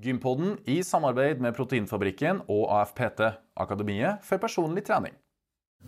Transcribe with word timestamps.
Gympodden 0.00 0.56
i 0.64 0.80
samarbeid 0.86 1.42
med 1.44 1.52
Proteinfabrikken 1.56 2.40
og 2.48 2.70
AFPT, 2.78 3.20
Akademiet 3.60 4.24
for 4.24 4.40
personlig 4.40 4.84
trening. 4.86 5.12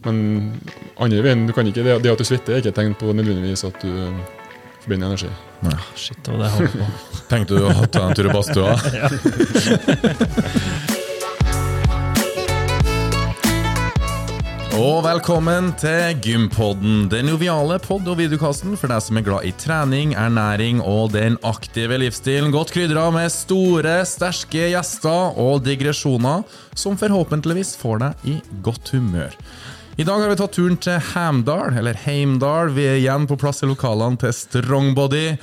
Men 0.04 0.52
andre 1.00 1.22
veien, 1.24 1.46
du 1.48 1.52
kan 1.56 1.68
ikke, 1.68 1.84
det, 1.84 1.98
det 2.04 2.12
at 2.12 2.20
du 2.20 2.24
svetter, 2.28 2.56
er 2.56 2.62
ikke 2.62 2.72
et 2.72 2.80
tegn 2.80 2.94
på 3.00 3.12
nødvendigvis 3.12 3.64
at 3.68 3.76
du 3.80 3.88
eh, 3.88 4.22
forbinder 4.84 5.12
energi. 5.12 5.32
Shit, 5.96 6.20
det 6.24 6.32
var 6.32 6.38
det 6.42 6.48
jeg 6.48 6.56
holdt 6.58 6.78
på. 6.78 6.86
Tenkte 7.32 7.56
du 7.56 7.68
å 7.68 7.86
ta 7.92 8.08
en 8.08 8.16
tur 8.18 8.28
i 8.28 8.34
badstua? 8.36 8.72
Og 14.72 15.02
velkommen 15.04 15.66
til 15.76 16.14
Gympodden, 16.24 17.02
den 17.12 17.28
joviale 17.28 17.76
pod- 17.84 18.06
og 18.08 18.16
videokasten 18.16 18.72
for 18.80 18.88
deg 18.88 19.02
som 19.04 19.18
er 19.20 19.24
glad 19.26 19.44
i 19.44 19.50
trening, 19.60 20.14
ernæring 20.16 20.80
og 20.80 21.10
den 21.12 21.36
aktive 21.44 21.98
livsstilen. 22.00 22.48
Godt 22.54 22.72
krydra 22.72 23.10
med 23.12 23.28
store, 23.34 23.98
sterke 24.08 24.70
gjester 24.72 25.36
og 25.36 25.60
digresjoner 25.66 26.46
som 26.72 26.96
forhåpentligvis 26.96 27.74
får 27.82 28.00
deg 28.00 28.24
i 28.32 28.38
godt 28.64 28.94
humør. 28.96 29.36
I 30.00 30.08
dag 30.08 30.24
har 30.24 30.32
vi 30.32 30.40
tatt 30.40 30.56
turen 30.56 30.80
til 30.80 31.04
Hamdal, 31.12 31.76
eller 31.76 32.00
Heimdal. 32.06 32.72
Vi 32.72 32.88
er 32.88 32.96
igjen 33.02 33.28
på 33.28 33.36
plass 33.36 33.60
i 33.60 33.68
lokalene 33.68 34.16
til 34.24 34.32
Strongbody. 34.32 35.36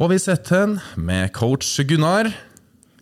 Og 0.00 0.14
vi 0.14 0.22
sitter 0.24 0.78
med 0.96 1.28
coach 1.36 1.76
Gunnar. 1.84 2.32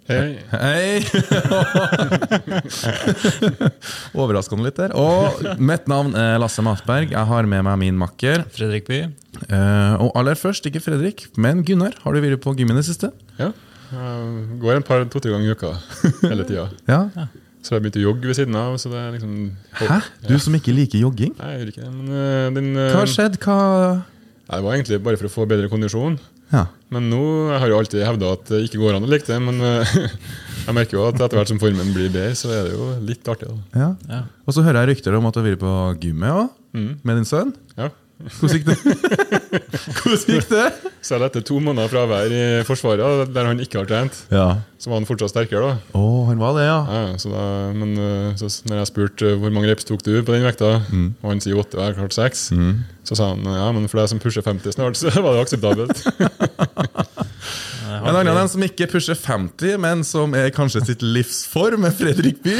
Hei. 0.05 0.37
Hei! 0.53 1.01
Overraskende 4.21 4.67
litt 4.67 4.77
der. 4.77 4.93
Og 5.01 5.41
mitt 5.57 5.89
navn 5.89 6.13
er 6.19 6.37
Lasse 6.43 6.61
Matberg. 6.65 7.09
Jeg 7.15 7.25
har 7.31 7.49
med 7.49 7.65
meg 7.65 7.79
min 7.81 7.97
makker. 7.97 8.45
Fredrik 8.53 8.85
By. 8.91 8.99
Eh, 9.49 9.95
og 10.05 10.13
aller 10.21 10.37
først, 10.37 10.69
ikke 10.69 10.83
Fredrik, 10.85 11.25
men 11.41 11.65
Gunnar. 11.65 11.97
Har 12.05 12.13
du 12.13 12.21
vært 12.21 12.45
på 12.45 12.53
gymmen 12.59 12.77
i 12.77 12.83
det 12.83 12.89
siste? 12.91 13.09
Ja. 13.39 13.49
Jeg 13.95 14.61
går 14.61 14.83
en 14.83 14.85
par, 14.85 15.01
to-tre 15.09 15.33
ganger 15.33 15.49
i 15.49 15.57
uka 15.57 15.73
hele 16.29 16.45
tida. 16.51 16.69
Ja. 16.91 17.31
Så 17.65 17.73
har 17.73 17.81
jeg 17.81 17.87
begynt 17.87 18.01
å 18.03 18.05
jogge 18.05 18.29
ved 18.29 18.37
siden 18.43 18.61
av. 18.61 18.77
Så 18.77 18.93
det 18.93 19.01
er 19.01 19.09
liksom 19.17 19.57
Hæ? 19.81 20.03
Du 20.29 20.37
som 20.37 20.53
ikke 20.61 20.77
liker 20.77 21.01
jogging? 21.01 21.33
Nei, 21.41 21.49
jeg 21.55 21.59
gjør 21.63 21.73
ikke 21.73 21.87
det. 21.87 21.93
Men 21.97 22.07
uh, 22.13 22.53
din, 22.59 22.69
uh, 22.77 22.91
Hva 22.91 23.07
har 23.07 23.13
skjedd? 23.15 23.41
Hva 23.41 23.57
Det 24.45 24.61
var 24.65 24.75
egentlig 24.77 24.99
bare 25.05 25.17
for 25.21 25.29
å 25.31 25.33
få 25.33 25.47
bedre 25.49 25.71
kondisjon. 25.73 26.19
Ja. 26.53 26.67
Men 26.93 27.07
nå 27.11 27.21
jeg 27.51 27.61
har 27.63 27.71
jo 27.73 27.79
alltid 27.81 28.05
hevda 28.07 28.33
at 28.37 28.51
det 28.53 28.61
ikke 28.67 28.79
går 28.83 28.99
an 28.99 29.07
å 29.07 29.11
like 29.11 29.27
det. 29.27 29.39
Men 29.43 29.61
eh, 29.65 29.95
jeg 30.67 30.77
merker 30.77 30.99
jo 30.99 31.07
at 31.09 31.17
etter 31.21 31.39
hvert 31.41 31.51
som 31.55 31.61
formen 31.63 31.95
blir 31.97 32.13
bedre, 32.13 32.37
så 32.39 32.53
er 32.53 32.69
det 32.69 32.75
jo 32.77 32.91
litt 33.09 33.31
artig. 33.33 33.49
da. 33.49 33.81
ja. 33.81 33.89
Ja. 34.11 34.21
Og 34.45 34.53
så 34.57 34.63
hører 34.67 34.83
jeg 34.85 34.93
rykter 34.97 35.17
om 35.17 35.27
at 35.31 35.35
du 35.35 35.41
har 35.41 35.49
vært 35.49 35.63
på 35.65 35.75
gymmet 36.05 36.35
òg, 36.45 36.53
Mm. 36.75 36.97
med 37.07 37.21
din 37.21 37.27
sønn. 37.29 37.53
Ja. 37.79 37.87
Hvordan 38.15 38.55
gikk 38.55 38.67
det? 38.69 38.77
Hvordan 39.99 40.35
gikk 40.37 40.47
det? 40.53 40.67
Selv 41.05 41.27
etter 41.27 41.43
to 41.45 41.59
måneder 41.61 41.91
fravær 41.93 42.31
i 42.33 42.43
Forsvaret, 42.65 43.33
der 43.35 43.49
han 43.51 43.59
ikke 43.61 43.81
har 43.83 43.89
trent, 43.91 44.21
Ja. 44.33 44.45
så 44.81 44.89
var 44.93 45.01
han 45.01 45.09
fortsatt 45.09 45.33
sterkere. 45.35 45.75
da. 45.75 45.99
Oh, 45.99 46.23
han 46.31 46.39
var 46.41 46.55
det, 46.57 46.65
ja. 46.69 46.79
Ja, 46.89 47.19
så 47.21 47.33
da, 47.35 47.43
men 47.75 47.97
eh, 47.99 48.31
så 48.41 48.49
når 48.71 48.81
jeg 48.85 48.91
spurte 48.93 49.33
eh, 49.33 49.37
hvor 49.43 49.53
mange 49.53 49.69
reps 49.73 49.85
tok 49.89 50.05
du 50.07 50.13
på 50.23 50.33
den 50.37 50.47
vekta, 50.47 50.71
og 50.87 51.27
han 51.33 51.43
sier 51.45 51.59
åtte 51.61 51.77
og 51.77 51.83
jeg 51.83 51.91
har 51.91 51.99
klart 51.99 52.17
seks, 52.17 52.47
så 53.05 53.19
sa 53.19 53.33
han 53.35 53.45
ja, 53.45 53.67
men 53.77 53.91
for 53.91 54.01
deg 54.01 54.13
som 54.15 54.23
pusher 54.23 54.47
50 54.47 54.79
snart, 54.79 54.97
så 55.01 55.11
var 55.25 55.35
det 55.35 55.45
akseptabelt. 55.49 56.05
En 58.05 58.17
annen 58.17 58.37
en 58.37 58.49
som 58.51 58.63
ikke 58.65 58.89
pusher 58.91 59.15
50, 59.17 59.77
men 59.81 60.01
som 60.05 60.33
er 60.37 60.49
kanskje 60.53 60.81
sitt 60.89 61.03
livsform, 61.05 61.85
er 61.87 61.93
Fredrik 61.95 62.41
By. 62.43 62.55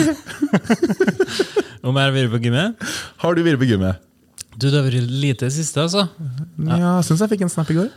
Om 1.85 1.97
jeg 1.99 2.05
har 2.07 2.15
vært 2.15 2.31
på 2.33 2.41
gymmet? 2.45 2.85
Har 3.25 3.35
du 3.37 3.43
vært 3.45 3.59
på 3.61 3.67
gymmet? 3.69 3.99
Du, 4.55 4.69
det 4.69 4.79
har 4.79 4.87
vært 4.87 5.11
lite 5.11 5.49
i 5.51 5.55
siste, 5.55 5.83
altså. 5.83 6.07
Ja, 6.63 6.79
jeg 6.79 7.07
syns 7.09 7.25
jeg 7.25 7.33
fikk 7.35 7.45
en 7.47 7.53
snap 7.53 7.71
i 7.75 7.79
går. 7.79 7.91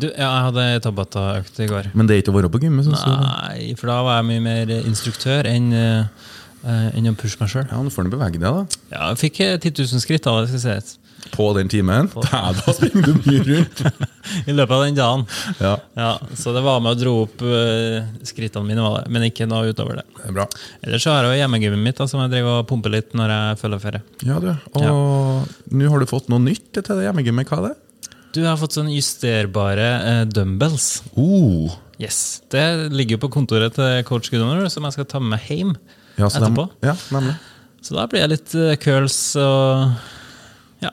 Du, 0.00 0.06
ja, 0.08 0.26
jeg 0.26 0.44
hadde 0.48 0.66
Tabata-økt 0.86 1.58
i 1.62 1.68
går. 1.70 1.90
Men 1.98 2.08
det 2.08 2.16
er 2.16 2.22
ikke 2.22 2.32
å 2.32 2.36
være 2.38 2.50
på 2.52 2.60
gymmet? 2.62 2.88
Nei, 2.90 3.72
for 3.78 3.90
da 3.90 3.98
var 4.06 4.20
jeg 4.20 4.28
mye 4.30 4.44
mer 4.44 4.72
instruktør 4.80 5.48
enn 5.50 5.70
eh, 5.76 6.30
eh, 6.62 6.86
enn 6.98 7.10
å 7.10 7.14
pushe 7.18 7.40
meg 7.40 7.50
sjøl. 7.52 7.66
Ja, 7.66 7.80
nå 7.82 7.92
får 7.94 8.06
du 8.06 8.14
bevege 8.14 8.38
deg, 8.38 8.46
da. 8.46 8.82
Ja, 8.92 9.10
jeg 9.10 9.20
fikk 9.24 9.42
eh, 9.46 9.56
10 9.58 9.82
000 9.82 10.04
skritt 10.04 10.28
av 10.30 10.40
det, 10.42 10.52
skal 10.52 10.64
sies. 10.66 10.96
På 11.34 11.50
den 11.56 11.68
timen. 11.70 12.08
Da, 12.14 12.40
da 12.58 12.72
springer 12.74 13.06
du 13.06 13.14
mye 13.24 13.42
rundt. 13.46 13.82
I 14.50 14.54
løpet 14.54 14.74
av 14.76 14.84
den 14.86 14.96
dagen. 14.98 15.24
Ja, 15.60 15.74
Ja, 15.98 16.10
Så 16.38 16.52
det 16.56 16.62
var 16.64 16.80
med 16.84 16.92
å 16.94 16.98
dro 17.00 17.12
opp 17.24 17.42
eh, 17.46 18.08
skrittene 18.26 18.66
mine, 18.66 18.82
var 18.84 19.04
det. 19.04 19.12
men 19.14 19.26
ikke 19.28 19.46
noe 19.50 19.70
utover 19.72 20.00
det. 20.00 20.06
det 20.24 20.32
bra. 20.36 20.46
Ellers 20.86 21.04
så 21.06 21.14
har 21.16 21.28
jeg 21.30 21.42
hjemmegymmet 21.42 21.82
mitt, 21.84 21.98
da, 22.00 22.06
som 22.10 22.22
jeg 22.24 22.32
driver 22.34 22.62
og 22.62 22.68
pumper 22.70 22.94
litt 22.96 23.14
når 23.18 23.34
jeg 23.36 23.60
følger 23.62 23.84
ferie. 23.84 24.02
Ja, 24.26 24.40
du. 24.42 24.50
Og 24.80 25.76
nå 25.76 25.92
har 25.92 26.02
du 26.02 26.08
fått 26.10 26.28
noe 26.32 26.42
nytt 26.44 26.72
til 26.78 26.88
det 26.90 27.06
hjemmegymmet. 27.08 27.50
Hva 27.50 27.60
er 27.62 27.68
det? 27.72 27.76
Du 28.30 28.44
har 28.46 28.58
fått 28.60 28.76
sånn 28.76 28.90
justerbare 28.94 29.86
uh, 30.04 30.24
dumbbells. 30.30 31.00
Uh. 31.16 31.72
Yes, 32.00 32.40
Det 32.48 32.62
ligger 32.94 33.18
jo 33.18 33.24
på 33.26 33.32
kontoret 33.34 33.74
til 33.76 33.98
coach 34.08 34.30
Gunnar, 34.32 34.62
som 34.72 34.86
jeg 34.88 34.94
skal 34.96 35.08
ta 35.10 35.18
med 35.20 35.42
hjem 35.50 35.74
Ja, 36.16 36.30
så 36.32 36.40
dem- 36.40 36.56
ja, 36.80 36.94
nemlig. 37.12 37.34
Så 37.84 37.96
da 37.96 38.06
blir 38.08 38.22
det 38.24 38.30
litt 38.38 38.54
eh, 38.56 38.76
curls 38.80 39.18
og 39.40 39.90
Ja, 40.80 40.90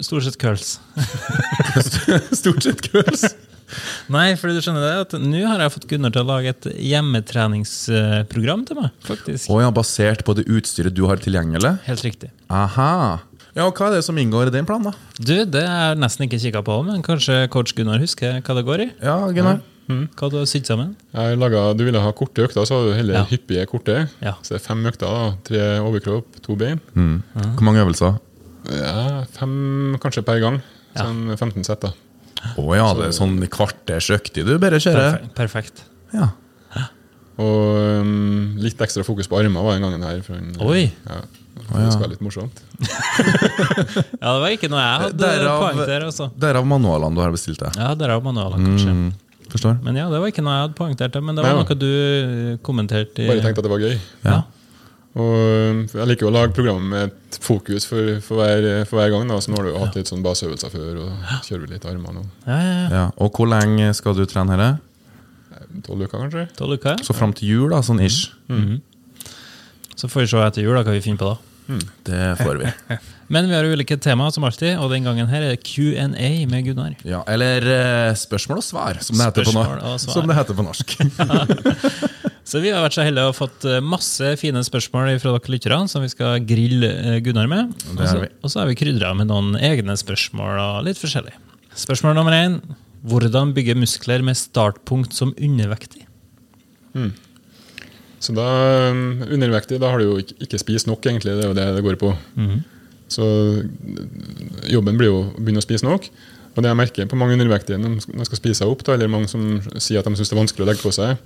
stort 0.00 0.22
sett 0.24 0.36
curls. 0.38 0.76
Stort 2.32 2.62
sett 2.62 2.82
curls. 2.90 3.24
Nei, 4.14 4.34
fordi 4.38 4.54
du 4.58 4.60
skjønner 4.62 4.84
det, 4.84 4.92
at 5.06 5.14
nå 5.18 5.40
har 5.48 5.62
jeg 5.64 5.72
fått 5.74 5.86
Gunnar 5.90 6.12
til 6.14 6.22
å 6.22 6.28
lage 6.28 6.52
et 6.52 6.66
hjemmetreningsprogram 6.84 8.64
til 8.68 8.78
meg. 8.78 8.90
faktisk. 9.06 9.48
Oh, 9.50 9.60
ja, 9.62 9.70
basert 9.74 10.22
på 10.26 10.34
det 10.38 10.44
utstyret 10.52 10.94
du 10.94 11.04
har 11.08 11.18
tilgjengelig? 11.22 11.74
Helt 11.88 12.04
riktig. 12.06 12.30
Aha. 12.52 13.20
Ja, 13.54 13.68
og 13.68 13.76
Hva 13.78 13.88
er 13.88 13.96
det 13.98 14.04
som 14.06 14.18
inngår 14.18 14.50
i 14.50 14.54
din 14.56 14.66
plan? 14.66 14.82
da? 14.82 14.92
Du, 15.18 15.34
det 15.46 15.62
har 15.66 15.92
jeg 15.94 16.00
nesten 16.02 16.26
ikke 16.26 16.40
kikka 16.42 16.62
på, 16.66 16.78
men 16.86 17.02
kanskje 17.06 17.44
coach 17.54 17.74
Gunnar 17.78 18.02
husker 18.02 18.40
hva 18.42 18.56
det 18.58 18.64
går 18.66 18.82
i? 18.84 18.88
Ja, 19.02 19.16
Gunnar? 19.34 19.62
Hva 19.86 20.30
du 20.32 20.38
har 20.40 20.46
sydd 20.48 20.64
sammen? 20.68 20.94
Jeg 21.12 21.36
laget, 21.38 21.74
du 21.78 21.84
ville 21.86 22.00
ha 22.00 22.12
korte 22.16 22.46
økter, 22.46 22.64
så 22.66 22.78
har 22.78 22.86
du 22.88 22.94
heller 22.96 23.18
Ja. 23.20 23.24
hyppige 23.28 23.66
korte. 23.68 23.96
Ja. 24.24 24.32
Så 24.42 24.54
det 24.54 24.60
er 24.62 24.64
fem 24.64 24.80
økter. 24.88 25.06
da, 25.06 25.34
Tre 25.44 25.64
overkropp, 25.84 26.38
to 26.42 26.56
bein. 26.56 26.80
Mm. 26.96 27.18
Hvor 27.36 27.66
mange 27.68 27.82
øvelser? 27.84 28.16
Ja, 28.72 29.24
Fem 29.36 29.96
kanskje 30.00 30.22
per 30.24 30.40
gang. 30.40 30.60
Ja. 30.94 31.04
Sånn 31.08 31.36
15 31.36 31.64
sett. 31.66 31.80
da. 31.84 31.92
Å 32.60 32.64
ja, 32.76 32.86
det 32.94 33.06
er 33.10 33.14
sånn 33.16 33.38
kvarters 33.50 34.10
økt 34.14 34.34
du 34.44 34.58
bare 34.60 34.76
kjører? 34.82 35.20
Perfekt. 35.34 35.34
Perfekt. 35.34 35.84
Ja. 36.14 36.30
Og 37.34 37.78
um, 38.04 38.52
litt 38.62 38.78
ekstra 38.84 39.02
fokus 39.02 39.26
på 39.26 39.40
armer 39.40 39.64
var 39.66 39.74
den 39.74 39.82
gangen 39.82 40.04
her. 40.06 40.20
For 40.22 40.36
en, 40.38 40.52
Oi. 40.62 40.84
Ja. 41.08 41.16
Det 41.54 41.88
skal 41.90 42.04
være 42.04 42.12
litt 42.14 42.22
morsomt. 42.22 42.60
Ja, 44.24 44.30
det 44.34 44.40
var 44.42 44.52
ikke 44.54 44.68
noe 44.72 44.80
jeg 44.82 45.00
hadde 45.02 45.18
Derav- 45.20 45.60
poeng 45.60 45.80
til. 45.84 46.04
Altså. 46.08 46.26
Derav 46.40 46.64
manualene 46.68 47.14
du 47.18 47.20
har 47.22 47.32
bestilt 47.34 47.60
deg. 47.62 47.76
Ja, 47.78 47.90
derav 47.98 48.22
manualene, 48.24 48.64
kanskje. 48.72 48.94
Mm, 48.94 49.48
forstår. 49.52 49.76
Men 49.84 49.98
ja, 49.98 50.06
det 50.12 50.20
var 50.22 50.30
ikke 50.32 50.44
noe 50.46 50.54
jeg 50.54 50.64
hadde 50.64 50.78
poengtert 50.78 51.14
til, 51.14 51.24
men 51.26 51.36
det 51.38 51.44
var 51.44 51.54
Nei, 51.58 51.64
noe 51.66 51.76
du 51.78 51.90
eh, 51.90 52.56
kommenterte. 52.64 53.22
i- 53.24 53.28
Bare 53.30 53.42
tenkte 53.44 53.62
at 53.62 53.68
det 53.68 53.72
var 53.74 53.82
gøy. 53.84 53.94
Ja. 54.24 54.38
Og 55.14 55.34
um, 55.70 55.82
Jeg 55.92 56.08
liker 56.10 56.26
å 56.26 56.32
lage 56.34 56.54
programmet 56.56 56.88
med 56.90 57.12
et 57.12 57.38
fokus 57.44 57.86
for, 57.86 58.16
for, 58.24 58.40
hver, 58.40 58.82
for 58.88 58.98
hver 58.98 59.12
gang. 59.14 59.28
da, 59.30 59.38
så 59.42 59.52
Nå 59.52 59.60
har 59.60 59.68
du 59.68 59.70
jo 59.70 59.82
hatt 59.84 59.98
litt 59.98 60.10
sånn 60.10 60.24
baseøvelser 60.24 60.72
før, 60.74 61.04
og 61.04 61.36
kjører 61.46 61.62
vi 61.66 61.76
litt 61.76 61.86
armene. 61.86 62.24
nå. 62.24 62.26
Ja, 62.48 62.58
ja, 62.58 62.74
ja. 62.74 62.88
Ja. 62.96 63.04
Og 63.22 63.38
hvor 63.38 63.50
lenge 63.50 63.92
skal 63.94 64.18
du 64.18 64.24
trene 64.30 64.58
her? 64.58 64.76
Tolv 65.86 66.04
uker, 66.06 66.18
kanskje? 66.18 66.48
Tolv 66.58 66.78
uker. 66.78 67.02
Så 67.06 67.14
fram 67.16 67.32
til 67.34 67.50
jul, 67.54 67.70
da, 67.74 67.80
sånn 67.86 68.02
ish. 68.02 68.28
Så 69.94 70.10
får 70.10 70.24
vi 70.24 70.30
se 70.34 70.42
etter 70.48 70.66
jul 70.66 70.74
da, 70.74 70.82
hva 70.86 70.94
vi 70.94 71.02
finner 71.04 71.22
på 71.22 71.32
da. 71.32 71.40
Det 72.04 72.24
får 72.42 72.58
vi. 72.60 72.70
Men 73.32 73.46
vi 73.48 73.54
har 73.56 73.64
ulike 73.64 73.96
temaer, 74.02 74.34
som 74.34 74.44
alltid, 74.44 74.74
og 74.82 74.90
den 74.92 75.06
gangen 75.06 75.30
her 75.30 75.46
er 75.46 75.54
det 75.54 75.62
Q&A 75.64 76.30
med 76.50 76.66
Gunnar. 76.66 76.98
Ja, 77.08 77.22
eller 77.30 77.64
eh, 77.72 78.10
spørsmål 78.18 78.60
og 78.60 78.66
svar, 78.66 79.00
som 79.00 79.16
det, 79.16 79.30
heter 79.30 79.48
på, 79.48 79.54
norsk. 79.56 79.70
og 79.72 79.80
no 79.80 79.96
svar. 80.02 80.18
som 80.18 80.28
det 80.28 80.36
heter 80.42 80.58
på 80.58 80.66
norsk. 80.66 80.96
Så 82.44 82.60
vi 82.60 82.70
har 82.74 82.82
vært 82.84 82.96
så 82.98 83.04
heldige 83.06 83.30
og 83.30 83.36
fått 83.38 83.64
eh, 83.68 83.80
masse 83.80 84.34
fine 84.40 84.60
spørsmål 84.66 85.14
fra 85.22 85.32
dere 85.32 85.52
lyttere, 85.54 85.78
som 85.88 86.04
vi 86.04 86.10
skal 86.12 86.42
grille 86.44 86.90
eh, 86.92 87.18
Gunnar 87.24 87.48
med. 87.48 87.72
Og 87.96 88.04
så-. 88.50 88.60
Har 88.60 88.68
vi 88.68 88.76
krydra 88.76 89.14
med 89.16 89.30
noen 89.32 89.56
egne 89.56 89.96
spørsmål 89.96 90.60
og 90.60 90.82
litt 90.88 91.00
forskjellig. 91.00 91.32
Spørsmål 91.80 92.18
nummer 92.18 92.36
én. 92.36 92.58
Hvordan 93.08 93.52
bygge 93.56 93.76
muskler 93.76 94.24
med 94.24 94.36
startpunkt 94.36 95.16
som 95.16 95.32
undervektig? 95.40 96.04
Så 98.24 98.32
da, 98.36 98.46
um, 98.92 99.24
Undervektig, 99.26 99.80
da 99.82 99.90
har 99.92 100.00
du 100.00 100.06
jo 100.06 100.20
ikke, 100.22 100.60
spist 100.60 100.88
nok, 100.88 101.04
egentlig. 101.04 101.34
Det 101.36 101.44
er 101.44 101.50
jo 101.50 101.56
det 101.58 101.66
det 101.76 101.82
går 101.84 101.98
på. 102.00 102.12
Så 103.12 103.24
uh, 103.24 104.06
jobben 104.72 105.00
blir 105.00 105.10
jo 105.10 105.18
å 105.20 105.26
begynne 105.36 105.60
å 105.60 105.66
spise 105.66 105.84
nok. 105.84 106.08
Og 106.54 106.62
det 106.62 106.70
jeg 106.70 106.76
merker 106.78 107.06
på 107.10 107.16
mange 107.18 107.34
undervektige 107.34 107.78
når 107.82 107.96
de 107.98 108.24
skal- 108.28 108.38
spise 108.38 108.58
seg 108.62 108.68
opp, 108.70 108.84
da, 108.86 108.94
eller 108.94 109.08
mange 109.10 109.28
som 109.28 109.60
sier 109.82 109.98
at 109.98 110.06
de 110.06 110.14
syns 110.14 110.30
det 110.30 110.36
er 110.36 110.42
vanskelig 110.42 110.62
å 110.64 110.68
legge 110.70 110.82
på 110.86 110.92
seg, 110.94 111.16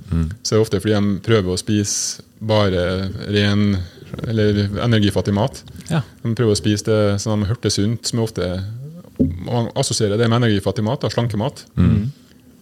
så 0.43 0.55
er 0.55 0.59
det 0.59 0.65
ofte 0.65 0.81
fordi 0.81 0.95
de 0.97 1.21
prøver 1.27 1.53
å 1.53 1.59
spise 1.61 2.23
bare 2.41 2.85
ren 3.29 3.77
eller 4.25 4.63
energifattig 4.87 5.35
mat. 5.37 5.63
Ja. 5.91 6.01
De 6.25 6.33
prøver 6.35 6.55
å 6.55 6.61
spise 6.63 6.85
det 6.89 7.21
som 7.21 7.41
de 7.43 7.47
hørte 7.51 7.71
sunt, 7.71 8.07
som 8.09 8.21
ofte 8.25 8.49
man 9.19 9.69
assosierer 9.77 10.17
det 10.17 10.29
med 10.31 10.41
energifattig 10.43 10.85
mat, 10.87 11.01
da, 11.03 11.09
slankemat. 11.13 11.65
Men 11.77 12.13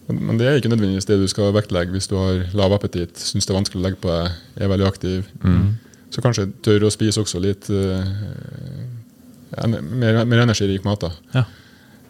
men 0.08 0.38
det 0.38 0.46
er 0.46 0.56
ikke 0.60 0.70
nødvendigvis 0.70 1.04
det 1.08 1.16
du 1.18 1.26
skal 1.26 1.52
vektlegge 1.52 1.90
hvis 1.90 2.06
du 2.06 2.14
har 2.14 2.44
lav 2.54 2.70
appetitt, 2.76 3.16
syns 3.18 3.44
det 3.46 3.50
er 3.50 3.58
vanskelig 3.58 3.80
å 3.80 3.86
legge 3.88 3.98
på 4.00 4.06
deg, 4.08 4.36
er 4.62 4.68
veldig 4.70 4.86
aktiv. 4.86 5.24
Så 6.14 6.22
kanskje 6.22 6.44
tør 6.62 6.86
å 6.86 6.90
spise 6.94 7.18
også 7.20 7.40
litt 7.42 7.66
uh, 7.70 8.06
mer, 9.66 10.24
mer 10.24 10.44
energirik 10.44 10.84
mat. 10.86 11.00
da. 11.00 11.10
Ja. 11.34 11.44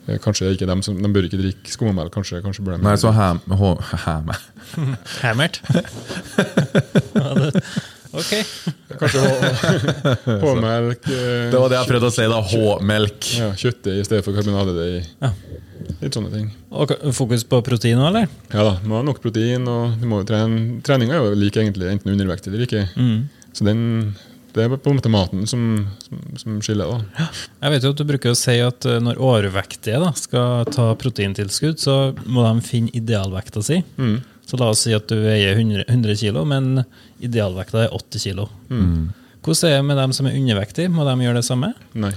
Eh, 0.07 0.19
Kanskje 0.23 0.53
ikke 0.55 0.69
dem 0.71 0.83
som, 0.87 0.97
de 1.03 1.09
bør 1.11 1.27
ikke 1.27 1.41
drikke 1.41 1.73
skummamelk. 1.73 2.13
Kanskje, 2.15 2.43
kanskje 2.45 2.63
bør 2.67 2.77
de 2.79 2.85
Nei, 2.87 2.97
så 3.01 3.11
ham... 3.17 3.41
hå- 3.51 3.81
Ham... 4.07 4.31
Hammert. 5.23 5.61
Ok. 8.17 8.33
Kanskje 9.01 9.21
H-melk. 10.43 11.09
eh, 11.11 11.51
Det 11.53 11.59
var 11.61 11.69
det 11.73 11.79
jeg 11.81 11.89
prøvde 11.91 12.09
å 12.09 12.15
si, 12.15 12.27
da. 12.31 12.39
H-melk. 12.53 13.31
Ja, 13.37 13.49
Kjøttdeig 13.59 14.01
i 14.01 14.07
stedet 14.07 14.25
for 14.25 14.37
karbonadedeig. 14.39 15.09
Ja. 15.21 15.33
Litt 16.01 16.17
sånne 16.17 16.31
ting. 16.33 16.47
Og 16.73 16.93
fokus 17.17 17.45
på 17.49 17.61
protein 17.67 18.01
òg, 18.01 18.09
eller? 18.13 18.31
Ja 18.55 18.65
da, 18.71 18.73
må 18.89 19.01
ha 19.01 19.05
nok 19.07 19.21
protein, 19.25 19.67
og 19.71 19.99
du 20.01 20.07
må 20.11 20.23
jo 20.23 20.29
trene. 20.31 20.79
Treninga 20.87 21.19
er 21.19 21.27
jo 21.29 21.37
lik 21.39 21.59
egentlig 21.61 21.91
enten 21.93 22.15
undervekt 22.15 22.49
eller 22.49 22.65
ikke. 22.65 22.87
Så 23.57 23.67
den, 23.69 23.83
det 24.57 24.65
er 24.65 24.73
på 24.73 24.91
en 24.91 24.97
måte 24.99 25.11
maten 25.13 25.45
som, 25.51 25.65
som, 26.01 26.21
som 26.41 26.57
skiller, 26.65 26.89
da. 26.89 27.27
Jeg 27.63 27.75
vet 27.75 27.85
jo 27.85 27.91
at 27.93 28.01
Du 28.01 28.07
bruker 28.09 28.33
å 28.33 28.39
si 28.39 28.57
at 28.65 28.87
eh, 28.89 29.01
når 29.05 29.21
overvektige 29.21 30.01
da, 30.03 30.13
skal 30.17 30.65
ta 30.73 30.89
proteintilskudd, 31.01 31.79
så 31.83 31.97
må 32.25 32.47
de 32.47 32.65
finne 32.67 32.93
idealvekta 32.97 33.63
si. 33.67 33.83
Så 34.47 34.59
la 34.61 34.71
oss 34.73 34.85
si 34.87 34.95
at 34.97 35.09
du 35.11 35.19
veier 35.25 35.59
100, 35.59 35.85
100 35.91 36.17
kg, 36.23 36.41
men 36.49 36.85
idealvekta 37.25 37.85
er 37.87 37.95
80 37.97 38.29
kg. 38.31 38.47
Hvordan 39.47 39.69
er 39.69 39.77
det 39.77 39.85
med 39.91 40.01
dem 40.01 40.15
som 40.17 40.27
er 40.31 40.39
undervektige? 40.39 40.91
Må 40.91 41.05
de 41.07 41.17
gjøre 41.27 41.41
det 41.41 41.47
samme? 41.47 41.73
Nei. 41.99 42.15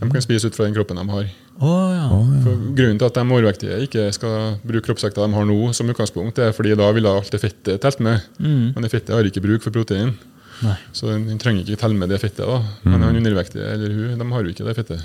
De 0.00 0.10
kan 0.10 0.22
spise 0.22 0.50
ut 0.50 0.56
fra 0.58 0.66
den 0.66 0.74
kroppen 0.76 0.98
de 0.98 1.04
har. 1.08 1.30
Oh, 1.62 1.90
ja. 1.94 2.06
For 2.42 2.62
grunnen 2.74 2.98
til 2.98 3.06
at 3.06 3.14
de 3.16 3.22
overvektige 3.24 3.78
ikke 3.86 4.08
skal 4.14 4.56
bruke 4.66 4.88
kroppsvekta 4.88 5.22
de 5.22 5.36
har 5.38 5.46
nå, 5.46 5.58
som 5.78 5.90
utgangspunkt, 5.90 6.40
er 6.42 6.54
fordi 6.54 6.74
da 6.78 6.90
ville 6.94 7.10
alt 7.14 7.30
det 7.30 7.40
fettet 7.42 7.80
telt 7.82 8.02
med. 8.02 8.26
Men 8.42 8.82
det 8.84 8.90
fettet 8.92 9.14
har 9.14 9.26
ikke 9.30 9.42
bruk 9.44 9.62
for 9.64 9.74
protein. 9.74 10.16
Nei. 10.62 10.76
Så 10.92 11.08
den 11.10 11.26
den 11.28 11.38
trenger 11.42 11.64
ikke 11.64 11.80
telle 11.80 11.94
med 11.98 12.08
det 12.08 12.20
fettet. 12.22 12.46
da. 12.46 12.62
Men 12.84 13.02
han 13.02 13.16
undervektige 13.16 13.66
eller 13.74 13.90
hun, 13.94 14.18
de 14.18 14.32
har 14.32 14.42
jo 14.44 14.54
ikke 14.54 14.64
det 14.68 14.76
fettet. 14.76 15.02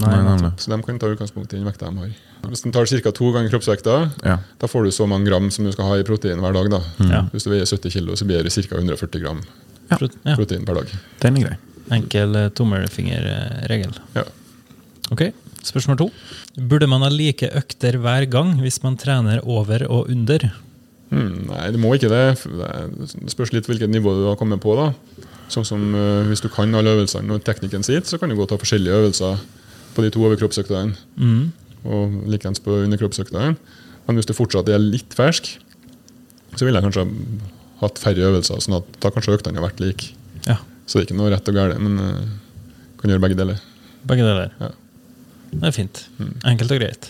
Nei, 0.00 0.14
Nei. 0.22 0.50
Så 0.56 0.70
de 0.70 0.82
kan 0.86 0.98
ta 1.02 1.06
utgangspunkt 1.10 1.52
i 1.52 1.56
den 1.58 1.66
vekta 1.66 1.90
de 1.90 1.98
har. 1.98 2.10
Hvis 2.48 2.62
den 2.62 2.72
tar 2.72 2.86
ca. 2.86 3.10
to 3.12 3.32
ganger 3.32 3.50
kroppsvekta, 3.50 4.10
Ja. 4.24 4.38
da 4.58 4.66
får 4.66 4.84
du 4.84 4.90
så 4.90 5.06
mange 5.06 5.26
gram 5.28 5.50
som 5.50 5.64
du 5.64 5.72
skal 5.72 5.84
ha 5.84 5.94
i 5.98 6.02
protein 6.04 6.38
hver 6.40 6.52
dag. 6.54 6.70
da. 6.70 6.80
Ja. 7.10 7.22
Hvis 7.32 7.44
du 7.44 7.50
veier 7.50 7.66
70 7.66 7.90
kg, 7.90 8.16
så 8.16 8.24
blir 8.24 8.42
det 8.42 8.52
ca. 8.52 8.76
140 8.76 9.20
gram 9.20 9.42
ja. 9.90 10.36
protein 10.36 10.64
per 10.64 10.74
dag. 10.74 10.86
Den 11.20 11.36
er 11.36 11.42
grei. 11.48 11.56
Enkel 11.90 12.36
eh, 12.36 12.48
tommelfingerregel. 12.50 13.92
Ja. 14.14 14.24
Ok, 15.10 15.32
Spørsmål 15.62 15.98
to. 16.00 16.06
Burde 16.56 16.86
man 16.88 17.02
ha 17.02 17.10
like 17.12 17.50
økter 17.58 17.98
hver 18.00 18.24
gang 18.30 18.54
hvis 18.62 18.78
man 18.82 18.96
trener 18.96 19.42
over 19.44 19.84
og 19.90 20.08
under? 20.08 20.46
Hmm, 21.10 21.46
nei, 21.48 21.64
det 21.74 21.80
må 21.82 21.90
ikke 21.96 22.10
det. 22.10 22.24
Det 22.46 23.32
spørs 23.32 23.50
litt 23.54 23.66
hvilket 23.66 23.90
nivå 23.90 24.12
du 24.14 24.28
har 24.28 24.38
kommet 24.38 24.62
på. 24.62 24.76
da. 24.78 24.92
Sånn 25.50 25.66
som 25.66 25.82
uh, 25.96 26.22
Hvis 26.28 26.42
du 26.44 26.48
kan 26.52 26.70
alle 26.78 26.92
øvelsene 26.94 27.34
og 27.34 27.42
teknikken 27.46 27.82
sitt, 27.86 28.06
så 28.06 28.20
kan 28.20 28.30
du 28.30 28.36
gå 28.38 28.44
og 28.46 28.52
ta 28.52 28.58
forskjellige 28.60 29.00
øvelser 29.00 29.40
på 29.96 30.04
de 30.04 30.12
to 30.14 30.22
overkroppsøktene. 30.22 30.94
Mm. 31.18 31.48
Og 31.90 32.20
likeens 32.30 32.62
på 32.62 32.76
underkroppsøktene. 32.84 33.56
Men 34.06 34.18
hvis 34.18 34.28
du 34.28 34.36
fortsatt 34.36 34.70
er 34.70 34.82
litt 34.82 35.16
fersk, 35.16 35.50
så 36.54 36.66
ville 36.66 36.78
jeg 36.78 36.86
kanskje 36.86 37.06
ha 37.06 37.88
hatt 37.88 37.98
færre 38.02 38.28
øvelser, 38.30 38.60
sånn 38.62 38.78
at 38.78 38.88
da 39.02 39.10
kanskje 39.14 39.34
øktene 39.38 39.58
har 39.58 39.66
vært 39.68 39.82
like. 39.82 40.12
Ja, 40.46 40.60
Så 40.86 40.98
det 40.98 41.04
er 41.04 41.08
ikke 41.08 41.18
noe 41.20 41.30
rett 41.32 41.48
og 41.50 41.56
galt, 41.56 41.78
men 41.82 41.98
uh, 41.98 42.94
kan 43.00 43.12
gjøre 43.12 43.24
begge 43.26 43.38
deler. 43.38 43.60
begge 44.06 44.26
deler. 44.26 44.54
Ja. 44.60 44.70
Det 45.50 45.66
er 45.66 45.74
fint. 45.74 46.02
Enkelt 46.46 46.72
og 46.74 46.80
greit. 46.82 47.08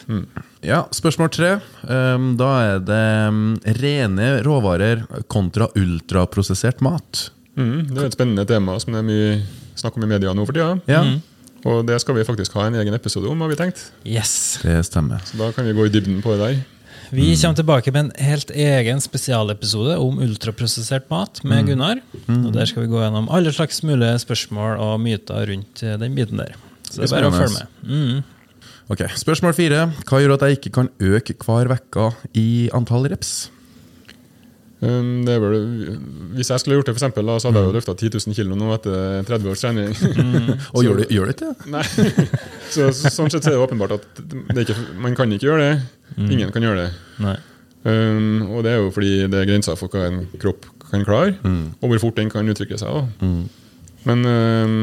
Ja, 0.64 0.84
Spørsmål 0.96 1.31
tre. 1.34 1.50
Um, 1.84 2.32
da 2.40 2.50
er 2.64 2.81
det 2.84 3.02
um, 3.28 3.42
rene 3.81 4.31
råvarer 4.46 5.04
kontra 5.32 5.69
ultraprosessert 5.76 6.81
mat. 6.84 7.28
Mm, 7.58 7.90
det 7.90 7.98
er 7.98 8.08
et 8.08 8.16
spennende 8.16 8.46
tema 8.48 8.78
som 8.81 8.94
det 8.94 9.02
er 9.02 9.08
mye 9.08 9.31
snakk 9.81 9.96
om 9.98 10.06
i 10.06 10.10
media 10.14 10.32
nå 10.37 10.46
for 10.48 10.56
tida. 10.56 10.76
Ja, 10.90 11.04
Og 11.69 11.84
det 11.84 11.98
skal 12.00 12.16
vi 12.16 12.25
faktisk 12.25 12.54
ha 12.56 12.66
en 12.70 12.78
egen 12.81 12.94
episode 12.96 13.28
om, 13.28 13.40
har 13.44 13.50
vi 13.52 13.58
tenkt. 13.58 13.90
Yes! 14.08 14.60
det 14.64 14.78
stemmer. 14.88 15.20
Så 15.28 15.37
da 15.37 15.50
kan 15.52 15.66
vi 15.69 15.75
gå 15.76 15.84
i 15.87 15.92
dybden 15.92 16.22
på 16.25 16.32
det 16.32 16.40
der. 16.40 16.62
Vi 17.10 17.34
kommer 17.34 17.58
tilbake 17.58 17.92
med 17.92 18.04
en 18.04 18.12
helt 18.22 18.50
egen 18.54 19.00
spesialepisode 19.02 19.96
om 19.98 20.20
ultraprosessert 20.22 21.08
mat 21.10 21.42
med 21.44 21.66
Gunnar. 21.66 21.98
Og 22.31 22.52
Der 22.54 22.70
skal 22.70 22.84
vi 22.84 22.92
gå 22.92 23.00
gjennom 23.02 23.28
alle 23.28 23.52
slags 23.52 23.82
mulige 23.82 24.19
spørsmål 24.22 24.78
og 24.78 25.00
myter 25.02 25.50
rundt 25.50 25.82
eh, 25.82 25.98
den 25.98 26.14
biten 26.14 26.38
der. 26.38 26.54
Så 26.90 27.00
det 27.00 27.08
er 27.08 27.14
bare 27.16 27.31
å 27.31 27.38
følge 27.38 27.54
med. 27.56 27.81
Mm. 27.87 28.66
Ok, 28.90 29.04
Spørsmål 29.14 29.54
fire. 29.54 29.87
Hva 30.08 30.19
gjør 30.19 30.34
at 30.34 30.44
jeg 30.48 30.58
ikke 30.58 30.75
kan 30.81 30.90
øke 30.98 31.37
hver 31.38 31.70
uke 31.70 32.10
i 32.34 32.69
antall 32.75 33.06
reps? 33.12 33.50
Um, 34.81 35.26
det 35.26 35.34
er 35.34 35.42
vel, 35.42 35.56
hvis 36.38 36.48
jeg 36.48 36.62
skulle 36.62 36.78
gjort 36.78 36.88
det, 36.88 36.94
for 36.94 37.02
eksempel, 37.02 37.26
da, 37.28 37.34
så 37.37 37.50
hadde 37.50 37.60
jeg 37.60 37.69
jo 37.69 37.75
løfta 37.76 37.94
10 37.94 38.14
000 38.16 38.37
kg 38.38 38.54
nå 38.56 38.70
etter 38.78 39.26
30 39.28 39.50
års 39.52 39.62
trening. 39.62 39.90
Og 40.75 40.87
gjør 40.87 41.02
det, 41.02 41.06
gjør 41.12 41.28
det 41.28 41.34
ikke 41.37 41.50
det? 41.50 41.70
Nei. 41.75 41.84
Så, 42.70 42.87
så, 42.94 43.10
sånn 43.10 43.32
sett 43.34 43.42
så 43.42 43.50
er 43.50 43.56
det 43.56 43.62
åpenbart 43.64 43.96
at 43.96 44.04
det 44.22 44.60
er 44.60 44.60
ikke, 44.62 44.82
man 45.02 45.16
kan 45.19 45.32
ikke 45.34 45.48
gjøre 45.48 45.64
det. 45.64 45.72
Ingen 46.22 46.52
kan 46.54 46.62
gjøre 46.62 46.84
det. 46.84 46.90
Nei. 47.19 47.32
Um, 47.82 48.44
og 48.46 48.62
det 48.62 48.70
er 48.70 48.78
jo 48.78 48.92
fordi 48.94 49.25
det 49.32 49.40
er 49.40 49.48
grenser 49.48 49.78
for 49.81 49.90
hva 49.90 50.04
en 50.06 50.20
kropp 50.38 50.69
kan 50.92 51.02
klare, 51.06 51.32
og 51.81 51.90
hvor 51.90 52.02
fort 52.04 52.20
den 52.20 52.31
kan 52.31 52.46
utvikle 52.50 52.78
seg. 52.78 52.94
Da. 52.94 53.26
Men 54.06 54.22
um, 54.22 54.78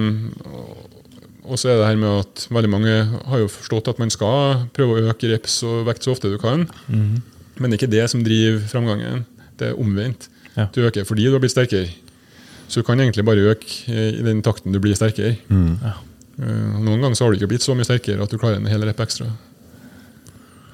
Og 1.48 1.60
så 1.60 1.70
er 1.72 1.78
det 1.80 1.88
her 1.88 2.00
med 2.00 2.22
at 2.26 2.48
veldig 2.52 2.70
mange 2.72 2.94
har 3.32 3.40
jo 3.44 3.48
forstått 3.52 3.88
at 3.94 4.00
man 4.02 4.10
skal 4.14 4.66
prøve 4.76 4.98
å 4.98 5.12
øke 5.14 5.30
reps 5.32 5.62
og 5.68 5.86
vekt 5.88 6.04
så 6.04 6.12
ofte 6.16 6.30
du 6.32 6.38
kan. 6.42 6.66
Men 7.58 7.70
det 7.72 7.78
er 7.78 7.80
ikke 7.82 7.94
det 7.96 8.04
som 8.12 8.24
driver 8.26 8.60
framgangen. 8.70 9.24
Det 9.58 9.72
er 9.72 9.80
omvendt. 9.80 10.28
Ja. 10.58 10.68
Du 10.74 10.82
øker 10.86 11.06
fordi 11.08 11.26
du 11.28 11.32
har 11.34 11.42
blitt 11.44 11.54
sterkere. 11.56 11.88
Så 12.68 12.82
du 12.82 12.86
kan 12.88 13.00
egentlig 13.00 13.24
bare 13.26 13.46
øke 13.54 13.68
eh, 13.88 14.20
i 14.20 14.24
den 14.26 14.42
takten 14.44 14.74
du 14.76 14.80
blir 14.84 14.96
sterkere. 14.98 15.38
Ja. 15.50 15.94
Eh, 16.38 16.78
Noen 16.84 17.00
ganger 17.02 17.16
så 17.16 17.26
har 17.26 17.32
du 17.32 17.40
ikke 17.40 17.50
blitt 17.54 17.64
så 17.66 17.74
mye 17.78 17.88
sterkere 17.88 18.22
at 18.26 18.34
du 18.34 18.38
klarer 18.42 18.60
en 18.60 18.68
hel 18.70 18.84
rep 18.86 19.00
ekstra. 19.06 19.30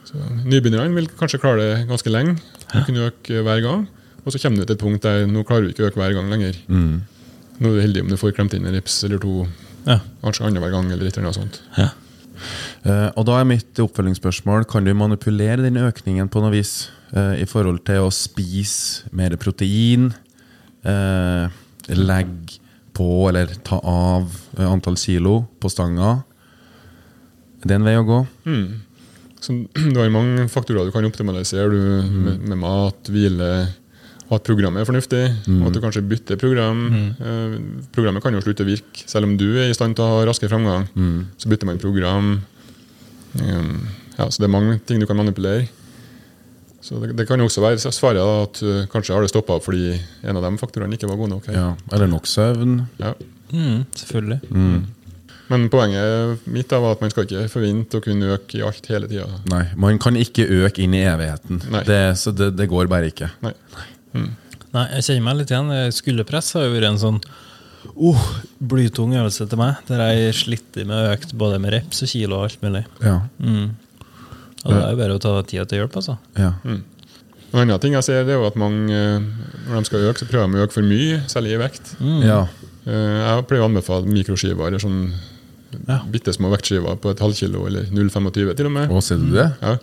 Så 0.10 0.18
Nybegynnerne 0.44 0.96
vil 0.98 1.08
kanskje 1.20 1.40
klare 1.42 1.64
det 1.64 1.88
ganske 1.90 2.12
lenge. 2.12 2.36
Du 2.74 2.80
kunne 2.88 3.08
øke 3.12 3.44
hver 3.46 3.62
gang. 3.64 3.86
Og 4.26 4.32
så 4.34 4.40
kommer 4.42 4.64
du 4.64 4.66
til 4.66 4.76
et 4.78 4.82
punkt 4.82 5.04
der 5.06 5.26
nå 5.28 5.44
klarer 5.48 5.68
du 5.68 5.74
ikke 5.74 5.86
å 5.86 5.92
øke 5.92 6.02
hver 6.02 6.16
gang 6.18 6.32
lenger. 6.34 6.58
Nå 6.74 7.70
er 7.70 7.76
du 7.78 7.82
heldig 7.84 8.04
om 8.06 8.12
du 8.12 8.18
får 8.20 8.34
klemt 8.36 8.54
inn 8.58 8.66
en 8.66 8.74
rips 8.76 9.04
eller 9.06 9.22
to 9.22 9.44
Ja. 9.86 10.00
kanskje 10.24 10.48
annenhver 10.48 10.72
gang. 10.74 10.92
eller 10.92 11.08
litt 11.08 11.18
eller 11.18 11.30
noe 11.30 11.38
sånt. 11.38 11.62
Ja. 11.78 11.92
Uh, 12.84 13.10
og 13.16 13.26
da 13.30 13.38
er 13.40 13.48
mitt 13.48 13.78
oppfølgingsspørsmål 13.80 14.66
Kan 14.68 14.84
du 14.84 14.92
manipulere 14.98 15.62
den 15.64 15.78
økningen 15.80 16.28
på 16.34 16.42
noe 16.44 16.52
vis 16.52 16.90
uh, 17.14 17.38
i 17.40 17.46
forhold 17.48 17.84
til 17.88 18.04
å 18.04 18.10
spise 18.12 19.08
mer 19.16 19.36
protein? 19.40 20.10
Uh, 20.84 21.48
legge 21.94 22.60
på 22.94 23.08
eller 23.30 23.54
ta 23.66 23.80
av 23.80 24.34
antall 24.60 24.98
kilo 25.00 25.46
på 25.62 25.72
stanga? 25.72 26.18
Er 27.64 27.72
det 27.72 27.78
en 27.80 27.88
vei 27.88 27.96
å 27.98 28.04
gå? 28.06 28.20
Så 29.44 29.56
Du 29.94 29.98
har 30.02 30.12
mange 30.14 30.46
faktorer 30.52 30.90
du 30.90 30.94
kan 30.94 31.08
optimalisere 31.08 31.72
du, 31.72 31.80
med, 32.04 32.44
med 32.52 32.60
mat, 32.60 33.10
hvile, 33.10 33.50
at 34.32 34.46
programmet 34.48 34.82
er 34.82 34.88
fornuftig, 34.88 35.24
og 35.60 35.68
at 35.68 35.76
du 35.76 35.82
kanskje 35.84 36.06
bytter 36.08 36.40
program. 36.40 36.86
Eh, 37.20 37.58
programmet 37.94 38.24
kan 38.24 38.34
jo 38.34 38.42
slutte 38.46 38.64
å 38.64 38.70
virke, 38.70 39.04
selv 39.10 39.28
om 39.28 39.38
du 39.38 39.50
er 39.58 39.70
i 39.70 39.76
stand 39.76 39.98
til 39.98 40.06
å 40.06 40.18
ha 40.18 40.26
raskere 40.30 40.52
framgang. 40.54 40.88
Så 41.38 41.52
bytter 41.52 41.70
man 41.70 41.82
program. 41.82 42.34
Um, 43.42 43.88
ja, 44.18 44.28
så 44.30 44.44
det 44.44 44.46
er 44.46 44.54
mange 44.54 44.80
ting 44.86 45.02
du 45.02 45.08
kan 45.10 45.18
manipulere. 45.18 45.68
Så 46.84 47.00
det, 47.00 47.14
det 47.18 47.28
kan 47.28 47.40
jo 47.40 47.48
også 47.48 47.64
være 47.64 47.80
svaret 47.96 48.20
da, 48.20 48.42
at 48.44 48.60
uh, 48.62 48.82
kanskje 48.92 49.16
har 49.16 49.24
det 49.24 49.32
stoppa 49.32 49.56
fordi 49.64 49.94
en 50.28 50.38
av 50.38 50.44
de 50.44 50.58
faktorene 50.60 50.98
ikke 50.98 51.10
var 51.10 51.22
god 51.22 51.32
nok. 51.38 51.48
Ja. 51.54 51.70
Eller 51.96 52.12
nok 52.12 52.28
søvn? 52.28 52.82
Ja. 53.00 53.14
Mm, 53.54 53.86
selvfølgelig. 53.96 54.42
Men 55.52 55.66
poenget 55.70 56.46
mitt 56.50 56.70
da 56.72 56.80
var 56.82 56.96
at 56.96 57.02
man 57.04 57.12
skal 57.14 57.28
ikke 57.28 57.48
forvente 57.52 58.00
å 58.00 58.04
kunne 58.04 58.36
øke 58.36 58.58
i 58.60 58.64
alt 58.66 58.88
hele 58.90 59.10
tida. 59.12 59.28
Nei, 59.52 59.66
man 59.80 60.00
kan 60.02 60.18
ikke 60.18 60.46
øke 60.64 60.86
inn 60.86 60.96
i 60.98 61.04
evigheten. 61.06 61.62
Nei. 61.74 61.84
Det, 61.88 62.02
så 62.20 62.34
det, 62.36 62.54
det 62.58 62.70
går 62.72 62.90
bare 62.92 63.12
ikke. 63.12 63.30
Nei. 63.46 63.54
Nei, 63.76 63.88
jeg 64.14 65.04
kjenner 65.08 65.26
meg 65.28 65.38
litt 65.42 65.52
igjen. 65.54 65.72
Skulderpress 65.94 66.54
har 66.58 66.68
jo 66.68 66.74
vært 66.76 66.90
en 66.92 67.02
sånn 67.02 67.20
oh, 68.00 68.24
blytung 68.64 69.14
øvelse 69.18 69.48
til 69.50 69.60
meg, 69.60 69.82
der 69.90 70.02
jeg 70.14 70.34
sliter 70.40 70.88
med 70.90 70.98
å 70.98 71.14
øke 71.14 71.36
både 71.38 71.60
med 71.62 71.74
reps 71.76 72.04
og 72.06 72.12
kilo 72.14 72.40
og 72.40 72.48
alt 72.48 72.64
mulig. 72.66 72.86
Ja. 73.04 73.20
Mm. 73.40 73.70
Og 74.64 74.72
det 74.72 74.80
er 74.80 74.92
jo 74.94 75.00
bare 75.02 75.16
å 75.18 75.22
ta 75.22 75.34
tida 75.44 75.66
til 75.68 75.82
hjelp, 75.84 75.96
altså. 76.00 76.18
ja. 76.40 76.54
En 77.54 77.60
annen 77.70 77.82
ting 77.84 77.94
jeg 77.94 78.06
ser, 78.08 78.24
det 78.26 78.34
er 78.34 78.40
jo 78.40 78.48
at 78.48 78.56
mange, 78.58 78.90
eh, 78.90 79.26
når 79.68 79.84
de 79.84 79.86
skal 79.86 80.06
øke, 80.10 80.24
så 80.24 80.26
prøver 80.26 80.50
de 80.56 80.58
å 80.58 80.64
øke 80.66 80.74
for 80.74 80.88
mye, 80.88 81.20
særlig 81.30 81.52
i 81.54 81.60
vekt. 81.62 81.92
ja. 82.26 82.40
Eh, 82.84 83.20
Jeg 83.24 83.46
pleier 83.48 83.62
å 83.64 83.68
anbefale 83.70 84.10
mikroskiver, 84.10 84.68
eller 84.68 84.82
sånn 84.82 85.14
Ja. 85.88 86.00
bitte 86.10 86.34
små 86.34 86.50
vektskiver 86.52 86.98
på 87.00 87.12
et 87.12 87.20
halvkilo 87.20 87.68
eller 87.68 87.86
0,25 87.94 88.56
til 88.58 88.66
og 88.66 88.72
med. 88.72 88.90
Å, 88.90 89.02
ser 89.04 89.18
du 89.22 89.30
det? 89.36 89.46
Ja. 89.62 89.78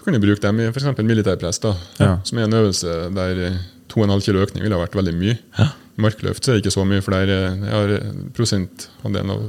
Så 0.00 0.06
kan 0.06 0.16
du 0.16 0.20
bruke 0.22 0.40
dem 0.40 0.60
i 0.64 0.66
f.eks. 0.72 0.86
militærpress, 1.04 1.58
da, 1.60 1.74
Ja. 2.00 2.14
som 2.24 2.38
er 2.40 2.46
en 2.48 2.56
øvelse 2.56 2.94
der 3.12 3.40
eh, 3.50 3.56
2,5 3.92 4.22
kilo 4.24 4.40
økning 4.46 4.62
ville 4.64 4.78
ha 4.78 4.80
vært 4.86 4.96
veldig 4.96 5.12
mye. 5.18 5.36
I 5.60 6.00
markløft 6.00 6.40
så 6.46 6.52
er 6.54 6.56
det 6.56 6.64
ikke 6.64 6.72
så 6.78 6.86
mye, 6.88 7.02
for 7.04 7.12
der 7.12 7.28
eh, 7.28 7.58
jeg 7.66 7.74
har 7.74 7.92
eh, 7.98 8.12
prosentandelen 8.36 9.30
av, 9.34 9.42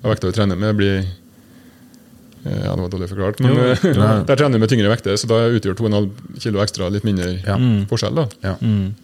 av 0.00 0.14
vekta 0.14 0.30
vi 0.30 0.36
trener 0.38 0.56
med, 0.56 0.72
blir 0.78 1.02
eh, 1.02 2.62
Ja, 2.64 2.72
det 2.72 2.80
var 2.86 2.88
dårlig 2.94 3.10
forklart, 3.10 3.42
men 3.44 3.52
Jo, 3.58 3.66
der 4.30 4.36
trener 4.40 4.56
vi 4.56 4.62
med 4.64 4.72
tyngre 4.72 4.88
vekter, 4.94 5.18
så 5.20 5.28
da 5.28 5.42
utgjør 5.52 5.76
2,5 5.82 6.40
kilo 6.46 6.62
ekstra 6.64 6.88
litt 6.94 7.04
mindre 7.04 7.34
Ja. 7.44 7.58
forskjell. 7.90 8.16
da. 8.22 8.26
Ja. 8.46 8.54
Mm. 8.64 8.94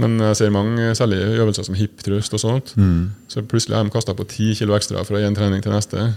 Men 0.00 0.14
jeg 0.22 0.36
ser 0.38 0.52
mange, 0.54 0.92
særlig 0.96 1.18
i 1.18 1.40
øvelser 1.42 1.66
som 1.66 1.74
hip 1.74 1.98
thrust 2.06 2.32
og 2.38 2.40
sånt, 2.40 2.70
Mm. 2.78 3.10
så 3.28 3.42
plutselig 3.42 3.74
har 3.76 3.82
de 3.84 3.90
kasta 3.90 4.14
på 4.14 4.22
10 4.30 4.54
kilo 4.54 4.76
ekstra 4.78 5.02
fra 5.04 5.18
én 5.18 5.34
trening 5.34 5.60
til 5.62 5.72
neste. 5.74 6.14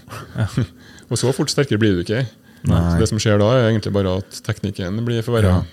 og 1.10 1.18
så 1.18 1.34
fort 1.34 1.50
sterkere 1.50 1.80
blir 1.82 1.98
du 1.98 2.04
ikke. 2.06 2.28
Så 2.64 3.00
det 3.00 3.10
som 3.10 3.20
skjer 3.20 3.42
da, 3.42 3.50
er 3.58 3.70
egentlig 3.72 3.92
bare 3.92 4.18
at 4.22 4.38
teknikken 4.46 5.02
blir 5.04 5.24
forverra. 5.26 5.64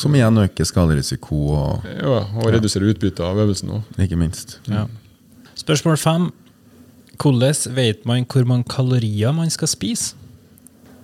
Som 0.00 0.16
igjen 0.18 0.40
øker 0.42 0.66
skaderisiko, 0.66 1.38
og 1.54 1.86
Ja, 1.86 2.24
og 2.34 2.48
reduserer 2.50 2.90
utbyttet 2.90 3.20
av 3.22 3.38
øvelsen 3.38 3.70
òg. 3.70 3.82
ikke 4.02 4.18
minst. 4.18 4.58
Ja. 4.66 4.86
Spørsmål 5.54 5.96
fem. 6.00 6.32
Hvordan 7.22 7.74
vet 7.76 8.06
man 8.06 8.24
hvor 8.26 8.44
mange 8.44 8.64
kalorier 8.68 9.32
man 9.32 9.50
skal 9.50 9.68
spise? 9.68 10.14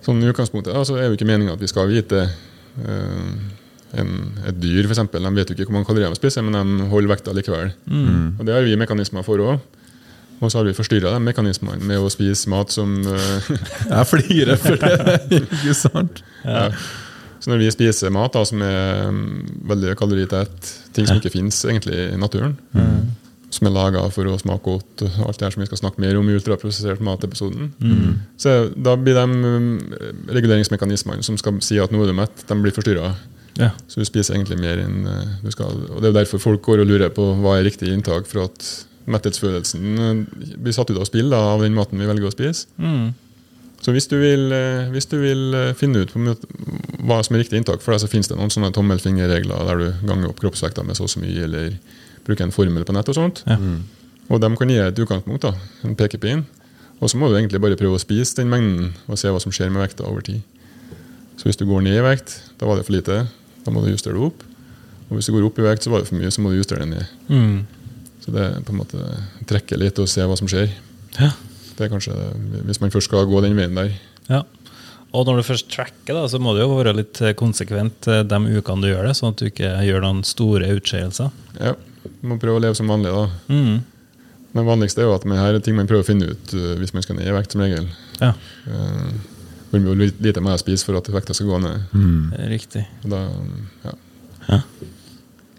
Sånn 0.03 0.21
i 0.23 0.27
utgangspunktet 0.31 0.73
altså, 0.75 0.95
så 0.95 0.99
er 0.99 1.07
jo 1.09 1.15
ikke 1.17 1.27
meninga 1.27 1.53
at 1.53 1.61
vi 1.61 1.67
skal 1.67 1.87
vite 1.91 2.21
uh, 2.23 3.31
en, 3.99 4.11
Et 4.47 4.55
dyr, 4.59 4.85
f.eks. 4.87 5.01
De 5.11 5.31
vet 5.35 5.49
jo 5.49 5.55
ikke 5.55 5.65
hvor 5.69 5.77
mange 5.79 5.87
kalorier 5.89 6.11
de 6.11 6.19
spiser, 6.19 6.43
men 6.45 6.55
de 6.79 6.87
holder 6.91 7.09
vekta 7.15 7.33
likevel. 7.33 7.71
Og 8.39 8.45
Det 8.45 8.53
har 8.53 8.61
vi 8.67 8.75
mekanismer 8.79 9.23
for 9.23 9.37
òg. 9.39 9.59
Og 10.39 10.51
så 10.51 10.59
har 10.59 10.67
vi 10.69 10.75
forstyrra 10.77 11.11
de 11.15 11.19
mekanismene 11.23 11.83
med 11.83 11.99
å 11.99 12.09
spise 12.11 12.49
mat 12.51 12.71
som 12.71 12.95
uh, 13.03 13.51
Jeg 13.95 14.09
flirer 14.13 14.59
for 14.59 14.79
det, 14.79 15.19
ikke 15.41 15.75
sant? 15.77 16.23
ja. 16.45 16.71
Så 17.39 17.53
når 17.53 17.61
vi 17.61 17.71
spiser 17.71 18.11
mat 18.11 18.33
da, 18.35 18.41
som 18.43 18.59
er 18.65 19.05
mm, 19.15 19.61
veldig 19.69 19.93
kaloritett, 19.99 20.71
ting 20.91 21.07
som 21.07 21.21
ikke 21.21 21.31
finnes 21.31 21.55
egentlig 21.63 21.95
i 22.09 22.17
naturen, 22.19 22.57
som 23.49 23.69
er 23.69 23.73
laga 23.73 24.01
for 24.13 24.27
å 24.27 24.35
smake 24.41 24.59
godt, 24.65 25.05
alt 25.23 25.39
det 25.39 25.47
her 25.47 25.55
som 25.55 25.63
vi 25.63 25.69
skal 25.69 25.79
snakke 25.79 26.03
mer 26.03 26.19
om 26.19 26.27
i 26.27 26.35
ultraprosessert 26.35 26.99
mat-episoden, 26.99 27.71
så 28.35 28.57
da 28.75 28.97
blir 28.99 29.15
de 29.15 29.23
um, 29.23 29.69
reguleringsmekanismene 30.35 31.23
som 31.25 31.39
skal 31.39 31.61
si 31.65 31.79
at 31.81 31.95
nå 31.95 32.03
er 32.03 32.11
du 32.11 32.17
mett, 32.19 32.43
de 32.43 32.59
blir 32.59 32.75
forstyrra. 32.75 33.13
Ja. 33.59 33.71
Så 33.87 34.03
du 34.03 34.07
spiser 34.07 34.35
egentlig 34.35 34.59
mer 34.59 34.83
enn 34.83 35.07
uh, 35.07 35.39
du 35.43 35.49
skal. 35.51 35.79
Og 35.89 35.99
Det 35.99 36.09
er 36.09 36.13
jo 36.13 36.19
derfor 36.19 36.43
folk 36.43 36.61
går 36.67 36.83
og 36.83 36.91
lurer 36.91 37.11
på 37.11 37.25
hva 37.41 37.57
er 37.57 37.65
riktig 37.67 37.89
inntak, 37.91 38.27
for 38.29 38.45
at 38.45 38.67
metthetsfølelsen 39.09 40.25
blir 40.61 40.75
satt 40.75 40.91
ut 40.91 40.99
av 40.99 41.07
spill 41.09 41.31
da, 41.31 41.41
av 41.55 41.63
den 41.65 41.75
maten 41.77 41.99
vi 42.01 42.07
velger 42.09 42.29
å 42.29 42.33
spise. 42.33 42.69
Mm. 42.77 43.11
Så 43.79 43.93
hvis 43.95 44.09
du 44.11 44.17
vil, 44.19 44.49
eh, 44.51 44.89
hvis 44.91 45.07
du 45.07 45.15
vil 45.21 45.55
eh, 45.55 45.75
finne 45.77 46.03
ut 46.03 46.11
på 46.11 46.19
måte 46.19 46.47
hva 47.07 47.21
som 47.23 47.35
er 47.35 47.45
riktig 47.45 47.61
inntak 47.61 47.83
for 47.83 47.95
deg, 47.95 48.03
så 48.03 48.11
finnes 48.11 48.27
det 48.27 48.35
noen 48.35 48.51
sånne 48.51 48.73
tommelfingerregler 48.75 49.69
der 49.69 49.79
du 49.79 50.07
ganger 50.09 50.33
opp 50.33 50.41
kroppsvekta 50.41 50.83
med 50.83 50.99
så 50.99 51.07
og 51.07 51.13
så 51.13 51.23
mye, 51.23 51.47
eller 51.47 51.77
bruker 52.27 52.45
en 52.45 52.53
formel 52.53 52.83
på 52.85 52.95
nett 52.95 53.09
og 53.09 53.15
sånt. 53.15 53.43
Ja. 53.47 53.55
Og 54.29 54.43
de 54.43 54.49
kan 54.59 54.69
gi 54.69 54.77
et 54.83 54.99
utgangspunkt, 54.99 55.47
da, 55.47 55.55
en 55.87 55.95
pekepinn. 55.97 56.43
Og 56.99 57.09
så 57.09 57.17
må 57.17 57.29
du 57.29 57.37
egentlig 57.37 57.61
bare 57.63 57.79
prøve 57.79 57.95
å 57.95 58.03
spise 58.03 58.41
den 58.41 58.51
mengden 58.51 58.91
og 59.07 59.17
se 59.17 59.31
hva 59.31 59.39
som 59.39 59.53
skjer 59.55 59.71
med 59.71 59.81
vekta 59.85 60.05
over 60.09 60.25
tid. 60.27 60.43
Så 61.39 61.47
hvis 61.47 61.57
du 61.57 61.63
går 61.65 61.85
ned 61.85 61.95
i 61.95 62.03
vekt, 62.03 62.35
da 62.59 62.67
var 62.67 62.75
det 62.75 62.85
for 62.85 62.97
lite. 62.97 63.21
Da 63.63 63.71
må 63.71 63.81
du 63.81 63.93
justere 63.93 64.17
det 64.17 64.27
opp. 64.27 64.43
Og 65.07 65.17
hvis 65.17 65.29
du 65.29 65.33
går 65.33 65.47
opp 65.47 65.59
i 65.61 65.65
vekt, 65.65 65.85
så 65.85 65.93
var 65.93 66.03
det 66.03 66.09
for 66.09 66.19
mye, 66.19 66.31
så 66.35 66.43
må 66.43 66.51
du 66.51 66.59
justere 66.59 66.83
det 66.83 66.91
ned. 66.91 67.13
Mm. 67.31 67.61
Så 68.29 68.35
det 68.35 68.45
er 68.45 68.61
på 68.61 68.73
en 68.75 68.77
måte 68.83 69.01
trekke 69.49 69.77
litt 69.81 69.97
og 69.97 70.09
se 70.09 70.21
hva 70.21 70.35
som 70.37 70.49
skjer. 70.49 70.69
Ja. 71.17 71.31
Det 71.73 71.87
er 71.87 71.89
kanskje, 71.89 72.13
Hvis 72.67 72.77
man 72.81 72.91
først 72.93 73.09
skal 73.09 73.25
gå 73.25 73.41
den 73.41 73.57
veien 73.57 73.73
der. 73.77 73.93
ja. 74.29 74.43
Og 75.09 75.25
når 75.25 75.39
du 75.39 75.43
først 75.47 75.71
tracker, 75.73 76.13
da, 76.13 76.27
så 76.29 76.37
må 76.37 76.51
du 76.53 76.59
jo 76.61 76.67
være 76.77 76.91
litt 76.93 77.17
eh, 77.25 77.33
konsekvent 77.33 78.05
eh, 78.05 78.19
de 78.21 78.37
ukene 78.59 78.83
du 78.83 78.91
gjør 78.91 79.07
det, 79.07 79.15
sånn 79.17 79.31
at 79.33 79.39
du 79.41 79.47
ikke 79.47 79.71
gjør 79.87 80.03
noen 80.03 80.19
store 80.21 80.67
utskeielser. 80.77 81.31
Ja, 81.57 81.71
Du 82.03 82.27
må 82.29 82.37
prøve 82.37 82.59
å 82.59 82.61
leve 82.61 82.77
som 82.77 82.91
vanlig. 82.93 83.09
da. 83.09 83.23
Mm. 83.49 83.79
Men 84.53 84.67
vanligste 84.67 85.01
er 85.01 85.09
jo 85.09 85.15
at 85.15 85.25
det 85.25 85.39
her 85.39 85.57
er 85.57 85.65
ting 85.65 85.79
man 85.79 85.89
prøver 85.89 86.05
å 86.05 86.09
finne 86.11 86.29
ut 86.29 86.53
uh, 86.53 86.75
hvis 86.77 86.93
man 86.93 87.01
skal 87.01 87.17
ned 87.17 87.25
i 87.25 87.33
vekt, 87.33 87.55
som 87.57 87.65
regel. 87.65 87.89
Ja, 88.21 88.35
hvor 89.73 89.97
uh, 89.97 90.05
lite 90.21 90.45
må 90.45 90.53
jeg 90.53 90.61
spise 90.61 90.85
for 90.85 91.01
at 91.01 91.09
vekta 91.09 91.33
skal 91.33 91.49
gå 91.49 91.59
ned. 91.65 91.89
det 91.89 92.45
er 92.45 92.53
riktig. 92.53 92.85
Da, 93.09 93.25
ja. 93.87 93.97
Ja. 94.45 94.61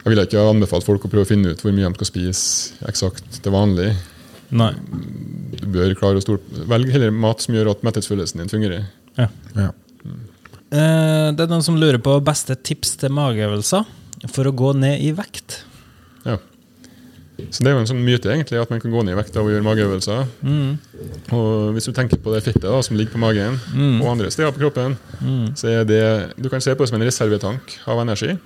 Jeg 0.00 0.14
vil 0.14 0.22
ikke 0.22 0.40
anbefale 0.48 0.84
folk 0.86 1.04
å 1.04 1.10
prøve 1.12 1.26
å 1.26 1.28
finne 1.28 1.52
ut 1.52 1.60
hvor 1.60 1.74
mye 1.76 1.88
de 1.90 1.98
skal 2.00 2.08
spise 2.08 2.86
eksakt 2.88 3.40
til 3.44 3.52
vanlig. 3.52 3.90
Nei. 4.50 4.72
Du 5.60 5.66
bør 5.70 5.92
klare 5.98 6.18
å 6.18 6.24
stort, 6.24 6.46
Velg 6.70 6.88
heller 6.90 7.12
mat 7.14 7.44
som 7.44 7.54
gjør 7.54 7.70
at 7.74 7.84
metthetsfølelsen 7.86 8.40
din 8.42 8.50
fungerer. 8.50 8.86
Ja. 9.18 9.28
Ja. 9.54 9.68
Eh, 10.70 11.28
det 11.34 11.44
er 11.44 11.50
noen 11.50 11.64
som 11.66 11.76
lurer 11.78 11.98
på 12.02 12.16
beste 12.24 12.56
tips 12.56 12.96
til 13.02 13.12
mageøvelser 13.14 13.84
for 14.30 14.48
å 14.48 14.54
gå 14.56 14.72
ned 14.78 15.02
i 15.04 15.10
vekt. 15.16 15.60
Ja. 16.24 16.38
Så 17.50 17.62
Det 17.64 17.70
er 17.70 17.76
jo 17.78 17.80
en 17.82 17.88
sånn 17.88 18.02
myte 18.04 18.28
egentlig 18.28 18.60
at 18.60 18.70
man 18.72 18.80
kan 18.82 18.92
gå 18.92 19.02
ned 19.04 19.14
i 19.16 19.18
vekt 19.20 19.36
av 19.40 19.46
å 19.48 19.52
gjøre 19.52 19.64
mageøvelser. 19.64 20.26
Mm. 20.44 20.78
Og 21.36 21.72
Hvis 21.76 21.88
du 21.88 21.92
tenker 21.96 22.20
på 22.20 22.34
det 22.34 22.42
fettet 22.44 22.66
da, 22.68 22.80
som 22.84 22.96
ligger 22.98 23.14
på 23.16 23.22
magen 23.22 23.60
Mm. 23.72 24.00
og 24.02 24.10
andre 24.12 24.30
steder 24.30 24.52
på 24.52 24.60
kroppen, 24.64 24.96
så 25.56 25.68
er 25.68 25.84
det 25.84 26.34
Du 26.40 26.48
kan 26.48 26.60
se 26.60 26.74
på 26.74 26.84
det 26.84 26.88
som 26.88 27.00
en 27.00 27.06
reservetank 27.08 27.78
av 27.86 27.98
energi. 28.00 28.38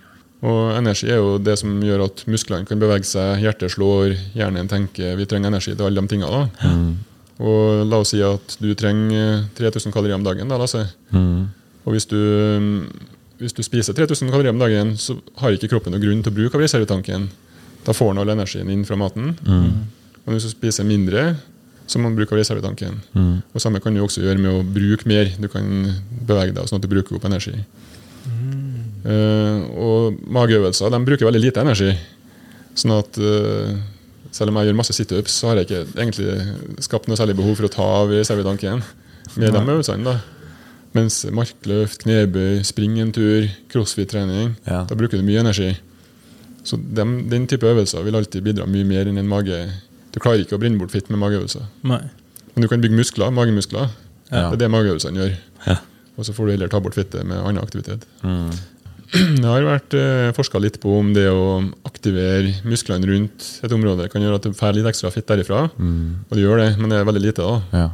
Og 0.45 0.75
energi 0.77 1.09
er 1.09 1.17
jo 1.23 1.39
det 1.41 1.55
som 1.61 1.73
gjør 1.81 2.03
at 2.05 2.25
musklene 2.29 2.67
kan 2.69 2.81
bevege 2.83 3.07
seg, 3.09 3.39
hjertet 3.41 3.73
slår, 3.73 4.13
hjernen 4.37 4.69
tenker. 4.69 5.15
Vi 5.17 5.25
trenger 5.31 5.49
energi 5.49 5.73
til 5.73 5.87
alle 5.87 6.03
de 6.05 6.11
tingene. 6.11 6.31
da. 6.31 6.71
Og 7.45 7.87
la 7.91 7.99
oss 8.05 8.13
si 8.15 8.21
at 8.23 8.57
du 8.61 8.69
trenger 8.79 9.47
3000 9.59 9.93
kalorier 9.95 10.15
om 10.19 10.25
dagen. 10.27 10.49
da, 10.49 10.59
la 10.61 10.65
oss 10.69 10.77
si. 10.77 10.85
Og 11.85 11.93
hvis 11.97 12.07
du, 12.07 12.19
hvis 13.41 13.53
du 13.57 13.63
spiser 13.65 13.97
3000 13.97 14.31
kalorier 14.31 14.53
om 14.55 14.61
dagen, 14.61 14.95
så 15.01 15.17
har 15.41 15.51
ikke 15.57 15.69
kroppen 15.73 15.93
noen 15.97 16.03
grunn 16.05 16.23
til 16.23 16.33
å 16.33 16.37
bruke 16.37 16.55
av 16.57 16.63
reservetanken. 16.67 17.31
Da 17.85 17.93
får 17.93 18.13
den 18.15 18.23
all 18.23 18.31
energien 18.37 18.71
inn 18.71 18.85
fra 18.85 18.97
maten. 18.97 19.35
Og 20.27 20.33
hvis 20.33 20.45
du 20.47 20.51
spiser 20.55 20.85
mindre, 20.89 21.35
så 21.87 21.99
må 22.01 22.09
du 22.13 22.17
bruke 22.21 22.33
av 22.33 22.39
reservetanken. 22.41 23.01
Og 23.55 23.61
samme 23.61 23.81
kan 23.85 23.93
du 23.95 24.01
også 24.01 24.23
gjøre 24.25 24.41
med 24.41 24.53
å 24.53 24.63
bruke 24.65 25.09
mer. 25.09 25.33
Du 25.41 25.49
kan 25.53 25.67
bevege 26.25 26.55
deg 26.57 26.69
sånn 26.69 26.81
at 26.81 26.87
du 26.87 26.89
bruker 26.93 27.17
opp 27.19 27.25
energi. 27.29 27.57
Eh, 29.05 29.65
og 29.85 30.21
mageøvelser 30.33 30.91
de 30.95 31.01
bruker 31.05 31.29
veldig 31.29 31.43
lite 31.43 31.61
energi. 31.65 31.91
Sånn 32.75 32.95
at 32.99 33.19
eh, 33.21 33.75
selv 34.35 34.51
om 34.51 34.59
jeg 34.61 34.71
gjør 34.71 34.79
masse 34.81 34.97
situps, 34.97 35.35
så 35.41 35.51
har 35.53 35.61
jeg 35.61 35.69
ikke 35.69 35.83
egentlig 36.01 36.85
skapt 36.87 37.09
noe 37.11 37.19
særlig 37.21 37.37
behov 37.39 37.59
for 37.61 37.69
å 37.69 37.73
ta 37.75 37.89
av 38.03 38.13
i 38.17 38.23
servidanken 38.27 38.83
med 39.37 39.53
de 39.55 39.61
øvelsene. 39.61 40.05
da. 40.05 40.17
Mens 40.95 41.25
markløft, 41.35 42.03
knebøy, 42.05 42.63
spring 42.67 42.99
en 43.03 43.13
tur, 43.15 43.49
crossfit-trening, 43.73 44.55
Ja. 44.67 44.85
da 44.89 44.95
bruker 44.95 45.19
du 45.19 45.25
mye 45.27 45.41
energi. 45.43 45.73
Så 46.65 46.79
dem, 46.81 47.29
den 47.29 47.47
type 47.47 47.67
øvelser 47.67 48.03
vil 48.07 48.15
alltid 48.17 48.43
bidra 48.47 48.67
mye 48.67 48.85
mer 48.89 49.07
enn 49.11 49.19
en 49.19 49.29
mage. 49.29 49.59
Du 50.15 50.21
klarer 50.21 50.41
ikke 50.45 50.57
å 50.57 50.61
brenne 50.63 50.79
bort 50.79 50.93
fitt 50.95 51.11
med 51.11 51.19
mageøvelser. 51.21 51.67
Nei. 51.83 52.01
Men 52.55 52.63
du 52.63 52.69
kan 52.71 52.81
bygge 52.81 52.95
muskler, 52.97 53.31
magemuskler. 53.35 53.91
Ja. 54.31 54.49
Det 54.51 54.57
er 54.57 54.63
det 54.65 54.71
mageøvelsene 54.71 55.19
gjør. 55.19 55.35
Ja. 55.67 55.77
Og 56.17 56.25
så 56.25 56.33
får 56.33 56.47
du 56.47 56.53
heller 56.55 56.69
ta 56.71 56.79
bort 56.81 56.95
fittet 56.95 57.27
med 57.27 57.37
annen 57.43 57.59
aktivitet. 57.63 58.07
Det 59.43 59.45
har 59.47 59.63
vært 59.67 59.95
eh, 59.99 60.31
forska 60.35 60.59
litt 60.63 60.79
på 60.83 60.93
om 60.99 61.13
det 61.15 61.27
å 61.31 61.61
aktivere 61.87 62.55
musklene 62.67 63.07
rundt 63.07 63.47
et 63.65 63.75
område 63.77 64.09
kan 64.13 64.23
gjøre 64.25 64.39
at 64.41 64.47
du 64.49 64.57
får 64.57 64.75
litt 64.79 64.89
ekstra 64.91 65.11
fitt 65.15 65.29
derifra. 65.29 65.67
Og 65.71 66.33
det 66.35 66.43
gjør 66.43 66.63
det, 66.63 66.71
men 66.81 66.91
det 66.91 66.99
er 66.99 67.07
veldig 67.09 67.23
lite. 67.23 67.45
da. 67.45 67.61
Ja. 67.85 67.87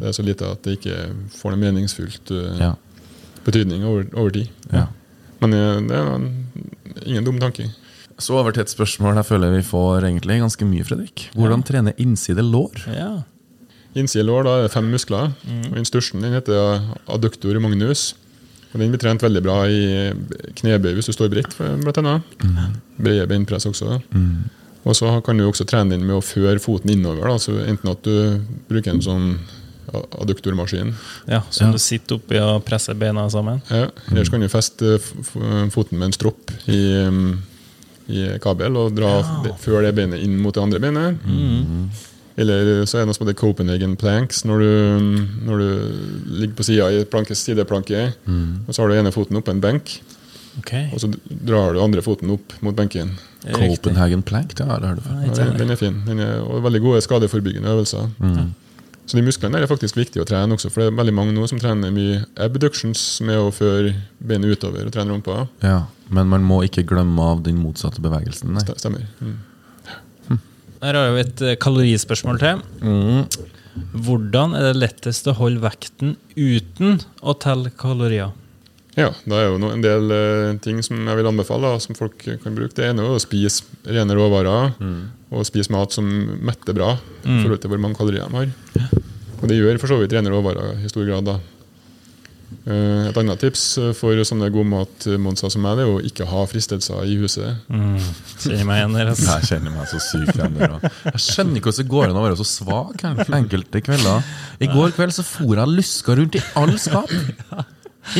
Det 0.00 0.08
er 0.10 0.16
så 0.16 0.24
lite 0.26 0.48
at 0.50 0.64
det 0.66 0.78
ikke 0.78 0.98
får 1.36 1.54
noen 1.54 1.64
meningsfullt 1.68 2.32
uh, 2.34 2.56
Ja. 2.60 2.72
betydning 3.46 3.84
over, 3.84 4.06
over 4.16 4.30
tid. 4.34 4.48
Ja. 4.72 4.86
Men 5.44 5.52
eh, 5.58 5.78
det 5.90 6.00
er 6.00 6.10
en, 6.16 6.26
ingen 7.04 7.28
dum 7.28 7.38
tanke. 7.42 7.68
Så 8.18 8.36
over 8.38 8.54
til 8.54 8.62
et 8.62 8.70
spørsmål 8.70 9.16
jeg 9.18 9.26
føler 9.26 9.50
vi 9.56 9.62
får 9.66 10.04
egentlig 10.08 10.40
ganske 10.42 10.66
mye, 10.70 10.84
Fredrik. 10.86 11.28
Hvordan 11.34 11.64
trene 11.66 11.94
innside 11.98 12.42
lår? 12.46 12.84
Ja. 12.94 13.12
Innside 13.94 14.24
lår 14.26 14.46
da 14.46 14.52
er 14.64 14.70
fem 14.74 14.86
muskler. 14.90 15.32
og 15.38 15.74
Den 15.74 15.86
største 15.86 16.18
den 16.22 16.34
heter 16.34 16.82
adductor 17.10 17.58
magnus. 17.62 18.14
Og 18.74 18.80
Den 18.82 18.90
blir 18.90 18.98
trent 18.98 19.22
veldig 19.22 19.42
bra 19.44 19.56
i 19.70 20.12
knebøy 20.58 20.96
hvis 20.96 21.06
du 21.06 21.14
står 21.14 21.30
bredt, 21.30 21.54
blant. 21.56 22.24
Brede 22.98 23.26
beinpress 23.30 23.68
også. 23.70 24.00
Og 24.84 24.96
så 24.98 25.10
kan 25.24 25.38
du 25.38 25.46
også 25.46 25.64
trene 25.64 25.96
inn 25.96 26.04
med 26.04 26.18
å 26.18 26.24
føre 26.24 26.58
foten 26.60 26.90
innover. 26.92 27.28
Da. 27.30 27.38
Så 27.40 27.54
enten 27.62 27.92
at 27.92 28.02
du 28.04 28.40
bruker 28.68 28.92
en 28.92 29.04
sånn 29.04 29.28
adduktormaskin, 29.94 30.94
ja, 31.30 31.42
Som 31.54 31.72
du 31.72 31.78
sitter 31.78 32.16
oppi 32.18 32.38
og 32.40 32.64
presser 32.66 32.96
beina 32.98 33.28
sammen. 33.30 33.60
ja. 33.68 33.88
eller 34.10 34.24
så 34.24 34.32
kan 34.32 34.40
du 34.40 34.48
feste 34.48 34.98
foten 35.70 35.98
med 35.98 36.08
en 36.08 36.16
stropp 36.16 36.50
i, 36.66 36.80
um, 37.06 37.36
i 38.08 38.24
kabel 38.42 38.76
og 38.80 38.96
dra 38.96 39.12
ja. 39.20 39.54
føre 39.60 39.86
det 39.86 39.94
beinet 40.00 40.24
inn 40.24 40.34
mot 40.40 40.56
det 40.56 40.64
andre 40.64 40.80
beinet. 40.82 41.20
Eller 42.36 42.84
så 42.90 42.98
er 42.98 43.04
det 43.04 43.08
noe 43.12 43.14
som 43.16 43.26
heter 43.28 43.38
Copenhagen 43.38 43.92
planks, 44.00 44.40
når 44.48 44.58
du, 44.64 44.70
når 45.46 45.60
du 45.62 45.68
ligger 46.40 46.56
på 46.58 46.64
sida 46.66 46.88
i 46.90 47.04
planke, 47.06 47.36
sideplanke, 47.38 48.08
og 48.66 48.74
så 48.74 48.82
har 48.82 48.90
du 48.90 48.96
ene 48.98 49.12
foten 49.14 49.38
oppå 49.38 49.54
en 49.54 49.62
benk, 49.62 50.00
Okay. 50.54 50.84
og 50.94 51.00
så 51.02 51.08
drar 51.26 51.72
du 51.74 51.80
andre 51.82 51.98
foten 52.02 52.30
opp 52.30 52.52
mot 52.62 52.76
benken. 52.78 53.08
Copenhagen 53.42 54.20
plank, 54.22 54.52
det 54.54 54.62
har 54.68 54.78
du 54.78 54.86
hørt 54.86 55.00
før. 55.02 55.16
Ja, 55.26 55.32
den, 55.34 55.56
den 55.58 55.70
er 55.74 55.78
fin. 55.80 55.96
Den 56.06 56.20
er, 56.22 56.36
og 56.46 56.60
veldig 56.62 56.80
gode 56.84 57.00
skadeforebyggende 57.02 57.72
øvelser. 57.72 58.06
Så 59.04 59.18
de 59.18 59.24
musklene 59.26 59.58
er 59.58 59.66
faktisk 59.68 59.98
viktig 59.98 60.22
å 60.22 60.24
trene 60.24 60.54
også, 60.54 60.70
for 60.70 60.80
det 60.80 60.92
er 60.92 60.94
veldig 60.96 61.12
mange 61.18 61.34
nå 61.34 61.44
som 61.50 61.58
trener 61.60 61.90
mye 61.92 62.20
abductions, 62.40 63.02
er 63.26 63.42
å 63.42 63.50
føre 63.52 63.96
beinet 64.22 64.54
utover 64.54 64.86
og 64.86 64.94
trene 64.94 65.10
rumpa. 65.12 65.48
Ja, 65.66 65.80
men 66.14 66.30
man 66.30 66.46
må 66.46 66.62
ikke 66.64 66.86
glemme 66.86 67.26
av 67.34 67.42
den 67.44 67.58
motsatte 67.60 68.00
bevegelsen. 68.04 68.54
Nei. 68.54 68.62
Stemmer. 68.78 69.04
Mm. 69.20 69.34
Her 70.84 70.98
har 70.98 71.12
vi 71.16 71.22
et 71.24 71.42
eh, 71.44 71.56
kalorispørsmål 71.60 72.40
til. 72.42 72.58
Hvordan 74.04 74.52
er 74.54 74.68
det 74.68 74.80
lettest 74.82 75.26
å 75.30 75.34
holde 75.38 75.62
vekten 75.64 76.16
uten 76.36 76.98
å 77.24 77.34
telle 77.40 77.72
kalorier? 77.80 78.34
Ja, 78.94 79.08
det 79.26 79.34
er 79.40 79.48
jo 79.48 79.56
en 79.72 79.82
del 79.82 80.12
eh, 80.14 80.50
ting 80.62 80.78
som 80.86 81.00
jeg 81.00 81.18
vil 81.18 81.30
anbefale, 81.30 81.72
da, 81.72 81.80
som 81.82 81.96
folk 81.98 82.20
kan 82.44 82.54
bruke. 82.54 82.76
Det 82.76 82.90
ene 82.92 83.02
er 83.02 83.16
å 83.16 83.22
spise 83.22 83.64
rene 83.88 84.14
råvarer, 84.14 84.76
og 85.34 85.48
spise 85.48 85.72
mat 85.74 85.96
som 85.96 86.06
metter 86.46 86.76
bra 86.76 86.92
i 87.24 87.40
forhold 87.40 87.64
til 87.64 87.72
hvor 87.72 87.82
mange 87.82 87.98
kalorier 87.98 88.28
de 88.28 88.44
har. 88.44 89.00
Og 89.40 89.48
det 89.50 89.58
gjør 89.58 89.80
for 89.82 89.90
så 89.90 89.98
vidt 89.98 90.14
rene 90.14 90.30
råvarer 90.30 90.84
i 90.84 90.92
stor 90.92 91.08
grad. 91.08 91.26
da. 91.26 91.40
Eh, 92.66 93.08
Et 93.10 93.18
annet 93.20 93.40
tips 93.42 93.62
eh, 93.82 93.90
for 93.96 94.18
sånne 94.26 94.48
godmatmonser 94.54 95.52
som 95.52 95.64
meg, 95.64 95.78
det 95.78 95.84
er 95.84 95.92
å 95.92 96.00
ikke 96.08 96.26
ha 96.30 96.44
fristelser 96.50 97.04
i 97.08 97.16
huset. 97.20 97.60
Mm. 97.68 97.98
Kjenner 98.38 98.68
meg 98.68 98.80
igjen 98.80 98.96
der. 98.98 99.12
Altså. 99.12 99.28
Jeg 99.38 99.50
kjenner 99.50 99.74
meg 99.76 99.90
så 99.90 100.00
sykt 100.02 100.34
igjen 100.38 100.58
der. 100.58 100.76
Jeg 101.10 101.22
skjønner 101.26 101.60
ikke 101.60 101.70
hvordan 101.72 101.84
det 101.84 101.92
går 101.94 102.08
an 102.08 102.20
å 102.20 102.26
være 102.26 102.40
så 102.40 102.48
svak 102.48 103.06
enkelte 103.40 103.84
kvelder. 103.84 104.34
I 104.64 104.70
går 104.72 104.96
kveld 104.96 105.16
så 105.16 105.26
for 105.26 105.60
jeg 105.60 105.74
luska 105.74 106.18
rundt 106.18 106.38
i 106.40 106.44
all 106.60 106.74
skap. 106.80 107.12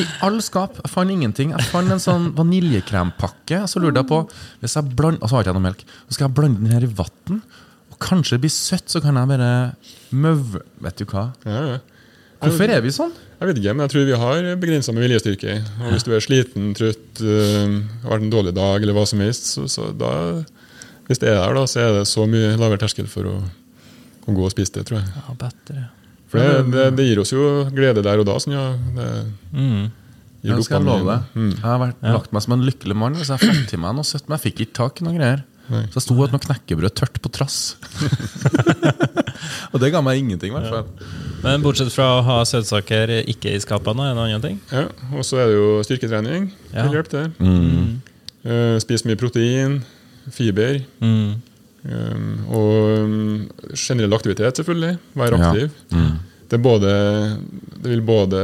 I 0.01 0.05
alle 0.25 0.41
skap. 0.45 0.79
Jeg 0.81 0.93
fant 0.93 1.13
ingenting. 1.13 1.53
Jeg 1.53 1.69
fant 1.69 1.93
en 1.93 2.01
sånn 2.01 2.31
vaniljekrempakke 2.39 3.65
Så 3.69 3.83
lurte 3.83 4.01
jeg 4.01 4.09
på 4.09 4.23
Hvis 4.63 4.79
jeg 4.79 4.95
bland, 4.97 5.19
Og 5.21 5.29
så 5.29 5.37
har 5.37 5.43
jeg 5.43 5.51
ikke 5.51 5.59
noe 5.59 5.67
melk. 5.69 5.85
Så 6.07 6.17
skal 6.17 6.29
jeg 6.29 6.37
blande 6.39 6.63
den 6.63 6.73
her 6.73 6.87
i 6.87 6.93
vann. 7.01 7.43
Og 7.93 7.99
kanskje 8.03 8.39
det 8.39 8.47
blir 8.47 8.55
søtt, 8.55 8.89
så 8.91 9.03
kan 9.05 9.21
jeg 9.21 9.31
bare 9.35 9.51
møve 10.17 10.65
Vet 10.83 11.03
du 11.03 11.05
hva? 11.11 11.29
Ja, 11.45 11.61
ja. 11.75 11.83
Hvorfor 12.49 12.71
er 12.77 12.81
vi 12.85 12.93
sånn? 12.95 13.13
Jeg 13.41 13.49
vet 13.51 13.59
ikke, 13.61 13.73
men 13.75 13.85
jeg 13.85 13.93
tror 13.95 14.05
vi 14.09 14.19
har 14.25 14.49
begrensa 14.63 14.93
med 14.95 15.05
viljestyrke. 15.07 15.57
Og 15.83 15.91
hvis 15.95 16.05
du 16.07 16.13
er 16.17 16.23
sliten, 16.25 16.71
trøtt, 16.79 17.21
øh, 17.25 17.75
har 18.05 18.15
vært 18.15 18.27
en 18.27 18.33
dårlig 18.33 18.55
dag 18.57 18.83
eller 18.85 18.97
hva 18.97 19.05
som 19.11 19.21
helst, 19.25 19.51
så, 19.57 19.67
så 19.71 19.91
da 19.97 20.13
Hvis 21.09 21.21
det 21.21 21.29
er 21.29 21.37
der, 21.37 21.53
da, 21.59 21.67
så 21.69 21.81
er 21.83 21.91
det 21.99 22.07
så 22.09 22.25
mye 22.31 22.55
lavere 22.57 22.81
terskel 22.81 23.07
for 23.11 23.29
å, 23.29 23.35
å 24.25 24.33
gå 24.39 24.47
og 24.47 24.53
spise 24.55 24.73
det, 24.79 24.87
tror 24.89 25.03
jeg. 25.03 25.11
Ja, 25.19 25.35
bedre. 25.43 25.83
For 26.33 26.41
det, 26.41 26.63
det, 26.73 26.85
det 26.97 27.05
gir 27.11 27.21
oss 27.21 27.33
jo 27.35 27.43
glede 27.77 28.01
der 28.07 28.23
og 28.23 28.25
da. 28.31 28.39
Sånn, 28.41 28.55
ja. 28.57 28.71
Det 28.97 29.09
Mm. 29.53 29.91
gir 30.45 30.55
Ja, 30.55 30.61
skal 30.65 30.81
jeg 30.81 30.87
love 30.89 31.05
deg. 31.11 31.27
Mm. 31.37 31.51
Jeg 31.59 31.65
har 31.69 31.79
vært, 31.83 32.01
lagt 32.15 32.33
meg 32.33 32.43
som 32.47 32.55
en 32.57 32.65
lykkelig 32.65 32.97
mann 32.97 33.15
hvis 33.21 33.31
jeg 33.35 33.41
fikk 33.45 33.67
til 33.75 33.83
meg 33.85 33.95
noe 33.99 34.05
søtt, 34.09 34.25
men 34.29 34.39
jeg 34.39 34.47
fikk 34.49 34.65
ikke 34.65 34.77
tak 34.81 35.01
i 35.01 35.05
noen 35.07 35.19
greier. 35.21 35.45
Nei. 35.73 35.85
Så 35.89 35.97
jeg 36.01 36.05
sto 36.05 36.17
et 36.27 36.33
noe 36.35 36.43
knekkebrød 36.45 36.95
tørt 36.99 37.21
på 37.25 37.31
trass. 37.33 37.77
og 39.73 39.81
det 39.81 39.91
ga 39.95 40.03
meg 40.05 40.21
ingenting, 40.21 40.53
i 40.53 40.57
hvert 40.59 40.69
fall. 40.73 41.13
Men 41.45 41.65
bortsett 41.65 41.93
fra 41.95 42.11
å 42.19 42.25
ha 42.27 42.37
søtsaker 42.49 43.13
ikke 43.33 43.53
i 43.55 43.63
skapene, 43.63 44.11
er 44.11 44.13
det 44.13 44.19
en 44.19 44.23
annen 44.27 44.45
ting? 44.45 44.61
Ja, 44.73 44.87
og 45.17 45.25
så 45.29 45.41
er 45.43 45.51
det 45.51 45.57
jo 45.59 45.71
styrketrening. 45.87 46.51
Ja. 46.75 46.87
Hjelp 46.93 47.11
der. 47.13 47.33
Eh, 48.45 48.77
spis 48.85 49.07
mye 49.09 49.17
protein, 49.21 49.81
fiber. 50.33 50.83
Mm. 51.05 51.35
Um, 51.85 52.29
og 52.49 52.77
um, 53.05 53.17
generell 53.77 54.17
aktivitet, 54.17 54.57
selvfølgelig. 54.61 54.95
Være 55.21 55.41
Ja. 55.41 55.51
aktiv. 55.51 55.75
Det, 56.49 56.61
både, 56.63 56.91
det 57.83 57.91
vil 57.91 58.03
både 58.05 58.41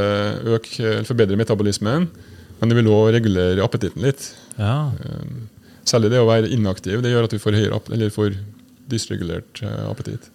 øke, 0.57 1.05
forbedre 1.07 1.37
metabolismen, 1.37 2.09
men 2.61 2.69
det 2.73 2.77
vil 2.77 2.89
òg 2.93 3.12
regulere 3.15 3.62
appetitten 3.65 4.03
litt. 4.05 4.31
Ja. 4.59 4.91
Særlig 5.88 6.10
det 6.12 6.20
å 6.20 6.26
være 6.28 6.50
inaktiv. 6.52 7.00
Det 7.02 7.10
gjør 7.12 7.25
at 7.25 7.30
du 7.34 7.38
får, 7.38 7.56
høyere, 7.56 7.80
eller 7.94 8.10
får 8.14 8.34
dysregulert 8.90 9.62
eh, 9.62 9.84
appetitt. 9.90 10.28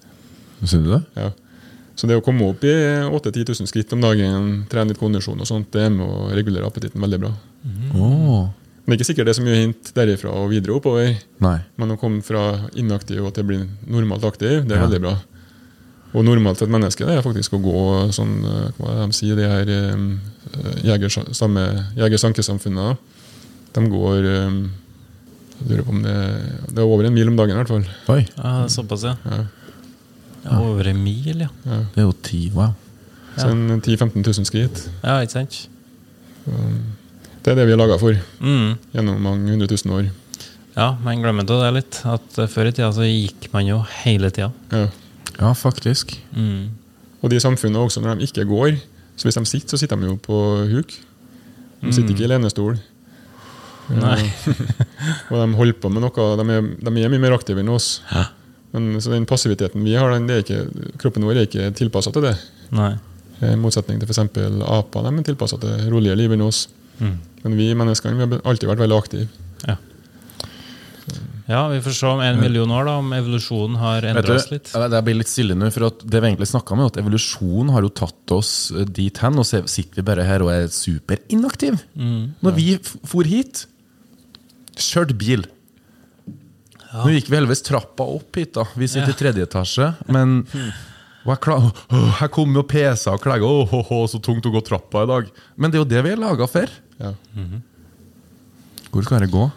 Syns 0.63 0.85
du 0.85 0.91
det? 0.91 1.01
Ja. 1.15 1.31
Så 1.95 2.07
det 2.09 2.17
å 2.17 2.23
komme 2.25 2.43
opp 2.49 2.63
i 2.67 2.73
8000-10 3.07 3.53
000 3.61 3.67
skritt 3.71 3.93
om 3.95 4.01
dagen, 4.03 4.65
trene 4.71 4.91
litt 4.91 4.99
kondisjon 4.99 5.39
og 5.39 5.47
sånt, 5.47 5.69
det 5.71 5.85
er 5.85 5.93
med 5.93 6.03
å 6.07 6.29
regulere 6.35 6.67
appetitten 6.67 6.99
veldig 7.03 7.19
bra. 7.21 7.31
Åh. 7.95 8.49
Men 8.85 8.91
det 8.91 8.97
er 8.97 8.99
ikke 8.99 9.07
sikkert 9.13 9.29
det 9.29 9.33
er 9.33 9.37
så 9.39 9.45
mye 9.45 9.61
hint 9.61 9.91
derifra 9.95 10.33
og 10.35 10.49
videre 10.51 10.75
oppover. 10.75 11.13
Nei. 11.41 11.55
Men 11.79 11.95
å 11.95 11.97
komme 12.01 12.19
fra 12.25 12.43
inaktiv 12.77 13.23
og 13.25 13.31
til 13.33 13.45
å 13.45 13.49
bli 13.49 13.61
normalt 13.87 14.27
aktiv, 14.27 14.59
det 14.67 14.75
er 14.75 14.81
Ja. 14.81 14.87
veldig 14.89 15.01
bra. 15.01 15.15
Og 16.15 16.23
normalt 16.23 16.59
for 16.59 16.67
et 16.67 16.71
menneske 16.75 17.03
det 17.07 17.15
er 17.17 17.23
faktisk 17.25 17.53
å 17.57 17.61
gå 17.63 17.79
sånn 18.15 18.35
eh, 18.45 18.67
Hva 18.77 18.91
er 18.91 18.99
det 19.01 19.07
de 19.09 19.15
sier, 19.17 19.35
de 19.35 19.47
her 19.49 19.71
um, 19.95 20.19
jegersankesamfunnene. 20.85 21.85
jeger-sankesamfunnene? 21.97 22.97
De 23.75 23.83
går 23.91 24.27
eh, 24.29 24.51
Jeg 24.51 24.84
lurer 25.69 25.83
på 25.87 25.93
om 25.95 26.01
det, 26.05 26.15
det 26.71 26.79
er 26.81 26.85
over 26.87 27.05
en 27.07 27.13
mil 27.15 27.27
om 27.31 27.37
dagen, 27.39 27.55
i 27.55 27.59
hvert 27.59 27.71
fall. 27.73 27.85
Oi. 28.15 28.21
ja, 28.37 28.51
det 28.61 28.65
er 28.65 28.73
såpass, 28.75 29.03
ja. 29.07 29.15
Ja. 29.25 29.43
ja. 30.45 30.59
Over 30.61 30.87
en 30.91 30.99
mil, 31.03 31.45
ja. 31.45 31.49
Det 31.65 32.01
er 32.01 32.07
jo 32.07 32.13
ti. 32.25 32.49
Wow. 32.55 32.73
Så 33.35 33.49
en 33.51 33.81
10 33.81 33.97
000-15 33.97 34.21
000 34.23 34.45
skritt. 34.47 34.83
Ja, 35.03 35.17
ikke 35.25 35.39
sant? 35.41 35.57
Det 36.45 37.51
er 37.53 37.57
det 37.59 37.65
vi 37.67 37.73
er 37.75 37.79
laga 37.79 37.97
for 38.01 38.15
Mm. 38.41 38.77
gjennom 38.93 39.19
mange 39.21 39.51
hundre 39.51 39.67
tusen 39.69 39.91
år. 39.91 40.07
Ja, 40.75 40.95
men 41.03 41.21
glemmer 41.23 41.45
det 41.47 41.73
litt. 41.73 42.01
At 42.05 42.37
eh, 42.39 42.47
Før 42.51 42.67
i 42.67 42.71
tida 42.75 42.91
så 42.93 43.05
gikk 43.07 43.47
man 43.53 43.65
jo 43.67 43.79
hele 44.03 44.29
tida. 44.29 44.51
Ja. 44.71 44.87
Ja, 45.39 45.51
faktisk. 45.53 46.15
Mm. 46.35 46.69
Og 47.21 47.29
de 47.31 47.39
samfunnene 47.39 47.79
også, 47.83 48.01
når 48.01 48.19
de 48.19 48.27
ikke 48.27 48.45
går 48.47 48.77
Så 49.17 49.23
hvis 49.27 49.35
de 49.39 49.45
sitter, 49.45 49.69
så 49.69 49.77
sitter 49.79 49.95
de 49.95 50.09
jo 50.09 50.15
på 50.19 50.35
huk. 50.73 50.91
De 51.81 51.91
sitter 51.93 52.11
ikke 52.11 52.25
i 52.25 52.27
lenestol. 52.27 52.75
Nei. 53.93 54.21
Og 55.29 55.35
de 55.37 55.47
holder 55.59 55.77
på 55.81 55.91
med 55.93 56.05
noe. 56.05 56.29
De 56.39 56.45
er, 56.57 56.71
de 56.81 56.93
er 57.05 57.13
mye 57.13 57.21
mer 57.27 57.37
aktive 57.37 57.61
enn 57.61 57.73
oss. 57.73 57.99
Men 58.75 58.99
så 59.01 59.13
den 59.13 59.27
passiviteten 59.29 59.85
vi 59.85 59.95
har, 59.95 60.11
den, 60.11 60.27
det 60.27 60.35
er 60.35 60.43
ikke, 60.43 60.87
kroppen 60.99 61.25
vår 61.27 61.39
er 61.39 61.49
ikke 61.49 61.69
tilpassa 61.79 62.11
til 62.15 62.25
det. 62.27 62.35
Nei. 62.75 62.93
I 63.43 63.55
motsetning 63.59 63.99
til 64.01 64.09
f.eks. 64.09 64.21
aper. 64.23 65.07
De 65.07 65.11
er 65.11 65.27
tilpassa 65.27 65.59
til 65.61 65.89
rolige 65.91 66.15
liv 66.19 66.35
enn 66.35 66.43
oss. 66.45 66.65
Mm. 66.99 67.17
Men 67.43 67.59
vi 67.59 67.73
menneskene 67.77 68.17
vi 68.17 68.25
har 68.25 68.47
alltid 68.47 68.71
vært 68.71 68.81
veldig 68.83 68.97
aktive. 68.97 69.27
Ja. 69.65 69.75
ja, 71.49 71.61
vi 71.71 71.81
får 71.83 71.95
se 71.97 72.07
om 72.09 72.21
en 72.23 72.39
million 72.41 72.71
år 72.75 72.87
da 72.87 72.95
om 73.01 73.13
evolusjonen 73.15 73.77
har 73.81 74.07
endra 74.11 74.37
oss 74.37 74.49
litt. 74.51 74.71
Det 74.71 75.01
blir 75.07 75.19
litt 75.19 75.31
stille 75.31 75.57
nå, 75.57 75.69
for 75.75 75.89
at 75.89 76.03
det 76.03 76.21
vi 76.21 76.31
egentlig 76.31 76.49
snakka 76.51 76.75
om, 76.75 76.83
er 76.83 76.91
at 76.91 76.99
evolusjonen 77.03 77.71
har 77.75 77.85
jo 77.85 77.93
tatt 78.01 78.35
oss 78.35 78.51
eh, 78.75 78.87
dit 78.87 79.23
hen, 79.23 79.39
og 79.39 79.47
så 79.47 79.63
sitter 79.71 80.01
vi 80.01 80.07
bare 80.07 80.27
her 80.27 80.43
og 80.45 80.51
er 80.53 80.67
superinaktive. 80.73 81.79
Når 81.95 82.57
vi 82.59 82.75
for 82.83 83.27
hit, 83.27 83.65
kjørte 84.81 85.15
bil. 85.17 85.45
Nå 86.95 87.11
gikk 87.11 87.27
vi 87.29 87.35
heldigvis 87.39 87.63
trappa 87.67 88.05
opp 88.07 88.37
hit, 88.39 88.53
da. 88.55 88.63
Vi 88.79 88.87
sitter 88.87 89.11
i 89.11 89.17
tredje 89.19 89.43
etasje, 89.47 89.89
men 90.11 90.41
og 91.25 91.31
jeg, 91.33 91.41
klag, 91.41 91.65
Åh, 91.89 92.19
jeg 92.21 92.31
kom 92.35 92.53
jo 92.55 92.61
pesa 92.69 93.15
og 93.17 93.23
klaga. 93.23 93.47
Åh, 93.49 93.71
åh, 93.73 93.91
åh, 93.97 94.05
så 94.11 94.19
tungt 94.23 94.45
å 94.45 94.53
gå 94.53 94.61
trappa 94.63 95.03
i 95.03 95.09
dag. 95.09 95.29
Men 95.57 95.73
det 95.73 95.79
er 95.79 95.83
jo 95.83 95.89
det 95.89 96.03
vi 96.05 96.11
er 96.13 96.21
laga 96.21 96.47
for. 96.49 96.69
Ja. 97.01 97.15
Hvor 98.93 99.03
skal 99.07 99.25
det 99.25 99.31
gå? 99.33 99.47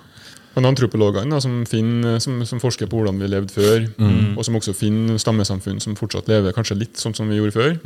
Men 0.57 0.66
antropologene 0.72 1.31
da, 1.37 1.38
som, 1.44 1.61
finner, 1.68 2.16
som, 2.24 2.40
som 2.48 2.59
forsker 2.59 2.88
på 2.90 2.98
hvordan 2.98 3.20
vi 3.20 3.28
levde 3.31 3.52
før, 3.54 3.85
og 4.35 4.40
som 4.48 4.57
også 4.59 4.72
finner 4.74 5.20
stammesamfunn 5.22 5.78
som 5.85 5.94
fortsatt 5.98 6.26
lever 6.33 6.57
kanskje 6.57 6.81
litt 6.81 6.98
sånn 6.98 7.14
som 7.14 7.28
vi 7.31 7.37
gjorde 7.38 7.54
før, 7.54 7.76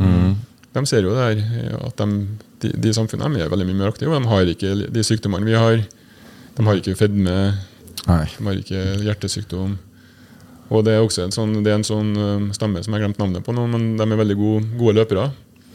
de 0.72 0.82
ser 0.88 1.04
jo 1.04 1.12
der 1.12 1.36
eh, 1.42 1.74
at 1.84 1.98
de, 2.00 2.06
de, 2.62 2.70
de 2.86 2.92
samfunnene 2.96 3.42
er 3.44 3.50
veldig 3.52 3.66
mye 3.68 3.76
mer 3.82 3.90
aktive. 3.92 4.14
og 4.14 4.22
De 4.24 4.30
har 4.30 4.48
ikke 4.54 4.70
de 4.94 5.02
sykdommene 5.04 5.44
vi 5.44 5.58
har. 5.58 5.82
De 6.56 6.66
har 6.66 6.78
ikke 6.80 6.96
fedme, 6.98 7.36
Nei. 8.06 8.24
de 8.36 8.46
har 8.48 8.60
ikke 8.60 8.82
hjertesykdom. 9.06 9.76
Og 10.72 10.84
det 10.86 10.94
er 10.96 11.04
også 11.04 11.26
en 11.26 11.34
sånn, 11.34 11.58
det 11.64 11.72
er 11.72 11.78
en 11.80 11.86
sånn 11.86 12.12
eh, 12.16 12.48
stamme 12.56 12.80
som 12.84 12.94
jeg 12.94 13.00
har 13.00 13.06
glemt 13.06 13.20
navnet 13.20 13.44
på 13.44 13.52
nå, 13.56 13.66
men 13.72 13.92
de 13.98 14.06
er 14.06 14.20
veldig 14.20 14.38
gode, 14.38 14.64
gode 14.80 14.96
løpere. 15.00 15.28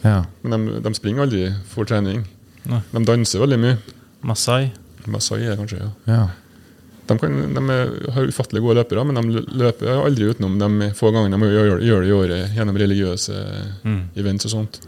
Ja. 0.03 0.23
Men 0.41 0.55
de, 0.55 0.81
de 0.85 0.93
springer 0.97 1.25
aldri 1.25 1.45
for 1.69 1.89
trening. 1.89 2.23
Nei. 2.67 2.81
De 2.93 3.03
danser 3.05 3.41
veldig 3.43 3.59
mye. 3.61 3.77
Masai. 4.25 4.71
Masai 5.07 5.43
er 5.43 5.53
det 5.53 5.59
kanskje, 5.61 5.79
ja. 5.85 5.91
ja. 6.09 6.23
De, 7.07 7.15
kan, 7.21 7.37
de 7.55 7.61
er, 7.71 7.93
har 8.17 8.27
ufattelig 8.27 8.63
gode 8.65 8.81
løpere, 8.81 9.05
men 9.07 9.21
de 9.21 9.45
løper 9.61 9.93
aldri 10.01 10.27
utenom 10.33 10.57
de 10.59 10.89
få 10.97 11.13
gangene 11.15 11.39
de 11.39 11.51
gjør, 11.53 11.77
gjør 11.87 12.03
det 12.03 12.09
i 12.09 12.15
året 12.17 12.57
gjennom 12.57 12.79
religiøse 12.81 13.37
events 14.19 14.49
og 14.49 14.53
sånt. 14.57 14.81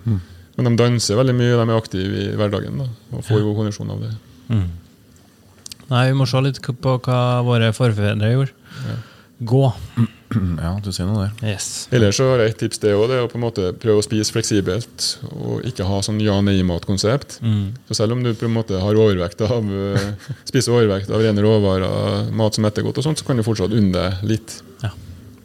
Men 0.58 0.68
de 0.68 0.74
danser 0.82 1.16
veldig 1.22 1.38
mye, 1.38 1.54
de 1.56 1.64
er 1.64 1.78
aktive 1.78 2.20
i 2.26 2.28
hverdagen 2.36 2.82
da, 2.82 2.90
og 3.14 3.24
får 3.24 3.46
god 3.46 3.62
kondisjon 3.62 3.94
av 3.96 4.02
det. 4.04 4.12
Nei, 5.90 6.08
vi 6.12 6.18
må 6.20 6.28
se 6.30 6.42
litt 6.46 6.60
på 6.62 6.98
hva 7.06 7.20
våre 7.48 7.72
forfedre 7.76 8.34
gjorde. 8.34 8.98
Gå. 9.40 9.62
ja, 10.66 10.72
du 10.84 10.90
sier 10.94 11.08
noe 11.08 11.24
der. 11.30 11.54
Yes. 11.56 11.88
Ellers 11.96 12.18
så 12.20 12.26
har 12.34 12.42
jeg 12.44 12.52
et 12.54 12.58
tips 12.66 12.82
det 12.84 12.92
også, 12.94 13.08
det 13.10 13.16
er 13.18 13.24
å 13.26 13.30
på 13.32 13.40
en 13.40 13.46
måte 13.46 13.70
prøve 13.82 14.02
å 14.02 14.06
spise 14.06 14.34
fleksibelt 14.36 15.06
og 15.32 15.64
ikke 15.70 15.88
ha 15.88 16.02
sånn 16.06 16.20
ja-nei-mat-konsept. 16.22 17.40
Så 17.88 17.98
selv 17.98 18.18
om 18.18 18.22
du 18.26 18.34
på 18.38 18.50
en 18.50 18.54
måte 18.58 18.78
har 18.84 19.00
overvekt 19.00 19.42
av, 19.48 19.64
eh, 19.72 20.10
spiser 20.52 20.76
overvekt 20.76 21.10
av 21.16 21.24
rene 21.24 21.42
råvarer, 21.46 22.28
mat 22.36 22.60
som 22.60 22.68
ettergodt, 22.68 23.00
og 23.00 23.08
sånt, 23.08 23.24
så 23.24 23.30
kan 23.30 23.40
du 23.40 23.46
fortsatt 23.48 23.74
unne 23.74 23.96
deg 23.96 24.28
litt 24.36 24.60
Ja. 24.84 24.92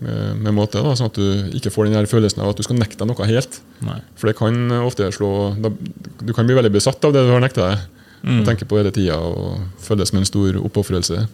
med, 0.05 0.43
med 0.43 0.59
måte, 0.59 0.83
da, 0.85 0.93
sånn 0.99 1.09
at 1.13 1.17
du 1.23 1.55
ikke 1.57 1.71
får 1.73 1.87
den 1.89 1.97
her 1.97 2.11
følelsen 2.11 2.43
av 2.45 2.51
at 2.53 2.59
du 2.61 2.67
skal 2.67 2.77
nekte 2.83 2.99
deg 3.01 3.09
noe 3.15 3.31
helt. 3.31 3.61
Nei. 3.87 4.01
For 4.19 4.29
det 4.29 4.37
kan 4.43 4.59
ofte 4.83 5.07
slå 5.15 5.31
da, 5.65 5.71
Du 6.21 6.35
kan 6.37 6.45
bli 6.51 6.59
veldig 6.59 6.75
besatt 6.75 7.03
av 7.07 7.15
det 7.15 7.23
du 7.25 7.31
har 7.33 7.41
nekta 7.47 7.71
deg. 7.71 7.87
Og 8.25 8.47
Tenker 8.47 8.69
på 8.69 8.79
hele 8.81 8.93
tida 8.95 9.19
og 9.21 9.61
føles 9.85 10.09
som 10.11 10.21
en 10.21 10.29
stor 10.29 10.57
oppofrelse. 10.65 11.27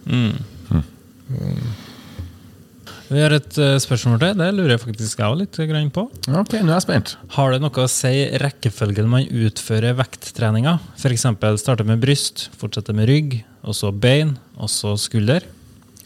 Vi 3.11 3.19
har 3.19 3.33
et 3.35 3.57
eh, 3.59 3.77
spørsmål 3.83 4.19
til. 4.21 4.37
Det 4.39 4.47
lurer 4.55 4.73
jeg 4.77 4.81
faktisk 4.85 5.19
jeg 5.19 5.39
litt 5.41 5.57
grann 5.67 5.89
på. 5.91 6.05
Ok, 6.31 6.53
nå 6.61 6.71
er 6.71 6.77
jeg 6.77 6.85
spent. 6.85 7.15
Har 7.35 7.51
det 7.51 7.59
noe 7.63 7.83
å 7.83 7.89
si 7.91 8.13
rekkefølgen 8.39 9.09
man 9.11 9.27
utfører 9.27 9.97
vekttreninga? 9.99 10.77
F.eks. 10.95 11.27
starte 11.59 11.87
med 11.87 11.99
bryst, 12.03 12.45
fortsette 12.59 12.95
med 12.95 13.11
rygg, 13.11 13.41
og 13.67 13.75
så 13.75 13.91
bein, 13.91 14.37
og 14.55 14.71
så 14.71 14.95
skulder? 14.99 15.43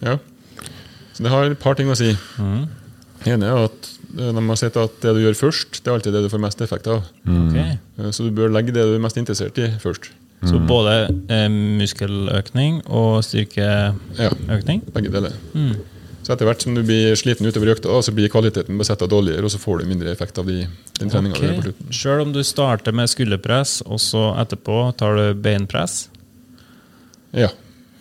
Ja. 0.01 0.17
Så 1.13 1.25
det 1.27 1.31
har 1.31 1.45
et 1.51 1.61
par 1.61 1.77
ting 1.77 1.93
å 1.93 1.99
si. 1.99 2.09
Det 3.21 3.37
ene 3.37 3.53
er 3.53 3.69
at 3.69 3.93
eh, 4.17 4.33
de 4.33 4.47
har 4.49 4.61
sett 4.61 4.81
at 4.81 4.97
det 5.05 5.13
du 5.13 5.21
gjør 5.27 5.37
først, 5.45 5.83
det 5.83 5.91
er 5.91 5.99
alltid 5.99 6.17
det 6.17 6.25
du 6.25 6.33
får 6.33 6.45
mest 6.49 6.65
effekt 6.65 6.89
av. 6.89 7.05
Mm. 7.29 7.41
Okay. 7.51 7.77
Så 8.17 8.25
du 8.25 8.33
bør 8.33 8.49
legge 8.53 8.73
det 8.73 8.81
du 8.81 8.97
er 8.97 9.05
mest 9.05 9.21
interessert 9.21 9.61
i, 9.61 9.69
først. 9.81 10.09
Så 10.45 10.59
både 10.69 10.95
eh, 11.31 11.49
muskeløkning 11.49 12.83
og 12.85 13.23
styrkeøkning? 13.25 14.81
Ja, 14.85 14.93
begge 14.95 15.13
deler. 15.13 15.37
Så 16.25 16.33
etter 16.33 16.47
hvert 16.49 16.63
som 16.65 16.73
du 16.73 16.81
blir 16.81 17.13
sliten 17.19 17.45
utover 17.45 17.75
økta, 17.75 17.99
så 18.01 18.13
blir 18.15 18.31
kvaliteten 18.33 18.79
besetta 18.81 19.05
dårligere, 19.09 19.45
og 19.45 19.51
så 19.53 19.59
får 19.61 19.83
du 19.83 19.89
mindre 19.91 20.09
effekt 20.09 20.39
av 20.41 20.47
de, 20.49 20.63
den 20.97 21.11
treninga 21.13 21.37
du 21.37 21.43
gjør 21.45 21.59
på 21.59 21.65
slutten. 21.67 21.91
Sjøl 21.93 22.23
om 22.23 22.31
du 22.33 22.41
starter 22.45 22.95
med 22.97 23.11
skulderpress, 23.11 23.75
og 23.85 24.01
så 24.01 24.31
etterpå 24.41 24.79
tar 24.97 25.19
du 25.19 25.43
beinpress? 25.45 26.07
Ja. 27.35 27.51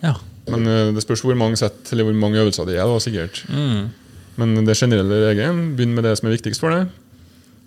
Ja. 0.01 0.15
Men 0.49 0.65
uh, 0.65 0.89
det 0.95 1.03
spørs 1.05 1.21
hvor 1.25 1.37
mange 1.37 1.59
set, 1.61 1.77
eller 1.93 2.07
hvor 2.07 2.17
mange 2.17 2.41
øvelser 2.41 2.65
det 2.65 2.79
er, 2.79 2.89
da, 2.89 2.97
sikkert. 3.03 3.43
Mm. 3.45 3.93
Men 4.41 4.57
det 4.65 4.77
generelle 4.79 5.21
regelen, 5.27 5.61
begynn 5.77 5.93
med 5.93 6.09
det 6.09 6.15
som 6.17 6.29
er 6.29 6.35
viktigst 6.39 6.65
for 6.65 6.73
deg. 6.73 6.89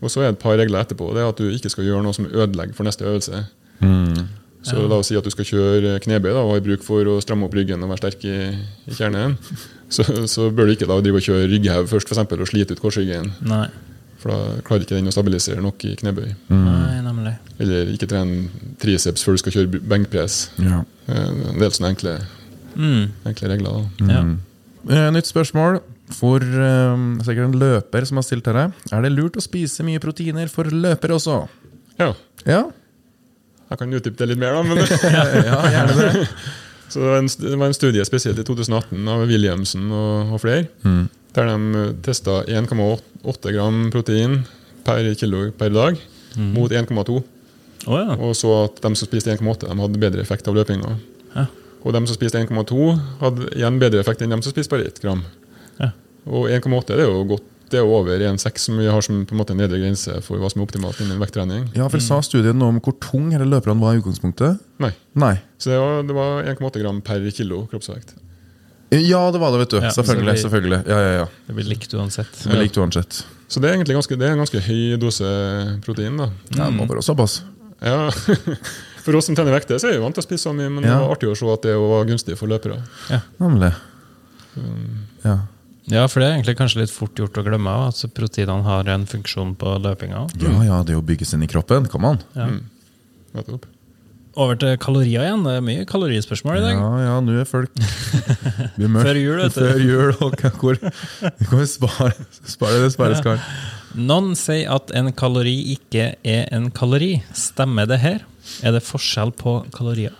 Og 0.02 0.10
så 0.10 0.24
er 0.24 0.28
det 0.28 0.36
et 0.36 0.42
par 0.42 0.58
regler 0.58 0.82
etterpå. 0.82 1.12
Det 1.14 1.22
er 1.22 1.30
at 1.30 1.38
du 1.38 1.46
ikke 1.50 1.70
skal 1.70 1.86
gjøre 1.86 2.02
noe 2.06 2.14
som 2.14 2.26
ødelegger 2.26 2.74
for 2.74 2.86
neste 2.86 3.06
øvelse. 3.06 3.44
Så 4.66 4.74
la 4.90 4.96
oss 4.98 5.06
si 5.08 5.16
at 5.16 5.24
du 5.24 5.30
skal 5.30 5.46
kjøre 5.46 6.00
knebøy 6.02 6.32
da, 6.34 6.40
og 6.42 6.50
har 6.56 6.60
bruk 6.64 6.82
for 6.84 7.06
å 7.06 7.18
stramme 7.22 7.46
opp 7.46 7.54
ryggen 7.54 7.82
og 7.84 7.92
være 7.92 8.02
sterk 8.02 8.24
i, 8.26 8.38
i 8.90 8.96
kjernen. 8.96 9.36
Så, 9.88 10.04
så 10.28 10.48
bør 10.52 10.66
du 10.68 10.72
ikke 10.74 10.88
da 10.90 10.98
drive 11.00 11.20
og 11.20 11.24
kjøre 11.24 11.46
rygghev 11.48 11.86
først 11.88 12.08
for 12.10 12.16
eksempel, 12.16 12.42
og 12.42 12.50
slite 12.50 12.74
ut 12.76 12.82
korsryggen. 12.82 13.30
Nei. 13.48 13.68
For 14.18 14.32
da 14.34 14.58
klarer 14.66 14.82
ikke 14.82 14.96
den 14.98 15.06
å 15.08 15.14
stabilisere 15.14 15.62
nok 15.62 15.84
i 15.86 15.92
knebøy. 16.00 16.26
Nei, 16.50 16.96
nemlig. 17.06 17.36
Eller 17.62 17.92
ikke 17.94 18.08
trene 18.10 18.48
triceps 18.82 19.22
før 19.24 19.38
du 19.38 19.42
skal 19.44 19.54
kjøre 19.54 19.80
benkpress. 19.94 20.40
Ja. 20.58 20.82
Eh, 21.06 21.28
En 21.54 21.62
del 21.62 21.70
sånne 21.70 21.94
enkle, 21.94 22.16
Mm. 22.74 23.06
enkle 23.26 23.48
regler. 23.54 23.78
da. 23.78 24.12
Ja. 24.12 24.24
Eh, 24.90 25.10
Nytt 25.14 25.26
spørsmål 25.30 25.80
for 26.18 26.40
um, 26.42 27.18
sikkert 27.22 27.48
en 27.48 27.56
løper 27.60 28.04
som 28.06 28.16
har 28.20 28.26
stilt 28.26 28.44
dere. 28.44 28.72
Er 28.92 29.02
det 29.02 29.12
lurt 29.12 29.36
å 29.38 29.42
spise 29.42 29.82
mye 29.86 29.98
proteiner 30.02 30.48
for 30.50 30.64
løpere 30.64 31.14
også? 31.16 31.38
Ja. 31.98 32.12
Ja, 32.46 32.60
Jeg 33.68 33.80
kan 33.80 33.94
utdype 33.98 34.16
det 34.20 34.30
litt 34.30 34.40
mer, 34.40 34.56
da. 34.56 34.62
Men 34.64 34.80
ja 35.50 35.58
gjerne 35.74 35.96
det. 35.98 36.26
så 36.88 37.00
det, 37.02 37.54
var 37.54 37.66
en, 37.68 37.76
studie 37.76 38.04
spesielt 38.08 38.40
i 38.40 38.46
2018 38.48 39.10
av 39.12 39.24
Williamsen 39.28 39.90
og, 39.92 40.34
og 40.36 40.42
flere. 40.44 40.68
Der 41.36 41.50
de 41.50 41.82
testa 42.04 42.40
1,8 42.48 43.52
gram 43.52 43.82
protein 43.92 44.40
per 44.86 45.10
kilo 45.20 45.50
per 45.58 45.74
dag 45.74 46.00
mot 46.38 46.72
1,2. 46.72 47.18
Oh, 47.86 47.96
ja. 47.96 48.16
Og 48.16 48.34
så 48.36 48.50
at 48.64 48.80
de 48.82 48.90
som 48.96 49.08
spiste 49.08 49.32
1,8, 49.36 49.68
de 49.68 49.76
hadde 49.82 50.00
bedre 50.00 50.24
effekt 50.24 50.48
av 50.48 50.56
løpinga. 50.56 50.96
Ja. 51.34 51.46
Og 51.84 51.94
de 51.94 52.02
som 52.08 52.16
spiste 52.16 52.40
1,2, 52.40 52.88
hadde 53.20 53.52
igjen 53.54 53.78
bedre 53.80 54.02
effekt 54.02 54.24
enn 54.24 54.34
de 54.34 54.40
som 54.42 54.54
spiste 54.54 54.72
bare 54.72 54.88
1 54.88 55.00
gram. 55.04 55.22
Ja. 55.78 55.92
Og 56.26 56.48
1,8 56.52 56.96
er 56.96 57.04
jo 57.04 57.22
godt 57.34 57.46
det 57.72 57.80
er 57.80 57.88
over 57.88 58.22
1,6, 58.22 58.64
som 58.68 58.78
vi 58.80 58.86
har 58.88 59.02
som 59.04 59.24
på 59.28 59.34
en 59.34 59.40
måte 59.40 59.54
en 59.54 59.60
nedre 59.62 59.80
grense 59.80 60.20
for 60.26 60.40
hva 60.40 60.50
som 60.52 60.62
er 60.62 60.68
optimalt 60.68 61.00
innen 61.04 61.20
vekttrening. 61.22 61.66
Ja, 61.76 61.88
for 61.92 62.02
Sa 62.04 62.20
studien 62.24 62.58
noe 62.58 62.74
om 62.74 62.80
hvor 62.84 62.96
tung 63.02 63.30
hele 63.34 63.48
løperne 63.48 63.82
var 63.82 63.96
i 63.96 64.00
utgangspunktet? 64.02 64.62
Nei. 64.82 64.92
Nei. 65.18 65.34
Så 65.60 65.74
det 65.74 65.78
var, 65.80 66.08
var 66.16 66.48
1,8 66.54 66.82
gram 66.84 67.02
per 67.04 67.26
kilo 67.34 67.66
kroppsvekt. 67.70 68.16
Ja, 68.94 69.26
det 69.32 69.40
var 69.42 69.52
det, 69.52 69.58
vet 69.66 69.74
du. 69.74 69.80
Ja, 69.84 69.90
selvfølgelig. 69.92 70.38
så 70.38 70.48
selvfølgelig. 70.48 70.80
Ja, 70.88 70.98
ja, 71.04 71.10
ja. 71.20 71.26
Det 71.46 71.56
blir 71.58 71.68
likt 71.68 71.92
uansett. 71.92 72.30
Det 72.40 72.54
blir 72.54 72.64
likt 72.64 72.78
uansett. 72.80 73.20
Så 73.48 73.60
det 73.60 73.68
er 73.68 73.76
egentlig 73.76 73.98
ganske, 73.98 74.16
det 74.16 74.28
er 74.28 74.36
en 74.36 74.40
ganske 74.42 74.62
høy 74.64 74.96
dose 75.00 75.32
protein. 75.84 76.16
da. 76.16 76.30
Ja, 76.56 76.68
det 76.68 76.74
må 76.76 76.86
bare 76.88 77.04
såpass. 77.04 77.42
Ja. 77.84 78.08
For 79.04 79.16
oss 79.16 79.28
som 79.28 79.36
trener 79.36 79.54
vekter, 79.54 79.78
så 79.80 79.88
er 79.90 79.96
vi 79.96 80.02
vant 80.02 80.16
til 80.16 80.24
å 80.24 80.26
spise 80.26 80.48
så 80.48 80.54
mye, 80.56 80.68
men 80.72 80.84
det 80.84 80.92
var 80.92 81.12
artig 81.14 81.30
å 81.30 81.36
se 81.38 81.46
at 81.52 81.64
det 81.64 81.76
var 81.80 82.08
gunstig 82.08 82.34
for 82.36 82.50
løpere. 82.50 82.80
Nemlig. 83.40 83.70
Ja. 85.24 85.36
Ja, 85.88 86.04
for 86.10 86.20
det 86.20 86.28
er 86.28 86.36
egentlig 86.36 86.58
kanskje 86.58 86.82
litt 86.82 86.92
fort 86.92 87.16
gjort 87.16 87.38
å 87.40 87.44
glemme 87.46 87.72
at 87.86 88.02
proteinene 88.16 88.66
har 88.66 88.88
en 88.92 89.06
funksjon 89.08 89.54
på 89.58 89.78
løpinga. 89.84 90.26
ja, 90.42 90.54
ja, 90.66 90.82
det 90.84 90.98
å 90.98 91.04
bygges 91.04 91.32
inn 91.36 91.46
i 91.46 91.50
kroppen, 91.50 91.88
kan 91.88 92.04
man. 92.04 92.22
Ja. 92.36 92.48
Mm. 92.52 92.64
Over 94.38 94.54
til 94.60 94.76
kalorier 94.78 95.24
igjen. 95.24 95.42
Det 95.46 95.56
er 95.58 95.64
mye 95.64 95.86
kalorispørsmål 95.88 96.60
i 96.60 96.62
dag. 96.62 96.78
Ja, 96.78 96.90
ja, 97.06 97.16
nå 97.24 97.34
er 97.40 97.48
folk. 97.48 97.72
Før 98.78 99.18
jul, 99.18 99.40
vet 99.40 99.56
du. 99.56 99.64
Før 99.64 99.82
jul, 99.82 100.12
og 100.22 100.36
hvor 100.60 100.78
Du 100.78 101.44
kan 101.48 101.62
jo 101.64 101.66
spare, 101.66 102.12
spare 102.46 102.84
det 102.84 102.92
spares 102.94 103.24
kan. 103.24 103.42
Noen 103.98 104.34
sier 104.38 104.70
at 104.76 104.92
en 104.94 105.10
kalori 105.16 105.56
ikke 105.74 106.12
er 106.22 106.46
en 106.54 106.68
kalori. 106.74 107.16
Stemmer 107.34 107.88
det 107.90 108.02
her? 108.04 108.26
Er 108.62 108.76
det 108.76 108.84
forskjell 108.86 109.32
på 109.36 109.62
kalorier? 109.74 110.14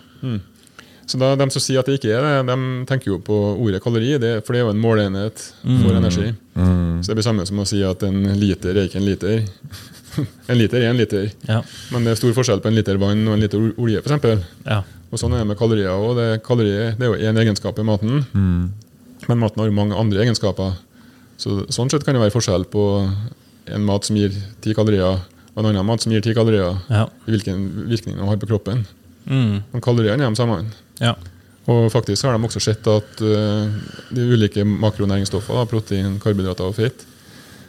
Så 1.09 1.17
da, 1.17 1.31
De 1.39 1.45
som 1.49 1.61
sier 1.63 1.79
at 1.81 1.87
det 1.89 1.95
ikke 1.97 2.11
er 2.13 2.21
det, 2.21 2.33
de 2.51 2.85
tenker 2.85 3.09
jo 3.15 3.17
på 3.25 3.35
ordet 3.57 3.79
kalori, 3.81 4.11
det, 4.21 4.43
for 4.45 4.53
det 4.53 4.59
er 4.61 4.67
jo 4.67 4.73
en 4.75 4.81
måleenhet 4.83 5.41
for 5.63 5.95
energi. 5.97 6.27
Så 7.01 7.09
det 7.09 7.15
blir 7.17 7.25
samme 7.25 7.45
som 7.49 7.61
å 7.63 7.65
si 7.65 7.79
at 7.87 8.03
en 8.05 8.19
liter 8.37 8.77
er 8.77 8.85
ikke 8.85 8.99
en 9.01 9.07
liter. 9.07 9.39
en 10.51 10.57
liter 10.59 10.83
er 10.83 10.91
en 10.91 10.99
liter, 10.99 11.31
Ja. 11.47 11.63
men 11.93 12.05
det 12.05 12.13
er 12.13 12.19
stor 12.19 12.35
forskjell 12.37 12.61
på 12.61 12.69
en 12.69 12.77
liter 12.77 12.99
vann 13.01 13.25
og 13.27 13.33
en 13.37 13.41
liter 13.41 13.57
olje. 13.81 14.03
For 14.03 14.11
eksempel. 14.13 14.43
ja. 14.67 14.83
og 15.09 15.17
sånn 15.17 15.33
er 15.33 15.41
det 15.41 15.47
med 15.49 15.57
kalorier 15.57 15.89
òg. 15.89 16.11
Det, 16.19 16.27
kalorier, 16.45 16.93
det 16.99 17.07
er 17.07 17.09
jo 17.15 17.31
én 17.31 17.41
egenskap 17.41 17.79
i 17.81 17.87
maten, 17.89 18.21
men 18.35 19.39
maten 19.41 19.63
har 19.63 19.69
jo 19.71 19.73
mange 19.79 19.97
andre 19.97 20.21
egenskaper. 20.27 20.75
Så, 21.41 21.63
sånn 21.73 21.89
sett 21.89 22.05
kan 22.05 22.13
det 22.13 22.21
være 22.21 22.35
forskjell 22.35 22.67
på 22.69 22.83
en 23.73 23.85
mat 23.87 24.05
som 24.05 24.17
gir 24.19 24.33
ti 24.61 24.75
kalorier, 24.77 25.17
og 25.55 25.63
en 25.63 25.71
annen 25.71 25.85
mat 25.89 26.03
som 26.05 26.13
gir 26.13 26.21
ti 26.21 26.35
kalorier, 26.37 26.77
Ja. 26.93 27.07
i 27.25 27.31
hvilken 27.33 27.87
virkning 27.89 28.17
de 28.21 28.27
har 28.29 28.37
på 28.37 28.45
kroppen. 28.51 28.85
Mm. 29.25 29.63
Men 29.73 29.81
kaloriene 29.81 30.21
er 30.21 30.29
de 30.29 30.35
samme. 30.37 30.61
Ja. 31.01 31.15
Og 31.69 31.91
faktisk 31.93 32.25
har 32.25 32.33
de 32.33 32.47
også 32.47 32.61
sett 32.63 32.87
at 32.89 33.19
uh, 33.21 33.69
de 34.15 34.23
ulike 34.33 34.63
makronæringsstoffene, 34.65 35.67
protein, 35.69 36.15
karbohydrater 36.23 36.65
og 36.65 36.77
fett, 36.79 37.03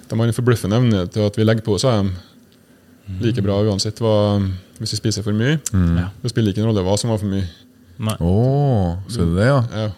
de 0.09 0.19
har 0.19 0.31
en 0.31 0.35
forbløffende 0.35 0.79
evne 0.81 1.03
til 1.13 1.27
at 1.27 1.37
vi 1.37 1.45
legger 1.45 1.67
på 1.67 1.75
oss 1.77 1.85
av 1.87 2.01
dem 2.01 2.15
like 3.21 3.43
bra 3.45 3.59
uansett 3.67 3.99
hva, 4.03 4.39
hvis 4.79 4.95
vi 4.95 5.01
spiser 5.03 5.27
for 5.27 5.37
mye. 5.37 5.59
ja. 5.75 6.07
Det 6.23 6.33
spiller 6.33 6.55
ikke 6.55 6.63
noen 6.65 6.73
rolle 6.73 6.87
hva 6.87 6.97
som 7.01 7.13
var 7.13 7.21
for 7.21 7.31
mye. 7.31 7.45
Nei. 8.01 8.17
Å, 8.17 8.33
så 9.11 9.27
det 9.27 9.37
det, 9.37 9.51
ja. 9.51 9.61
Ja. 9.83 9.91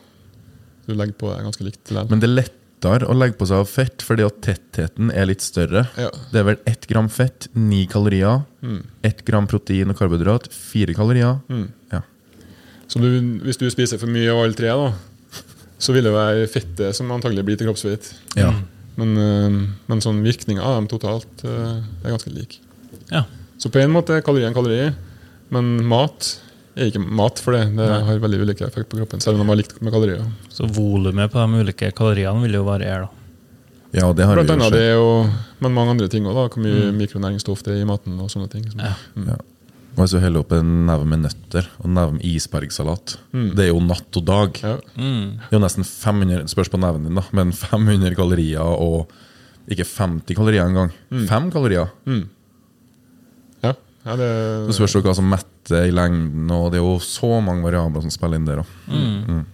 Du 0.89 0.97
legger 0.99 1.15
på 1.21 1.31
deg 1.31 1.47
ganske 1.47 1.67
likt. 1.69 1.93
Men 2.11 2.23
det 2.23 2.27
er 2.27 2.35
lettere 2.41 3.07
å 3.07 3.15
legge 3.15 3.39
på 3.39 3.47
seg 3.47 3.63
av 3.63 3.69
fett 3.71 4.03
fordi 4.03 4.25
at 4.27 4.41
tettheten 4.43 5.13
er 5.15 5.29
litt 5.31 5.45
større. 5.45 5.85
Ja. 6.01 6.09
Det 6.33 6.41
er 6.41 6.49
vel 6.49 6.59
ett 6.67 6.89
gram 6.91 7.07
fett, 7.13 7.47
ni 7.55 7.85
kalorier. 7.91 8.43
Ett 9.07 9.23
gram 9.29 9.47
protein 9.51 9.93
og 9.95 10.01
karbohydrat, 10.01 10.49
fire 10.51 10.97
kalorier. 10.99 11.39
Ja. 11.95 12.03
Så 12.93 13.01
du, 13.01 13.09
hvis 13.47 13.57
du 13.61 13.65
spiser 13.73 13.99
for 14.03 14.11
mye 14.13 14.29
av 14.33 14.43
alle 14.45 14.57
tre, 14.59 14.69
da, 14.69 14.93
så 15.83 15.95
vil 15.97 16.05
det 16.07 16.13
være 16.15 16.45
fettet 16.53 16.95
som 16.99 17.11
antagelig 17.15 17.45
blir 17.49 17.57
til 17.59 17.71
kroppsfett. 17.71 18.11
Ja. 18.39 18.51
Men, 19.01 19.15
eh, 19.17 19.55
men 19.89 20.03
sånn 20.05 20.21
virkninga 20.25 20.61
av 20.63 20.77
dem 20.77 20.89
totalt 20.93 21.45
eh, 21.49 21.79
er 22.05 22.13
ganske 22.13 22.31
lik. 22.35 22.59
Ja. 23.11 23.25
Så 23.59 23.71
på 23.73 23.81
en 23.81 23.95
måte 23.95 24.19
er 24.19 24.25
kalori 24.27 24.45
en 24.45 24.55
kalori, 24.57 24.91
men 25.55 25.73
mat 25.89 26.35
er 26.77 26.89
ikke 26.91 27.01
mat 27.05 27.41
for 27.41 27.57
det. 27.57 27.65
Det 27.77 27.89
har 27.89 28.21
veldig 28.21 28.43
ulike 28.45 28.65
effekt 28.69 28.91
på 28.93 29.01
kroppen, 29.01 29.21
selv 29.25 29.37
om 29.41 29.43
de 29.47 29.51
har 29.53 29.59
likt 29.61 29.81
med 29.85 29.93
kalorier. 29.95 30.23
Så 30.53 30.69
volumet 30.73 31.33
på 31.33 31.41
de 31.41 31.65
ulike 31.65 31.91
kaloriene 31.97 32.45
vil 32.45 32.59
jo 32.61 32.65
variere, 32.69 33.07
da. 33.09 33.19
ja, 34.01 34.13
det 34.17 34.25
har 34.29 34.37
vi 34.37 34.45
Blant 34.45 34.53
jo 34.53 34.57
annet 34.59 34.77
det 34.77 34.85
er 34.93 35.01
og, 35.01 35.33
men 35.65 35.75
mange 35.77 35.93
andre 35.97 36.09
ting 36.13 36.25
òg. 36.29 36.37
Hvor 36.53 36.61
mye 36.65 36.93
mikronæringsstoff 36.97 37.65
det 37.65 37.75
er 37.79 37.83
i 37.85 37.89
maten 37.89 38.21
og 38.21 38.29
sånne 38.33 38.49
ting. 38.53 38.69
som- 38.71 38.81
Ja. 38.81 38.95
Ja. 39.33 39.37
Og 39.93 40.09
du 40.09 40.17
heller 40.23 40.41
opp 40.41 40.53
en 40.57 40.71
neve 40.89 41.05
med 41.09 41.21
nøtter 41.27 41.67
og 41.79 41.85
en 41.89 41.97
neve 41.99 42.15
med 42.17 42.25
isbergsalat 42.25 43.19
Det 43.53 43.67
er 43.67 43.69
jo 43.69 43.81
natt 43.85 44.17
og 44.17 44.25
dag. 44.25 44.61
Ja. 44.65 44.77
Mm. 44.97 45.27
Det 45.43 45.51
er 45.53 45.59
jo 45.59 45.65
nesten 45.67 45.85
500 45.85 46.49
Spørs 46.53 46.71
på 46.73 46.81
neven 46.81 47.05
din, 47.09 47.19
da, 47.19 47.25
men 47.37 47.53
500 47.53 48.17
kalorier 48.17 48.65
og 48.65 49.13
ikke 49.71 49.85
50 49.87 50.35
kalorier 50.35 50.65
engang. 50.67 50.91
Fem 51.29 51.51
kalorier. 51.55 51.93
Ja. 53.63 53.75
ja, 54.05 54.17
det 54.19 54.29
Så 54.73 54.81
spørs 54.81 54.97
det 54.97 55.05
hva 55.07 55.15
som 55.15 55.29
metter 55.31 55.87
i 55.87 55.93
lengden, 55.95 56.51
og 56.51 56.73
det 56.73 56.81
er 56.81 56.87
jo 56.87 56.97
så 57.05 57.37
mange 57.45 57.63
variabler 57.63 58.03
som 58.03 58.11
spiller 58.11 58.41
inn 58.41 58.49
der. 58.49 58.65
Mm. 58.91 59.45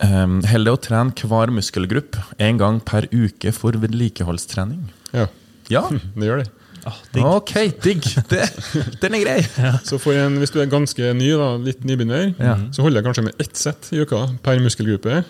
Um, 0.00 0.38
Heller 0.48 0.76
å 0.76 0.80
trene 0.80 1.12
hver 1.28 1.52
muskelgruppe 1.52 2.24
en 2.42 2.58
gang 2.60 2.80
per 2.84 3.08
uke 3.12 3.52
for 3.56 3.76
vedlikeholdstrening. 3.82 4.86
ja, 5.12 5.26
Ja, 5.72 5.84
det 6.16 6.28
gjør 6.30 6.44
det. 6.44 6.50
Ah, 6.86 6.98
digg. 7.12 7.24
ok, 7.26 7.52
digg! 7.82 8.04
Det, 8.30 8.44
den 9.02 9.16
er 9.18 9.22
grei. 9.24 9.40
Så 9.82 9.98
en, 10.14 10.36
hvis 10.38 10.52
du 10.54 10.60
er 10.62 10.68
ganske 10.70 11.08
ny, 11.18 11.32
da, 11.34 11.48
litt 11.58 11.80
nybegynner, 11.88 12.28
Ja. 12.38 12.52
så 12.70 12.84
holder 12.86 13.00
jeg 13.02 13.06
kanskje 13.08 13.24
med 13.26 13.42
ett 13.42 13.56
sett 13.58 13.88
i 13.90 13.98
uka 14.04 14.20
per 14.44 14.60
muskelgruppe. 14.62 15.24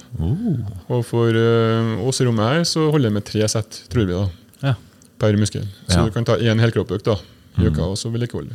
Og 0.92 1.00
for 1.08 1.32
uh, 1.32 1.94
oss 2.06 2.20
i 2.20 2.26
rommet 2.28 2.50
her 2.58 2.66
så 2.68 2.90
holder 2.92 3.08
jeg 3.08 3.16
med 3.16 3.24
tre 3.30 3.48
sett, 3.48 3.80
tror 3.92 4.04
vi, 4.04 4.12
da, 4.18 4.26
Ja. 4.68 4.74
per 5.22 5.38
muskel. 5.40 5.64
Så 5.88 6.02
Ja. 6.02 6.04
du 6.04 6.12
kan 6.12 6.24
ta 6.28 6.36
én 6.36 6.60
helkroppsøkt 6.60 7.08
i 7.08 7.70
uka, 7.70 7.82
og 7.88 7.96
så 7.96 8.12
vedlikeholde. 8.12 8.52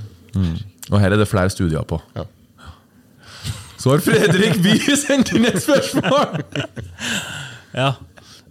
Og 0.92 1.00
her 1.02 1.12
er 1.12 1.18
det 1.18 1.28
flere 1.28 1.50
studier 1.50 1.82
på. 1.88 1.98
Ja. 2.16 2.28
Så 3.82 3.90
har 3.96 4.04
Fredrik 4.06 4.60
Bye 4.62 4.94
sendt 4.96 5.34
inn 5.34 5.46
et 5.50 5.58
spørsmål! 5.64 6.44
Ja, 7.74 7.94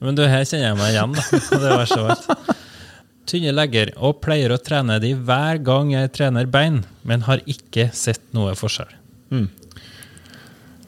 men 0.00 0.16
du, 0.16 0.22
her 0.24 0.42
kjenner 0.48 0.70
jeg 0.70 0.76
meg 0.80 0.94
igjen, 0.94 1.12
da. 1.12 1.24
Det 1.52 1.58
var 1.60 1.82
verst 1.82 1.98
av 2.00 2.06
alt. 2.14 2.56
Tynne 3.30 3.52
legger, 3.54 3.92
og 4.02 4.18
pleier 4.24 4.50
å 4.50 4.58
trene 4.58 4.96
de 5.02 5.12
hver 5.14 5.60
gang 5.62 5.92
jeg 5.94 6.10
trener 6.16 6.48
bein, 6.50 6.80
men 7.06 7.22
har 7.28 7.38
ikke 7.46 7.88
sett 7.94 8.22
noe 8.34 8.56
forskjell. 8.58 8.90
Mm. 9.30 9.46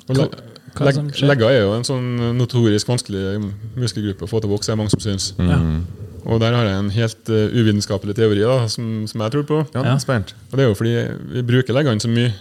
Hva- 0.09 0.27
hva 0.75 0.87
leg- 0.89 0.95
som 0.97 1.11
skjer? 1.13 1.29
Legger 1.31 1.51
er 1.53 1.61
jo 1.63 1.73
en 1.77 1.85
sånn 1.87 2.09
notorisk 2.39 2.89
vanskelig 2.89 3.37
muskelgruppe 3.79 4.27
å 4.27 4.31
få 4.31 4.41
til 4.43 4.51
å 4.51 4.55
vokse, 4.57 4.73
er 4.73 4.77
mange 4.81 4.91
som 4.91 5.01
syns. 5.05 5.33
Ja. 5.39 5.59
Og 6.25 6.39
der 6.43 6.55
har 6.55 6.65
jeg 6.69 6.79
en 6.79 6.91
helt 6.95 7.31
uh, 7.35 7.49
uvitenskapelig 7.51 8.15
teori 8.15 8.43
da, 8.47 8.67
som, 8.71 9.07
som 9.11 9.21
jeg 9.25 9.33
tror 9.35 9.47
på. 9.49 9.61
Ja, 9.75 9.97
spent. 9.99 10.35
Og 10.51 10.59
det 10.59 10.65
er 10.65 10.69
jo 10.71 10.77
fordi 10.79 10.93
vi 11.37 11.43
bruker 11.43 11.75
leggene 11.75 12.03
så 12.03 12.11
mye. 12.11 12.33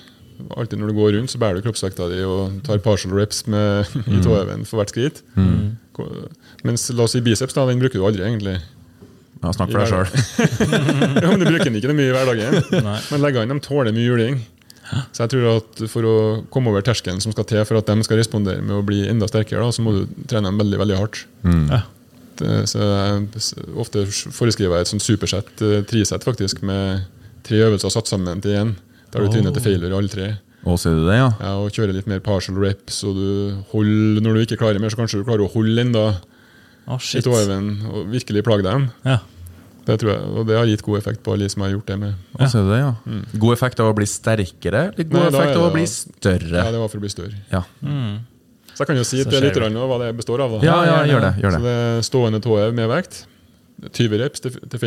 Alltid 0.57 0.79
når 0.81 0.89
du 0.89 0.97
går 0.97 1.11
rundt, 1.19 1.29
så 1.33 1.37
bærer 1.41 1.59
du 1.59 1.65
kroppsvekta 1.67 2.07
di 2.09 2.23
og 2.25 2.59
tar 2.65 2.79
partial 2.81 3.13
reps 3.13 3.43
med, 3.49 3.85
i 4.09 4.21
tåheven 4.25 4.65
for 4.65 4.81
hvert 4.81 4.93
skritt. 4.93 5.21
Mm. 5.37 5.77
Mens 6.65 6.87
la 6.93 7.03
oss 7.05 7.13
si 7.13 7.21
biceps, 7.25 7.53
da, 7.57 7.65
den 7.69 7.81
bruker 7.81 7.99
du 8.01 8.05
aldri, 8.07 8.23
egentlig. 8.25 8.55
Ja, 9.41 9.51
Snakk 9.55 9.71
for 9.73 9.81
deg 9.81 9.89
sjøl. 9.89 10.09
Ja, 11.23 11.29
men 11.31 11.41
Du 11.41 11.47
bruker 11.47 11.67
den 11.69 11.77
ikke 11.79 11.95
mye 11.97 12.09
i 12.11 12.15
hverdagen. 12.15 12.59
Nei. 12.85 12.97
Men 13.09 13.23
leggene 13.23 13.55
de 13.57 13.63
tåler 13.65 13.95
mye 13.95 14.05
juling. 14.05 14.41
Så 15.15 15.23
jeg 15.23 15.31
tror 15.33 15.47
at 15.55 15.81
for 15.89 16.07
å 16.07 16.15
komme 16.51 16.71
over 16.71 16.83
terskelen 16.85 17.21
som 17.23 17.31
skal 17.33 17.47
til 17.47 17.63
for 17.67 17.79
at 17.79 17.87
de 17.87 18.03
skal 18.05 18.19
respondere 18.19 18.61
med 18.61 18.75
å 18.75 18.83
bli 18.85 19.05
enda 19.07 19.29
sterkere, 19.29 19.63
da, 19.63 19.71
så 19.73 19.83
må 19.85 19.93
du 19.95 20.03
trene 20.27 20.51
dem 20.51 20.59
veldig 20.59 20.81
veldig 20.81 20.99
hardt. 20.99 21.23
Ja. 21.71 21.81
Det, 22.41 22.51
så 22.71 22.81
jeg 22.81 23.43
ofte 23.79 24.03
foreskriver 24.35 24.79
jeg 24.79 24.87
et 24.87 24.91
sånt 24.91 25.05
supersett, 25.05 25.51
eh, 25.63 25.81
trisett 25.87 26.25
faktisk, 26.25 26.63
med 26.65 27.05
tre 27.45 27.59
øvelser 27.67 27.93
satt 27.93 28.09
sammen 28.09 28.41
til 28.43 28.57
én. 28.57 28.73
Der 29.13 29.23
du 29.25 29.31
trynet 29.31 29.55
til 29.57 29.63
failure 29.65 29.97
alle 29.97 30.11
tre. 30.11 30.29
Og 30.61 30.77
du 30.77 31.05
det, 31.07 31.17
ja? 31.17 31.29
Ja, 31.41 31.53
og 31.57 31.73
kjører 31.73 31.95
litt 31.95 32.09
mer 32.09 32.21
partial 32.23 32.59
reps, 32.61 33.01
og 33.07 33.17
du 33.17 33.29
holder, 33.71 34.21
når 34.21 34.35
du 34.37 34.43
ikke 34.45 34.59
klarer 34.61 34.81
mer, 34.81 34.93
så 34.93 34.99
kanskje 34.99 35.21
du 35.21 35.25
klarer 35.25 35.45
å 35.47 35.51
holde 35.53 35.81
enda 35.87 36.03
Å, 36.87 36.97
shit. 36.99 37.25
i 37.25 37.29
overven 37.29 37.69
og 37.91 38.09
virkelig 38.11 38.43
plage 38.47 38.65
dem. 38.65 38.89
Ja. 39.05 39.19
Det 39.85 39.95
tror 40.01 40.11
jeg, 40.13 40.25
og 40.37 40.45
det 40.45 40.57
har 40.59 40.67
gitt 40.69 40.83
god 40.85 40.99
effekt 40.99 41.23
på 41.25 41.33
alle 41.33 41.47
de 41.47 41.53
som 41.53 41.63
har 41.65 41.71
gjort 41.73 41.87
det 41.89 41.97
med. 42.01 42.17
Ja. 42.35 42.41
Altså 42.45 42.61
det, 42.67 42.79
ja? 42.83 42.91
God 43.41 43.53
effekt 43.55 43.81
av 43.81 43.89
å 43.89 43.95
bli 43.97 44.05
sterkere? 44.09 44.83
Eller 44.93 45.07
god 45.09 45.17
Nei, 45.23 45.29
effekt 45.31 45.57
av 45.57 45.65
å 45.65 45.71
bli 45.73 45.85
større? 45.89 46.53
Ja, 46.61 46.73
det 46.75 46.81
var 46.83 46.91
for 46.91 47.01
å 47.01 47.05
bli 47.05 47.11
større. 47.13 47.41
Ja, 47.49 47.63
Så 48.71 48.85
jeg 48.85 48.87
kan 48.91 48.99
jo 49.01 49.07
si 49.07 49.23
til 49.23 49.33
det. 49.33 49.41
lytterne 49.49 49.87
hva 49.89 49.97
det 50.05 50.11
består 50.17 50.45
av. 50.45 50.57
da. 50.57 50.65
ja, 50.65 50.77
ja 50.85 50.99
gjør 51.09 51.25
det. 51.25 51.33
Gjør 51.41 51.51
Så 51.51 51.57
det. 51.57 51.65
det 51.65 51.73
er 51.81 52.05
stående 52.07 52.41
tåhev 52.45 52.77
med 52.77 52.89
vekt. 52.93 53.25
20 53.81 54.21
reps 54.21 54.43
til, 54.45 54.59
til 54.69 54.79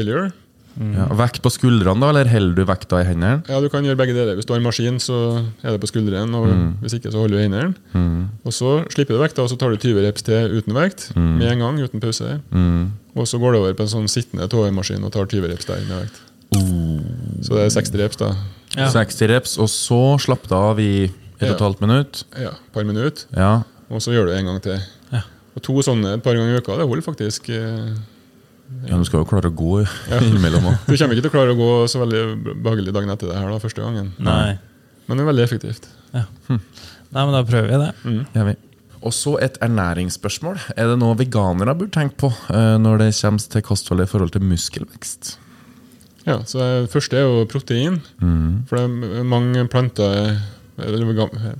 failure. 0.78 0.96
Ja. 0.98 1.06
Vekt 1.16 1.40
på 1.42 1.50
skuldrene, 1.52 2.00
da, 2.00 2.08
eller 2.10 2.28
holder 2.28 2.54
du 2.54 2.64
vekta 2.64 3.00
i 3.00 3.04
hendene? 3.08 3.42
Ja, 3.48 3.60
Du 3.60 3.68
kan 3.68 3.84
gjøre 3.84 3.96
begge 3.96 4.14
deler. 4.14 4.34
Hvis 4.36 4.46
du 4.46 4.52
har 4.52 4.58
en 4.60 4.66
maskin, 4.66 4.96
så 4.98 5.18
er 5.62 5.70
det 5.72 5.80
på 5.80 5.86
skuldrene. 5.92 6.34
og 6.34 6.46
Mm. 6.48 6.74
Hvis 6.82 6.94
ikke, 6.98 7.10
så 7.12 7.18
holder 7.22 7.36
du 7.36 7.38
i 7.38 7.46
hendene. 7.48 8.28
Og 8.44 8.52
Så 8.52 8.84
slipper 8.90 9.14
du 9.14 9.22
vekta, 9.22 9.42
og 9.42 9.48
så 9.50 9.56
tar 9.58 9.70
du 9.70 9.76
20 9.76 10.02
reps 10.06 10.22
til 10.22 10.50
uten 10.60 10.74
vekt. 10.74 11.12
Mm. 11.14 11.38
Med 11.38 11.52
en 11.52 11.58
gang, 11.58 11.78
uten 11.80 12.00
pause. 12.00 12.40
Og 13.16 13.26
så 13.26 13.38
går 13.38 13.52
du 13.52 13.58
over 13.58 13.72
på 13.74 13.82
en 13.82 13.88
sånn 13.88 14.08
sittende 14.08 14.48
tåhemaskin 14.48 15.04
og 15.04 15.12
tar 15.12 15.26
20 15.26 15.48
reps 15.48 15.64
der 15.66 15.80
med 15.88 16.02
vekt. 16.04 16.20
Så 17.44 17.54
det 17.54 17.64
er 17.66 17.70
60 17.70 17.98
reps, 18.00 18.16
da. 18.16 18.34
Ja. 18.76 18.88
60 18.90 19.28
reps, 19.30 19.58
og 19.58 19.68
så 19.70 20.18
slapp 20.20 20.42
det 20.48 20.52
av 20.58 20.78
i 20.80 21.04
et 21.04 21.12
og 21.40 21.42
et 21.42 21.60
Ja. 21.60 21.66
halvt 21.66 21.80
minutt. 21.80 22.24
Ja, 22.38 22.48
et 22.50 22.72
par 22.72 22.84
minutter. 22.84 23.24
Ja. 23.36 23.62
Og 23.90 24.00
så 24.00 24.12
gjør 24.12 24.26
du 24.26 24.32
en 24.32 24.46
gang 24.46 24.60
til. 24.62 24.78
Ja. 25.12 25.22
Og 25.56 25.62
To 25.62 25.74
sånne 25.82 26.14
et 26.14 26.22
par 26.22 26.34
ganger 26.34 26.54
i 26.56 26.58
uka, 26.58 26.76
det 26.78 26.88
holder 26.88 27.02
faktisk. 27.02 27.48
eh, 27.50 27.94
ja, 28.88 28.98
du 28.98 29.04
skal 29.08 29.22
jo 29.22 29.28
klare 29.28 29.50
å 29.50 29.56
gå 29.56 29.80
innimellom 30.18 30.70
òg. 30.70 30.76
Du 30.88 30.94
kommer 30.96 31.16
ikke 31.16 31.26
til 31.26 31.32
å 31.32 31.34
klare 31.34 31.54
å 31.54 31.58
gå 31.58 31.70
så 31.90 32.02
veldig 32.02 32.22
behagelig 32.64 32.94
dagen 32.96 33.14
etter 33.14 33.30
det 33.30 33.38
her 33.38 33.50
da, 33.52 33.60
første 33.62 33.84
gangen. 33.84 34.12
Nei. 34.22 34.56
Men 35.06 35.18
det 35.20 35.24
er 35.24 35.30
veldig 35.30 35.44
effektivt. 35.44 35.88
Nei, 36.14 36.24
men 37.14 37.34
da 37.34 37.44
prøver 37.46 37.70
vi 37.70 37.80
det. 37.84 38.44
Vi. 38.50 38.56
Og 39.04 39.12
så 39.12 39.34
et 39.44 39.56
ernæringsspørsmål. 39.64 40.60
Er 40.80 40.88
det 40.90 40.98
noe 41.00 41.16
veganere 41.20 41.74
burde 41.76 41.92
tenke 41.94 42.16
på 42.24 42.30
eh, 42.48 42.76
når 42.80 43.02
det 43.02 43.10
kommer 43.18 43.48
til 43.52 43.64
kosthold 43.66 44.04
i 44.04 44.08
forhold 44.08 44.32
til 44.34 44.46
muskelvekst? 44.48 45.34
Ja, 46.24 46.38
så 46.48 46.62
det 46.62 46.92
første 46.92 47.18
er 47.20 47.26
jo 47.26 47.44
protein. 47.52 47.98
For 48.68 48.80
det 48.80 49.10
er 49.20 49.26
mange 49.28 49.66
planter, 49.68 50.38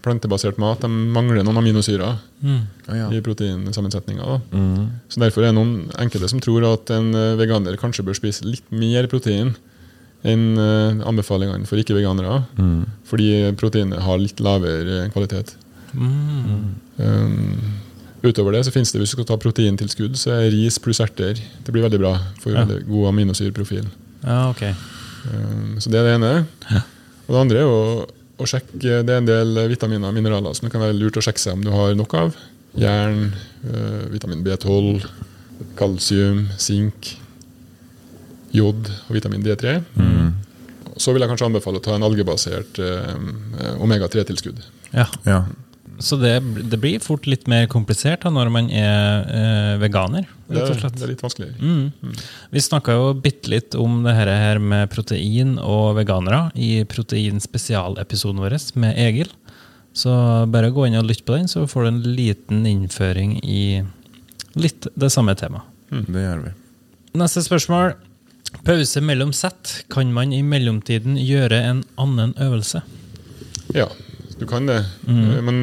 plantebasert 0.03 0.59
mat 0.59 0.83
de 0.83 0.89
mangler 0.91 1.45
noen 1.47 1.61
aminosyrer 1.61 2.17
ja. 2.43 3.11
i 3.15 3.21
proteinsammensetninga. 3.23 4.41
Mm. 4.51 4.89
Så 5.09 5.23
Derfor 5.23 5.45
er 5.45 5.53
det 5.53 5.59
noen 5.59 5.91
enkelte 6.03 6.31
som 6.33 6.43
tror 6.43 6.67
at 6.73 6.91
en 6.95 7.13
eh, 7.15 7.37
veganer 7.39 7.79
kanskje 7.81 8.05
bør 8.07 8.19
spise 8.19 8.47
litt 8.47 8.67
mer 8.75 9.07
protein 9.13 9.55
enn 10.25 10.59
eh, 10.59 11.05
anbefalingene 11.07 11.69
for 11.69 11.79
ikke-veganere. 11.79 12.41
Fordi 13.07 13.29
proteinet 13.61 14.03
har 14.03 14.19
litt 14.19 14.43
lavere 14.43 15.07
kvalitet. 15.15 15.55
Um, 15.95 16.73
utover 18.25 18.57
det 18.57 18.65
så 18.67 18.73
finnes 18.75 18.91
det, 18.93 18.99
hvis 19.03 19.13
du 19.13 19.19
skal 19.19 19.29
ta 19.29 19.39
proteintilskudd, 19.41 20.17
så 20.19 20.33
er 20.39 20.51
ris 20.55 20.81
pluss 20.83 21.03
erter 21.05 21.39
det 21.39 21.75
blir 21.75 21.85
veldig 21.85 22.01
bra 22.03 22.17
for 22.41 22.51
Ja. 22.51 22.65
veldig 22.65 22.87
god 22.89 23.13
aminosyreprofil. 23.13 23.87
Ja, 24.25 24.49
okay. 24.51 24.75
Um, 25.31 25.79
så 25.79 25.91
det 25.91 26.01
er 26.01 26.05
det 26.09 26.15
ene. 26.19 26.47
Og 27.29 27.35
det 27.35 27.41
andre 27.41 27.59
er 27.63 27.71
å, 27.71 28.07
å 28.39 28.47
sjekke 28.49 29.03
Det 29.07 29.13
er 29.15 29.21
en 29.21 29.29
del 29.29 29.59
vitaminer 29.71 30.11
og 30.11 30.17
mineraler 30.17 30.57
som 30.57 30.67
det 30.67 30.73
kan 30.75 30.83
være 30.83 30.97
lurt 30.99 31.19
å 31.21 31.23
sjekke 31.25 31.43
seg 31.43 31.59
om 31.59 31.65
du 31.65 31.71
har 31.75 31.95
nok 31.99 32.15
av. 32.19 32.39
Jern, 32.75 33.29
øh, 33.71 34.07
vitamin 34.11 34.43
B12, 34.43 35.05
kalsium, 35.79 36.49
sink, 36.59 37.13
jod 38.55 38.91
og 39.09 39.13
vitamin 39.15 39.45
D3. 39.45 39.77
Så 40.99 41.15
vil 41.15 41.23
jeg 41.23 41.31
kanskje 41.31 41.47
anbefale 41.51 41.79
å 41.79 41.83
ta 41.83 41.95
en 41.97 42.07
algebasert 42.07 42.79
øh, 42.83 43.79
omega-3-tilskudd. 43.83 44.61
Ja. 44.95 45.07
Ja. 45.27 45.41
Så 46.03 46.17
det, 46.19 46.33
det 46.71 46.79
blir 46.83 47.03
fort 47.03 47.27
litt 47.31 47.47
mer 47.51 47.69
komplisert 47.71 48.25
da, 48.25 48.31
når 48.35 48.51
man 48.53 48.71
er 48.75 49.29
eh, 49.31 49.75
veganer, 49.83 50.27
Det, 50.49 50.57
rett 50.59 50.73
og 50.73 50.81
slett. 50.81 50.97
det 50.99 51.07
er 51.07 51.13
litt 51.13 51.23
vanskeligere. 51.23 51.55
Mm. 51.61 52.17
Vi 52.51 52.63
snakka 52.67 52.97
jo 52.97 53.13
bitte 53.15 53.53
litt 53.53 53.77
om 53.79 54.01
det 54.07 54.15
her, 54.17 54.59
med 54.59 54.91
protein 54.93 55.55
og 55.63 55.95
veganere 56.01 56.49
i 56.59 56.83
proteinspesialepisoden 56.91 58.43
vår 58.43 58.59
med 58.83 58.99
Egil. 58.99 59.31
Så 59.95 60.11
bare 60.51 60.73
gå 60.75 60.89
inn 60.89 60.99
og 60.99 61.07
lytt 61.07 61.23
på 61.27 61.37
den, 61.37 61.47
så 61.49 61.69
får 61.71 61.87
du 61.87 61.91
en 61.93 62.03
liten 62.17 62.65
innføring 62.67 63.37
i 63.47 63.85
litt 64.59 64.89
det 64.99 65.13
samme 65.15 65.37
temaet. 65.39 65.71
Det 65.95 66.25
gjør 66.25 66.43
vi. 66.49 66.55
Neste 67.21 67.45
spørsmål. 67.47 67.95
Pause 68.67 69.01
mellom 69.03 69.33
sett. 69.35 69.85
Kan 69.91 70.11
man 70.15 70.33
i 70.35 70.43
mellomtiden 70.47 71.15
gjøre 71.19 71.61
en 71.71 71.85
annen 72.01 72.35
øvelse? 72.43 72.83
Ja, 73.75 73.87
du 74.41 74.47
kan 74.51 74.67
det. 74.67 74.81
mm. 75.07 75.45
Men 75.45 75.57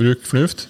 bruk 0.00 0.24
fornuft. 0.28 0.66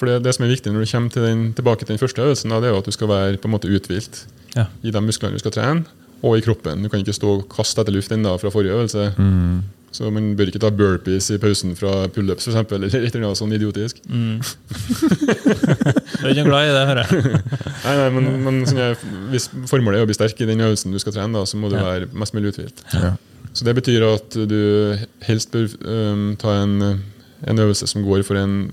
For 0.00 0.06
det, 0.08 0.22
det 0.24 0.32
som 0.34 0.44
er 0.46 0.54
viktig 0.54 0.72
når 0.72 0.84
du 0.86 0.90
kommer 0.90 1.10
til 1.12 1.22
den, 1.26 1.40
tilbake 1.52 1.84
til 1.84 1.92
den 1.94 1.98
første 2.00 2.22
øvelsen, 2.24 2.48
da, 2.50 2.56
det 2.60 2.70
er 2.70 2.72
jo 2.72 2.78
at 2.80 2.86
du 2.88 2.94
skal 2.96 3.08
være 3.10 3.36
på 3.36 3.48
en 3.50 3.54
måte 3.56 3.68
uthvilt 3.68 4.22
Ja. 4.56 4.64
i 4.82 4.90
de 4.90 5.00
musklene 5.04 5.34
du 5.36 5.42
skal 5.42 5.52
trene, 5.52 5.84
og 6.22 6.38
i 6.38 6.44
kroppen. 6.44 6.82
Du 6.82 6.88
kan 6.88 7.00
ikke 7.04 7.12
stå 7.12 7.34
og 7.38 7.44
kaste 7.52 7.80
etter 7.82 7.92
luft 7.92 8.12
ennå 8.12 8.32
fra 8.40 8.48
forrige 8.50 8.72
øvelse. 8.72 9.12
Så 9.92 10.06
man 10.14 10.36
bør 10.38 10.46
ikke 10.52 10.58
ta 10.62 10.70
burpees 10.70 11.30
i 11.34 11.38
pausen 11.42 11.74
fra 11.76 12.06
pullups 12.14 12.46
f.eks., 12.48 12.72
eller 12.76 12.86
et 12.88 12.94
eller 13.14 13.26
annet 13.26 13.38
sånn 13.40 13.52
idiotisk. 13.56 13.96
Du 14.06 14.40
er 16.26 16.30
ikke 16.34 16.44
glad 16.46 16.68
i 16.68 16.72
det, 16.74 16.82
hører 16.90 17.02
jeg. 17.02 17.08
Nei, 17.84 17.94
nei, 17.96 18.08
men, 18.14 18.24
men 18.44 18.58
sånn 18.68 18.80
jeg, 18.80 18.96
Hvis 19.32 19.46
formålet 19.70 20.00
er 20.00 20.04
å 20.06 20.08
bli 20.10 20.16
sterk 20.16 20.40
i 20.44 20.48
den 20.48 20.62
øvelsen 20.64 20.92
du 20.94 20.98
skal 21.02 21.14
trene, 21.16 21.32
da, 21.38 21.42
så 21.48 21.54
må 21.60 21.66
du 21.72 21.76
Ja. 21.78 21.84
være 21.86 22.06
mest 22.12 22.34
mulig 22.36 22.48
uthvilt. 22.54 22.78
Ja. 22.94 23.12
Så 23.52 23.66
det 23.66 23.74
betyr 23.80 24.04
at 24.06 24.36
du 24.50 24.60
helst 25.26 25.50
bør 25.52 25.66
um, 25.82 26.36
ta 26.38 26.54
en, 26.62 26.76
en 27.48 27.62
øvelse 27.64 27.88
som 27.90 28.04
går 28.06 28.22
for 28.26 28.38
en 28.38 28.70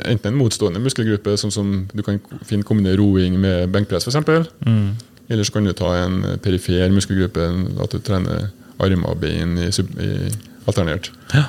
enten 0.00 0.32
en 0.32 0.38
motstående 0.38 0.80
muskelgruppe, 0.82 1.34
sånn 1.36 1.52
som 1.52 1.72
du 1.92 2.02
kan 2.06 2.20
finne 2.48 2.66
kombinere 2.66 2.96
roing 3.00 3.36
med 3.40 3.72
benkpress 3.74 4.08
f.eks. 4.08 4.48
Mm. 4.64 4.94
Eller 5.28 5.46
så 5.46 5.54
kan 5.54 5.68
du 5.68 5.72
ta 5.76 5.90
en 6.00 6.22
perifer 6.44 6.92
muskelgruppe, 6.94 7.44
at 7.84 7.92
du 7.94 8.00
trener 8.04 8.48
armer 8.82 9.12
og 9.12 9.20
bein 9.22 9.56
i, 9.60 9.68
sub, 9.74 9.92
i 10.00 10.30
alternert. 10.68 11.12
Ja. 11.34 11.46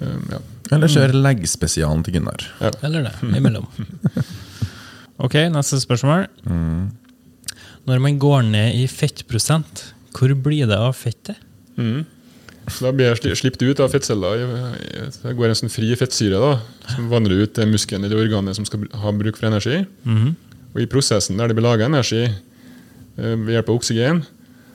Um, 0.00 0.24
ja. 0.32 0.40
Eller 0.72 0.90
kjør 0.90 1.12
leggspesialen 1.16 2.02
til 2.06 2.16
Gunnar. 2.16 2.46
Eller 2.82 3.10
det, 3.10 3.14
imellom. 3.36 3.68
Ok, 5.22 5.36
neste 5.52 5.78
spørsmål. 5.78 6.24
Når 7.84 8.00
man 8.02 8.16
går 8.18 8.46
ned 8.48 8.80
i 8.80 8.86
fettprosent, 8.90 9.84
hvor 10.16 10.32
blir 10.42 10.66
det 10.70 10.78
av 10.78 10.96
fettet? 10.96 11.38
Så 12.64 12.86
Da 12.86 12.92
blir 12.96 13.12
jeg 13.12 13.36
sluppet 13.36 13.62
ut 13.62 13.80
av 13.84 13.92
fettceller. 13.92 14.44
Det 15.22 15.34
går 15.36 15.50
en 15.50 15.58
sånn 15.58 15.72
fri 15.72 15.90
fettsyre 16.00 16.40
da, 16.40 16.54
som 16.94 17.10
vandrer 17.12 17.44
ut 17.44 17.52
til 17.56 17.68
muskelen 17.68 18.06
eller 18.06 18.22
organet 18.24 18.56
som 18.56 18.64
skal 18.64 18.86
ha 19.02 19.12
bruk 19.12 19.36
for 19.36 19.50
energi. 19.50 19.82
Og 20.74 20.80
I 20.80 20.88
prosessen 20.90 21.36
der 21.38 21.48
det 21.48 21.56
blir 21.58 21.66
laga 21.68 21.86
energi 21.86 22.24
eh, 22.24 23.34
ved 23.36 23.52
hjelp 23.54 23.68
av 23.68 23.76
oksygen, 23.76 24.24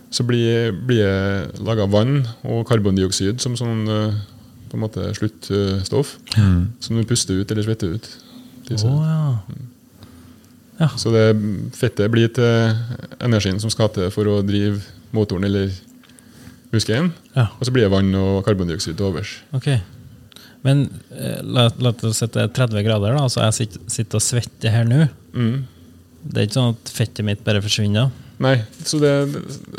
så 0.09 0.23
blir, 0.25 0.71
blir 0.71 1.03
det 1.05 1.59
laga 1.65 1.85
vann 1.89 2.23
og 2.43 2.63
karbondioksid 2.69 3.41
som 3.41 3.57
sånn 3.59 3.83
eh, 3.89 4.21
på 4.69 4.77
en 4.77 4.85
måte 4.85 5.09
sluttstoff. 5.17 6.15
Som 6.79 6.95
du 6.97 7.03
puster 7.09 7.41
ut 7.41 7.51
eller 7.51 7.65
svetter 7.65 7.97
ut. 7.97 8.07
Oh, 8.85 9.01
ja. 9.01 9.41
ja. 10.79 10.89
Så 10.95 11.09
det 11.09 11.33
fettet 11.73 12.11
blir 12.13 12.29
til 12.29 12.75
energien 13.19 13.59
som 13.59 13.73
skal 13.73 13.89
til 13.95 14.11
for 14.13 14.29
å 14.29 14.43
drive 14.45 14.77
motoren 15.11 15.47
eller 15.49 15.73
muskelen. 16.73 17.13
ja. 17.35 17.47
Og 17.57 17.65
så 17.65 17.73
blir 17.73 17.87
det 17.87 17.93
vann 17.93 18.13
og 18.15 18.43
karbondioksid 18.45 18.97
til 18.97 19.09
overs. 19.09 19.39
Ok. 19.57 19.71
Men 20.65 20.87
eh, 21.15 21.39
la, 21.43 21.69
la 21.79 21.93
oss 21.95 22.19
sette 22.19 22.45
30 22.55 22.83
grader, 22.85 23.15
da. 23.15 23.25
Altså 23.25 23.43
jeg 23.45 23.57
sitter, 23.61 23.85
sitter 23.91 24.19
og 24.19 24.25
svetter 24.25 24.73
her 24.73 24.87
nå. 24.87 25.05
Mm. 25.33 25.61
Det 26.19 26.41
er 26.41 26.49
ikke 26.49 26.59
sånn 26.59 26.73
at 26.75 26.91
fettet 26.91 27.25
mitt 27.27 27.45
bare 27.45 27.63
forsvinner? 27.63 28.09
Nei, 28.39 28.53
så 28.87 28.99
det, 29.01 29.13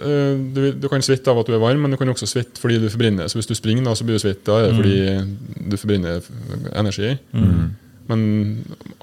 eh, 0.04 0.40
du, 0.56 0.62
du 0.76 0.88
kan 0.92 1.04
svette 1.04 1.32
av 1.32 1.40
at 1.40 1.48
du 1.48 1.54
er 1.56 1.62
varm, 1.62 1.84
men 1.84 1.92
du 1.92 1.98
kan 2.00 2.10
også 2.12 2.28
svette 2.28 2.60
fordi 2.60 2.80
du 2.80 2.88
forbrenner. 2.92 3.28
Så 3.28 3.40
hvis 3.40 3.48
du 3.48 3.54
springer, 3.56 3.84
da, 3.86 3.94
så 3.96 4.08
blir 4.08 4.18
du 4.18 4.24
svett. 4.24 4.42
Da 4.48 4.58
er 4.60 4.68
det 4.68 4.80
fordi 4.80 5.68
du 5.70 5.78
forbrenner 5.80 6.26
energi. 6.74 7.14
energi. 7.36 7.70
Men 8.10 8.22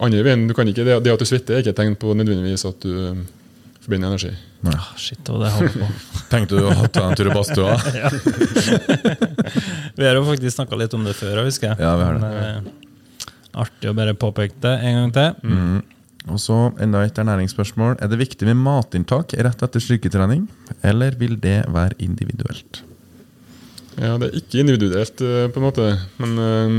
andre 0.04 0.24
veien, 0.26 0.46
du 0.50 0.54
kan 0.56 0.68
ikke, 0.68 0.86
det, 0.86 1.00
det 1.06 1.14
at 1.14 1.22
du 1.22 1.28
svetter, 1.28 1.56
er 1.56 1.64
ikke 1.64 1.74
et 1.76 1.80
tegn 1.80 1.96
på 2.00 2.14
nødvendigvis 2.18 2.66
at 2.68 2.84
du 2.84 3.24
forbrenner 3.88 4.08
energi. 4.08 4.36
Ah, 4.68 4.88
shit, 4.98 5.20
det 5.24 5.32
var 5.32 5.40
det 5.40 5.46
jeg 5.48 5.54
holdt 5.62 5.74
på. 5.80 5.86
Tenkte 6.32 6.56
du 6.58 6.62
å 6.68 6.88
ta 6.92 7.02
en 7.08 7.16
tur 7.16 7.28
i 7.30 7.32
badstua? 7.36 7.78
Vi 9.98 10.04
har 10.04 10.16
jo 10.20 10.24
faktisk 10.28 10.56
snakka 10.58 10.76
litt 10.82 10.94
om 10.98 11.04
det 11.08 11.14
før, 11.16 11.46
husker 11.48 11.68
jeg. 11.72 11.78
Ja, 11.80 11.96
vi 11.96 12.04
har 12.04 12.14
det. 12.18 12.22
Men, 12.26 12.34
eh, 12.44 12.58
artig 13.64 13.88
å 13.90 13.94
bare 13.98 14.14
påpeke 14.20 14.56
det 14.62 14.74
en 14.90 14.96
gang 15.00 15.12
til. 15.16 15.30
Og 16.28 16.40
så 16.44 16.58
enda 16.84 16.98
et 17.08 17.20
ernæringsspørsmål. 17.22 17.94
Er 18.04 18.08
det 18.12 18.20
viktig 18.20 18.44
med 18.50 18.58
matinntak 18.60 19.28
rett 19.40 19.62
etter 19.64 19.80
styrketrening, 19.84 20.42
eller 20.84 21.12
vil 21.16 21.40
det 21.40 21.64
være 21.72 21.96
individuelt? 22.04 22.82
Ja, 23.96 24.18
Det 24.20 24.28
er 24.28 24.36
ikke 24.42 24.60
individuelt, 24.66 25.16
eh, 25.24 25.48
på 25.48 25.56
en 25.64 25.68
måte. 25.72 25.86
Men 26.20 26.32
øh, 26.38 26.70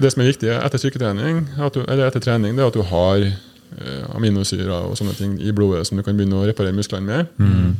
det 0.00 0.08
som 0.14 0.22
er 0.24 0.32
viktig 0.32 0.48
etter 0.48 0.78
styrketrening, 0.80 1.44
at 1.60 1.76
du, 1.76 1.84
eller 1.84 2.08
etter 2.08 2.24
trening, 2.24 2.56
det 2.56 2.64
er 2.64 2.72
at 2.72 2.80
du 2.80 2.84
har 2.88 3.18
aminosyrer 4.14 4.70
og 4.90 4.96
sånne 4.98 5.14
ting 5.18 5.34
i 5.42 5.52
blodet 5.56 5.86
som 5.88 5.98
du 5.98 6.02
kan 6.06 6.16
begynne 6.16 6.36
å 6.38 6.46
reparere 6.46 6.76
musklene 6.76 7.06
med. 7.06 7.74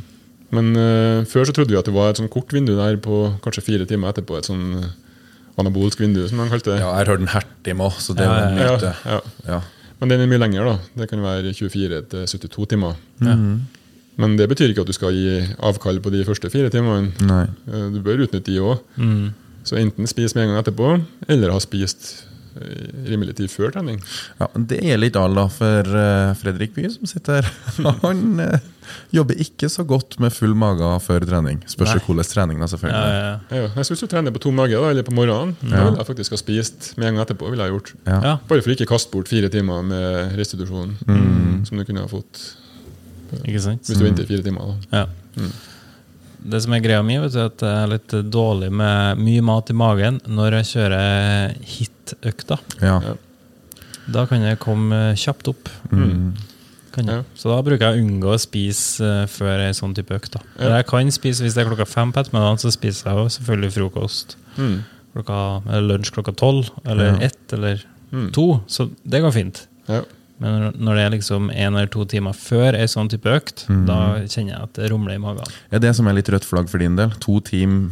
Men 0.55 0.67
uh, 0.77 1.23
før 1.27 1.47
så 1.47 1.53
trodde 1.55 1.73
vi 1.73 1.79
at 1.79 1.87
det 1.89 1.93
var 1.95 2.11
et 2.13 2.19
sånn 2.21 2.29
kort 2.31 2.51
vindu 2.53 2.75
der 2.77 2.97
på 3.01 3.15
kanskje 3.43 3.63
fire 3.65 3.85
timer 3.89 4.11
etterpå. 4.13 4.37
Et 4.37 4.45
sånn 4.47 4.83
anabolsk 5.57 5.99
vindu, 6.03 6.21
som 6.27 6.37
man 6.41 6.49
kalte 6.51 6.73
det. 6.73 6.81
Ja, 6.83 6.91
jeg 6.91 7.05
har 7.07 7.13
hørt 7.13 7.23
en 7.23 7.31
hertim 7.31 7.81
òg, 7.85 7.95
så 8.03 8.13
det 8.17 8.27
var 8.27 8.51
ja, 8.59 8.75
Ja, 8.83 8.93
ja. 9.05 9.19
Ja. 9.47 9.61
Men 10.01 10.11
den 10.11 10.21
er 10.25 10.27
mye 10.27 10.41
lenger. 10.43 10.65
da. 10.67 10.75
Det 10.99 11.07
kan 11.09 11.21
være 11.23 11.53
24 11.55 12.01
til 12.11 12.25
72 12.27 12.67
timer. 12.75 12.95
Men 14.17 14.35
det 14.39 14.47
betyr 14.51 14.71
ikke 14.71 14.83
at 14.85 14.87
du 14.91 14.95
skal 14.95 15.11
gi 15.15 15.41
avkall 15.63 15.97
på 16.03 16.11
de 16.13 16.23
første 16.27 16.47
fire 16.51 16.69
timene. 16.71 17.11
Nei. 17.27 17.45
Eh, 17.67 17.89
Du 17.95 18.01
bør 18.03 18.23
utnytte 18.27 18.47
de 18.51 18.59
òg. 18.63 18.79
Så 19.65 19.79
enten 19.81 20.05
spis 20.07 20.35
med 20.35 20.43
en 20.45 20.53
gang 20.53 20.61
etterpå, 20.63 20.91
eller 21.27 21.51
ha 21.51 21.59
spist 21.59 22.25
eh, 22.27 22.34
rimelig 23.09 23.35
tid 23.37 23.49
før 23.51 23.71
trening. 23.75 23.99
Ja, 24.39 24.47
Det 24.55 24.79
gjelder 24.83 25.09
ikke 25.09 25.23
alle, 25.25 25.35
da, 25.43 25.47
for 25.51 25.97
eh, 26.01 26.31
Fredrik 26.39 26.73
Bye 26.75 26.89
som 26.93 27.05
sitter 27.09 27.41
her, 27.41 27.49
han 28.05 28.39
eh, 28.39 28.59
jobber 29.15 29.35
ikke 29.41 29.69
så 29.71 29.83
godt 29.87 30.17
med 30.23 30.31
full 30.35 30.53
mage 30.55 30.89
før 31.03 31.25
trening. 31.27 31.61
Spørs 31.67 31.95
hvordan 32.05 32.29
trening, 32.31 32.59
er, 32.59 32.65
Ja, 32.65 32.71
selvfølgelig. 32.73 33.03
ja, 33.03 33.19
ja. 33.19 33.37
Ja, 33.49 33.61
jeg 33.75 33.85
Hvis 33.91 34.03
du 34.05 34.07
trener 34.07 34.31
på 34.35 34.39
tom 34.45 34.55
mage 34.55 34.77
da, 34.79 34.89
eller 34.93 35.03
på 35.07 35.15
morgenen, 35.17 35.55
da 35.61 35.83
vil 35.89 35.97
jeg 35.99 36.07
faktisk 36.11 36.31
ha 36.37 36.41
spist 36.41 36.91
med 36.97 37.07
en 37.09 37.15
gang 37.15 37.25
etterpå. 37.25 37.49
ville 37.49 37.63
jeg 37.67 37.75
gjort. 37.75 37.93
Bare 38.49 38.61
for 38.61 38.71
ikke 38.75 38.85
kaste 38.89 39.11
bort 39.11 39.27
fire 39.31 39.49
timer 39.49 39.81
med 39.83 40.35
restitusjon, 40.39 40.95
som 41.65 41.77
du 41.77 41.83
kunne 41.85 42.05
ha 42.05 42.07
fått 42.11 42.43
Ikke 43.43 43.59
sant? 43.59 43.83
hvis 43.89 43.97
du 43.99 44.05
venter 44.05 44.27
fire 44.29 44.43
timer. 44.45 44.75
da. 44.91 45.03
Ja. 45.03 45.49
Det 46.45 46.59
som 46.61 46.73
er 46.77 46.81
greia 46.85 47.01
mi, 47.05 47.15
vet 47.17 47.33
du, 47.33 47.39
at 47.41 47.63
jeg 47.65 47.83
er 47.83 47.87
litt 47.95 48.13
dårlig 48.31 48.71
med 48.71 49.17
mye 49.17 49.41
mat 49.41 49.69
i 49.69 49.73
magen 49.77 50.19
når 50.29 50.59
jeg 50.59 50.67
kjører 50.75 51.55
hit-økta. 51.75 52.59
Ja. 52.83 52.99
Ja. 53.01 53.15
Da 54.13 54.25
kan 54.29 54.43
jeg 54.45 54.59
komme 54.61 54.99
kjapt 55.17 55.47
opp. 55.49 55.69
Kan 55.89 57.09
jeg. 57.09 57.17
Ja. 57.17 57.23
Så 57.35 57.49
da 57.51 57.57
bruker 57.65 57.89
jeg 57.89 57.97
å 57.97 58.03
unngå 58.05 58.29
å 58.35 58.39
spise 58.39 59.03
eh, 59.23 59.25
før 59.27 59.63
ei 59.65 59.71
sånn 59.75 59.95
type 59.97 60.13
økt. 60.15 60.37
Eller 60.59 60.77
Jeg 60.83 60.87
kan 60.91 61.09
spise 61.11 61.43
hvis 61.43 61.57
det 61.57 61.65
er 61.65 61.71
klokka 61.71 61.87
fem 61.89 62.13
på 62.15 62.21
ettermiddagen, 62.21 62.61
så 62.61 62.71
spiser 62.71 63.09
jeg 63.09 63.17
jo 63.23 63.31
selvfølgelig 63.39 63.73
frokost 63.79 64.37
Mm. 64.55 64.77
klokka, 65.15 65.37
eller 65.67 65.89
lunsj 65.97 66.13
klokka 66.15 66.31
tolv, 66.39 66.69
eller 66.85 67.05
Ja. 67.17 67.17
ett 67.27 67.51
eller 67.57 67.81
to. 68.31 68.61
Så 68.67 68.85
det 69.03 69.19
går 69.25 69.33
fint. 69.35 69.67
Ja. 69.89 70.03
Men 70.39 70.73
når- 70.75 70.95
det 70.95 71.03
er 71.05 71.09
liksom 71.17 71.49
én 71.53 71.67
eller 71.77 71.87
to 71.87 72.03
timer 72.05 72.33
før 72.33 72.73
ei 72.75 72.85
sånn 72.91 73.07
type 73.09 73.23
økt, 73.29 73.65
da 73.87 74.19
kjenner 74.27 74.51
jeg 74.51 74.61
at 74.63 74.73
det 74.73 74.91
rumler 74.91 75.15
i 75.15 75.17
magen. 75.17 75.45
Er 75.71 75.79
det 75.79 75.95
som 75.95 76.07
er 76.07 76.13
litt 76.13 76.27
rødt 76.27 76.43
flagg 76.43 76.67
for 76.69 76.77
din 76.77 76.95
del? 76.97 77.09
To 77.21 77.39
timer 77.39 77.91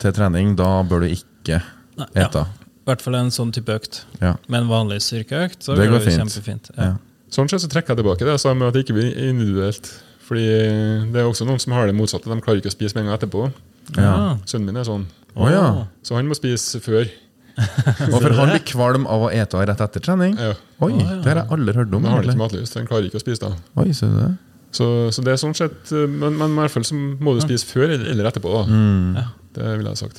til 0.00 0.12
trening, 0.12 0.56
da 0.56 0.82
bør 0.82 1.00
du 1.06 1.14
ikke 1.14 1.62
Nei, 1.96 2.06
ja. 2.16 2.26
ete. 2.28 2.46
I 2.46 2.90
hvert 2.90 3.00
fall 3.00 3.14
en 3.14 3.30
sånn 3.30 3.52
type 3.52 3.66
økt. 3.72 4.04
Ja. 4.20 4.34
Med 4.48 4.62
en 4.62 4.68
vanlig 4.68 4.98
styrkeøkt, 5.00 5.62
så 5.62 5.76
Det 5.76 5.88
går 5.88 6.00
det 6.00 6.08
fint. 6.08 6.20
kjempefint. 6.20 6.70
Ja. 6.76 6.82
Ja. 6.84 6.96
Sånn 7.30 7.48
sett 7.48 7.60
så 7.62 7.68
trekker 7.68 7.94
jeg 7.94 7.98
tilbake 8.04 8.18
det 8.18 8.26
jeg 8.34 8.40
sa 8.40 8.52
med 8.54 8.68
at 8.68 8.74
det 8.74 8.86
ikke 8.86 8.94
blir 8.94 9.16
individuelt. 9.30 9.88
Fordi 10.26 11.12
det 11.12 11.16
er 11.20 11.28
også 11.30 11.46
noen 11.46 11.60
som 11.60 11.72
har 11.74 11.86
det 11.86 11.94
motsatte. 11.94 12.24
De 12.24 12.40
klarer 12.40 12.60
ikke 12.60 12.72
å 12.72 12.76
spise 12.76 12.94
med 12.94 13.04
en 13.04 13.10
gang 13.10 13.18
etterpå. 13.18 13.52
Ja. 13.96 14.36
Sønnen 14.46 14.64
min 14.66 14.76
er 14.76 14.84
sånn. 14.84 15.06
Oh, 15.36 15.48
ja. 15.50 15.86
Så 16.02 16.14
han 16.16 16.26
må 16.28 16.34
spise 16.34 16.80
før. 16.80 17.08
Og 18.12 18.16
for 18.18 18.34
han 18.34 18.50
blir 18.50 18.64
kvalm 18.66 19.04
av 19.10 19.28
å 19.28 19.30
ete 19.34 19.60
rett 19.68 19.80
etter 19.86 20.02
trening? 20.02 20.34
Ja. 20.40 20.54
Oi, 20.82 20.92
det 20.98 21.28
har 21.28 21.42
jeg 21.44 21.50
aldri 21.54 21.74
hørt 21.76 21.94
om. 21.94 22.02
Den 22.02 22.10
har 22.12 22.24
litt 22.26 22.34
ikke 22.34 22.42
matlyst. 22.42 22.74
Han 22.80 22.88
klarer 22.90 23.06
ikke 23.08 23.20
å 23.20 23.24
spise 23.24 23.44
da. 23.46 23.52
Oi, 23.82 23.92
ser 23.94 24.10
du 24.10 24.18
det? 24.18 24.32
Så, 24.74 24.86
så 25.14 25.22
det 25.22 25.30
er 25.30 25.38
sånn 25.38 25.52
sett 25.54 25.92
eh, 25.94 26.08
Men, 26.10 26.34
men 26.34 26.56
i 26.56 26.64
hvert 26.64 26.72
fall 26.74 26.82
så 26.82 26.96
må 26.98 27.36
du 27.36 27.42
spise 27.44 27.62
før 27.70 27.92
eller, 27.94 28.26
etterpå. 28.26 28.50
da 28.58 28.64
Mm. 28.66 29.16
Ja. 29.20 29.26
Det 29.54 29.62
ville 29.78 29.92
jeg 29.92 30.00
sagt. 30.00 30.16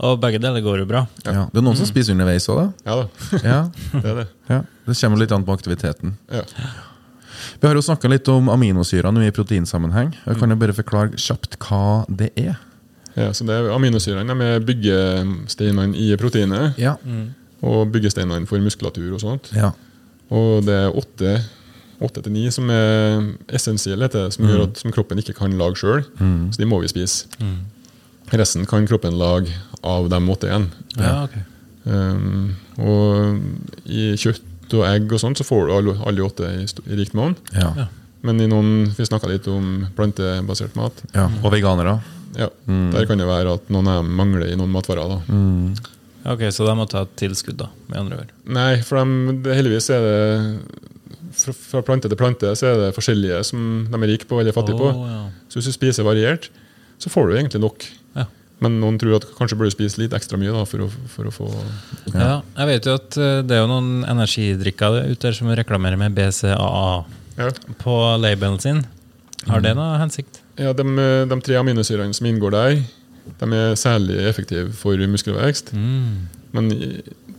Og 0.00 0.14
begge 0.22 0.38
deler 0.40 0.62
går 0.64 0.78
jo 0.80 0.86
bra. 0.88 1.02
Ja. 1.26 1.42
Det 1.52 1.60
er 1.60 1.64
noen 1.66 1.76
som 1.76 1.84
spiser 1.84 2.14
underveis 2.14 2.46
òg, 2.48 2.70
Ja 2.86 2.94
da, 2.96 3.02
da. 3.04 3.40
Ja. 3.50 3.58
det 3.92 4.00
er 4.00 4.14
det. 4.22 4.24
ja. 4.48 4.60
Det 4.88 4.96
kommer 4.96 5.20
litt 5.20 5.34
an 5.36 5.44
på 5.44 5.52
aktiviteten. 5.52 6.14
Ja. 6.32 6.40
Vi 7.60 7.68
har 7.68 7.76
jo 7.76 7.82
snakka 7.84 8.08
litt 8.08 8.28
om 8.32 8.48
aminosyrene 8.52 9.26
i 9.28 9.34
proteinsammenheng. 9.36 10.14
Jeg 10.24 10.40
kan 10.40 10.52
jo 10.52 10.56
bare 10.60 10.72
forklare 10.76 11.20
kjapt 11.20 11.58
hva 11.66 11.82
det 12.08 12.30
er. 12.40 12.56
Ja, 13.16 13.30
så 13.34 13.44
det 13.46 13.56
er 13.56 13.70
Aminosyrene 13.74 14.36
er 14.46 14.60
byggesteinene 14.64 15.96
i 15.98 16.10
proteinet. 16.20 16.78
Ja. 16.78 16.96
Og 17.60 17.90
byggesteinene 17.92 18.46
for 18.48 18.62
muskulatur 18.62 19.14
og 19.14 19.22
sånt. 19.24 19.52
ja. 19.56 19.72
Og 20.30 20.62
det 20.62 20.76
er 20.78 20.94
åtte 20.94 21.40
åtte 22.00 22.22
til 22.24 22.32
ni 22.32 22.46
som 22.54 22.70
er 22.72 23.24
essensielle, 23.52 24.06
heter 24.06 24.28
det, 24.28 24.34
som, 24.36 24.46
gjør 24.48 24.62
at, 24.68 24.78
som 24.80 24.92
kroppen 24.94 25.20
ikke 25.20 25.34
kan 25.36 25.56
lage 25.58 25.80
sjøl. 25.82 26.04
Så 26.54 26.60
de 26.62 26.68
må 26.68 26.78
vi 26.80 26.88
spise. 26.88 27.26
Resten 28.30 28.66
kan 28.70 28.86
kroppen 28.88 29.18
lage 29.18 29.52
av 29.82 30.08
de 30.12 30.20
åtte 30.32 30.48
igjen. 30.48 30.68
Ja, 30.96 31.24
okay. 31.26 31.42
Um, 31.84 32.54
og 32.78 33.88
i 33.88 34.12
kjøtt 34.20 34.74
og 34.76 34.84
egg 34.86 35.10
og 35.10 35.18
sånt 35.22 35.40
så 35.40 35.46
får 35.48 35.66
du 35.66 35.72
alle, 35.74 35.94
alle 36.06 36.22
åtte 36.22 36.46
i, 36.60 36.66
i 36.92 36.98
rikt 37.00 37.16
monn. 37.18 37.34
Ja. 37.56 37.72
Ja. 37.76 37.88
Men 38.22 38.40
i 38.44 38.48
noen, 38.50 38.90
vi 38.96 39.06
snakka 39.08 39.30
litt 39.30 39.48
om 39.50 39.86
plantebasert 39.96 40.76
mat. 40.78 41.04
ja. 41.16 41.26
Og 41.42 41.52
veganere. 41.54 41.98
Ja, 42.38 42.48
Der 42.66 43.06
kan 43.10 43.18
det 43.18 43.26
være 43.26 43.56
at 43.58 43.70
noen 43.72 43.88
av 43.90 44.02
dem 44.04 44.12
mangler 44.14 44.46
i 44.52 44.56
noen 44.58 44.70
matvarer. 44.70 45.08
da. 45.16 45.40
Ok, 46.30 46.44
Så 46.52 46.66
de 46.68 46.74
må 46.76 46.86
ta 46.88 47.02
et 47.06 47.14
tilskudd, 47.16 47.56
da, 47.58 47.70
med 47.88 47.98
andre 47.98 48.18
ord. 48.24 48.32
Nei, 48.46 48.80
for 48.86 49.00
de, 49.00 49.54
heldigvis 49.56 49.88
er 49.90 50.04
det 50.04 50.18
fra, 51.40 51.54
fra 51.54 51.82
plante 51.86 52.10
til 52.10 52.18
plante 52.18 52.50
så 52.58 52.68
er 52.70 52.80
det 52.84 52.90
forskjellige 52.96 53.40
som 53.50 53.86
de 53.90 54.00
er 54.02 54.10
rike 54.12 54.28
på 54.28 54.40
eller 54.40 54.54
fattige 54.54 54.78
på. 54.78 54.90
Ja. 55.06 55.22
Så 55.48 55.58
hvis 55.60 55.70
du 55.70 55.76
spiser 55.76 56.06
variert, 56.06 56.50
så 57.00 57.10
får 57.12 57.30
du 57.30 57.36
egentlig 57.38 57.62
nok. 57.64 57.86
Ja. 58.18 58.26
Men 58.60 58.76
noen 58.82 58.98
tror 59.00 59.16
at 59.20 59.26
kanskje 59.38 59.56
burde 59.56 59.72
du 59.72 59.76
spise 59.78 60.02
litt 60.02 60.12
ekstra 60.16 60.38
mye 60.40 60.52
da, 60.52 60.66
for, 60.68 60.84
å, 60.84 60.90
for 61.14 61.30
å 61.30 61.32
få 61.34 61.48
Ja. 62.12 62.42
jeg 62.58 62.68
vet 62.74 62.88
jo 62.90 62.98
at 62.98 63.16
eh, 63.16 63.40
det 63.46 63.56
er 63.56 63.62
jo 63.64 63.70
noen 63.70 64.04
energidrikker 64.10 65.00
ute 65.08 65.22
der 65.30 65.36
som 65.38 65.48
reklamerer 65.48 65.96
med 66.00 66.14
BCAA 66.18 66.84
ja. 67.40 67.50
på 67.80 67.96
labelen 68.20 68.60
sin. 68.60 68.84
Har 69.48 69.64
det 69.64 69.72
noe 69.78 69.96
hensikt? 70.02 70.39
Ja, 70.60 70.72
de, 70.76 70.84
de 71.30 71.40
tre 71.44 71.56
aminosyrene 71.60 72.14
som 72.16 72.26
inngår 72.28 72.54
der, 72.56 72.80
de 73.40 73.50
er 73.56 73.76
særlig 73.80 74.18
effektive 74.28 74.72
for 74.76 75.00
muskelvekst. 75.08 75.72
Mm. 75.72 76.26
Men 76.56 76.70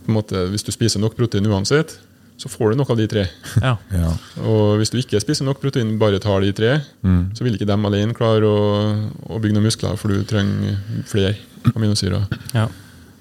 på 0.02 0.10
en 0.10 0.16
måte, 0.16 0.46
hvis 0.50 0.64
du 0.66 0.72
spiser 0.74 1.02
nok 1.02 1.14
protein 1.18 1.46
uansett, 1.46 1.94
så 2.42 2.48
får 2.50 2.72
du 2.72 2.80
nok 2.80 2.90
av 2.90 2.98
de 2.98 3.06
tre. 3.10 3.26
Ja. 3.62 3.76
Ja. 4.02 4.10
Og 4.42 4.80
hvis 4.80 4.90
du 4.90 4.96
ikke 4.98 5.20
spiser 5.22 5.46
nok 5.46 5.60
protein, 5.62 5.94
bare 6.00 6.18
tar 6.22 6.42
de 6.42 6.50
tre, 6.56 6.72
så 7.36 7.44
vil 7.46 7.54
ikke 7.54 7.68
de 7.68 7.76
alene 7.76 8.16
klare 8.18 8.48
å, 8.48 8.62
å 9.30 9.38
bygge 9.38 9.54
noen 9.58 9.68
muskler, 9.68 9.94
for 10.00 10.10
du 10.10 10.24
trenger 10.26 10.80
flere 11.10 11.36
aminosyrer. 11.76 12.26
ja. 12.56 12.68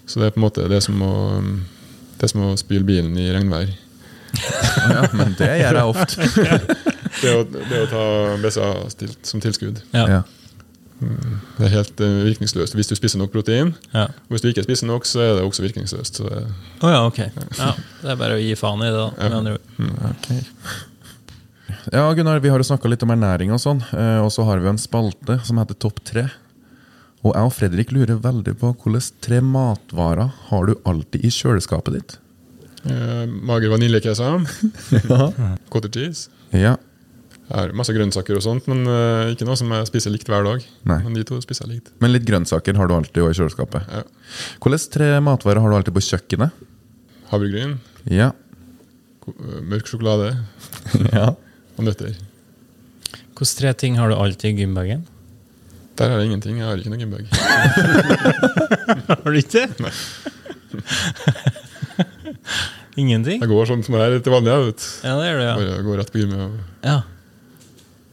Så 0.10 0.20
det 0.20 0.26
er 0.28 0.34
på 0.36 0.42
en 0.42 0.44
måte 0.44 0.64
det 0.68 0.76
er 0.76 0.84
som 0.84 0.98
å, 1.06 1.12
det 2.18 2.26
er 2.26 2.32
som 2.34 2.42
å 2.44 2.56
spyle 2.60 2.84
bilen 2.84 3.14
i 3.22 3.30
regnvær. 3.32 3.70
ja, 4.92 5.06
men 5.16 5.36
det 5.40 5.52
gjør 5.62 5.78
jeg 5.78 5.92
ofte. 5.94 6.90
Det 7.20 7.32
å, 7.36 7.42
det 7.48 7.82
å 7.84 7.88
ta 7.92 8.04
BCA 8.42 8.70
til, 9.00 9.16
som 9.28 9.42
tilskudd. 9.44 9.82
Ja. 9.96 10.06
Ja. 10.08 10.22
Det 11.02 11.66
er 11.66 11.72
helt 11.74 12.02
uh, 12.04 12.20
virkningsløst 12.28 12.76
hvis 12.78 12.92
du 12.92 12.94
spiser 12.98 13.20
nok 13.20 13.34
protein. 13.34 13.74
Ja. 13.90 14.06
Og 14.30 14.36
hvis 14.36 14.46
du 14.46 14.52
ikke 14.52 14.64
spiser 14.68 14.88
nok, 14.90 15.08
så 15.10 15.24
er 15.24 15.32
det 15.40 15.48
også 15.48 15.66
virkningsløst. 15.66 16.22
Så 16.22 16.30
det, 16.30 16.44
oh, 16.84 16.92
ja, 16.94 17.02
ok. 17.10 17.20
Ja, 17.58 17.72
det 18.04 18.14
er 18.14 18.22
bare 18.22 18.38
å 18.38 18.42
gi 18.42 18.54
faen 18.60 18.86
i 18.86 18.92
det, 18.92 19.00
da. 19.00 19.10
Ja. 19.18 19.32
andre 19.42 19.58
ord. 19.58 20.12
Ok. 20.12 20.30
Ja, 21.92 22.06
Gunnar, 22.14 22.40
vi 22.44 22.52
har 22.54 22.62
jo 22.62 22.68
snakka 22.68 22.92
litt 22.92 23.02
om 23.02 23.14
ernæring 23.16 23.50
og 23.56 23.60
sånn, 23.64 23.82
eh, 23.98 24.20
og 24.22 24.30
så 24.36 24.46
har 24.46 24.62
vi 24.62 24.70
en 24.70 24.80
spalte 24.80 25.40
som 25.48 25.58
heter 25.58 25.80
Topp 25.82 26.04
tre. 26.06 26.28
Og 27.26 27.34
jeg 27.34 27.50
og 27.50 27.54
Fredrik 27.56 27.94
lurer 27.96 28.22
veldig 28.22 28.54
på 28.62 28.70
hvilke 28.84 29.02
tre 29.24 29.40
matvarer 29.46 30.30
har 30.52 30.70
du 30.70 30.76
alltid 30.90 31.26
i 31.26 31.34
kjøleskapet 31.34 31.98
ditt? 31.98 32.22
eh, 32.86 33.26
mager 33.28 33.70
vaniljekeser, 33.70 34.46
cottage 35.72 35.94
cheese. 35.94 36.30
Ja. 36.50 36.76
Jeg 37.52 37.60
har 37.60 37.74
masse 37.76 37.92
grønnsaker 37.92 38.38
og 38.40 38.44
sånt, 38.46 38.64
men 38.72 38.86
uh, 38.88 39.28
ikke 39.34 39.44
noe 39.44 39.58
som 39.60 39.68
jeg 39.76 39.84
spiser 39.90 40.08
likt 40.14 40.30
hver 40.32 40.46
dag. 40.48 40.62
Nei. 40.88 40.96
Men 41.04 41.18
de 41.18 41.26
to 41.28 41.36
spiser 41.44 41.66
jeg 41.68 41.74
likt. 41.82 41.90
Men 42.00 42.14
litt 42.16 42.24
grønnsaker 42.24 42.78
har 42.80 42.88
du 42.88 42.94
alltid 42.96 43.20
i 43.28 43.34
kjøleskapet. 43.36 43.90
Ja. 43.92 44.06
Hvilke 44.64 44.80
tre 44.94 45.10
matvarer 45.26 45.60
har 45.60 45.68
du 45.74 45.76
alltid 45.82 45.92
på 45.98 46.04
kjøkkenet? 46.08 46.56
Havregryn, 47.34 47.74
Ja. 48.08 48.30
eh, 49.28 49.60
mørk 49.68 49.84
sjokolade 49.92 50.30
ja. 51.18 51.28
og 51.76 51.82
nøtter. 51.90 52.16
Hvilke 53.36 53.52
tre 53.60 53.76
ting 53.84 54.00
har 54.00 54.08
du 54.08 54.16
alltid 54.16 54.56
i 54.56 54.64
gymbagen? 54.64 55.04
Der 56.00 56.08
har 56.14 56.22
jeg 56.24 56.32
ingenting. 56.32 56.56
Jeg 56.62 56.68
har 56.72 56.80
ikke 56.80 56.94
noe 56.94 57.04
gymbag. 57.04 57.26
Har 59.12 59.28
du 59.28 59.36
ikke 59.42 59.68
Nei. 59.84 59.92
Ingenting? 63.02 63.40
Jeg 63.44 63.50
går 63.52 63.68
sånn 63.70 63.84
som 63.86 63.96
jeg 64.00 64.04
er 64.18 64.22
til 64.24 64.34
vanlig. 64.34 64.52
Ja, 65.04 65.14
det 65.20 65.28
gjør 65.30 65.38
du, 65.40 65.44
ja. 65.46 65.54
Bare 65.60 65.84
går 65.86 66.00
rett 66.02 66.12
på 66.16 66.20
gymmet. 66.24 66.40
og- 66.48 66.88
ja. 66.88 66.96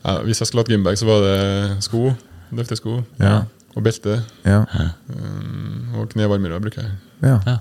Ja, 0.05 0.19
hvis 0.27 0.41
jeg 0.43 0.49
skulle 0.51 0.63
hatt 0.65 0.71
gymbag, 0.73 0.99
så 1.01 1.09
var 1.09 1.25
det 1.25 1.39
sko. 1.85 2.13
Løftesko. 2.55 3.01
Ja. 3.21 3.41
Og 3.77 3.83
belte. 3.85 4.21
Ja. 4.47 4.63
Um, 5.09 5.97
og 5.99 6.13
knevarmere 6.15 6.61
bruker 6.63 6.85
jeg. 6.87 6.95
ja. 7.27 7.41
ja. 7.47 7.59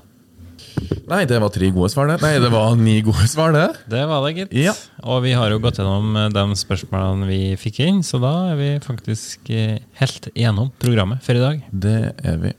Nei, 1.10 1.24
det 1.26 1.40
var 1.42 1.50
tre 1.50 1.70
gode 1.74 1.88
svar, 1.90 2.06
det. 2.12 2.20
Nei, 2.22 2.36
det 2.42 2.50
var 2.54 2.76
ni 2.78 3.00
gode 3.02 3.26
svar, 3.32 3.50
det. 3.56 3.64
Det 3.90 4.04
var 4.10 4.22
det, 4.28 4.34
gitt. 4.38 4.52
Ja. 4.54 4.74
Og 5.10 5.24
vi 5.24 5.32
har 5.34 5.50
jo 5.50 5.58
gått 5.64 5.80
gjennom 5.80 6.12
eh, 6.20 6.28
de 6.36 6.44
spørsmålene 6.60 7.26
vi 7.30 7.40
fikk 7.58 7.80
inn, 7.88 8.04
så 8.06 8.20
da 8.22 8.34
er 8.52 8.60
vi 8.60 8.68
faktisk 8.84 9.50
eh, 9.50 9.80
helt 10.02 10.30
gjennom 10.38 10.70
programmet 10.82 11.24
for 11.26 11.40
i 11.40 11.42
dag. 11.42 11.64
Det 11.72 11.96
er 12.22 12.38
vi. 12.44 12.54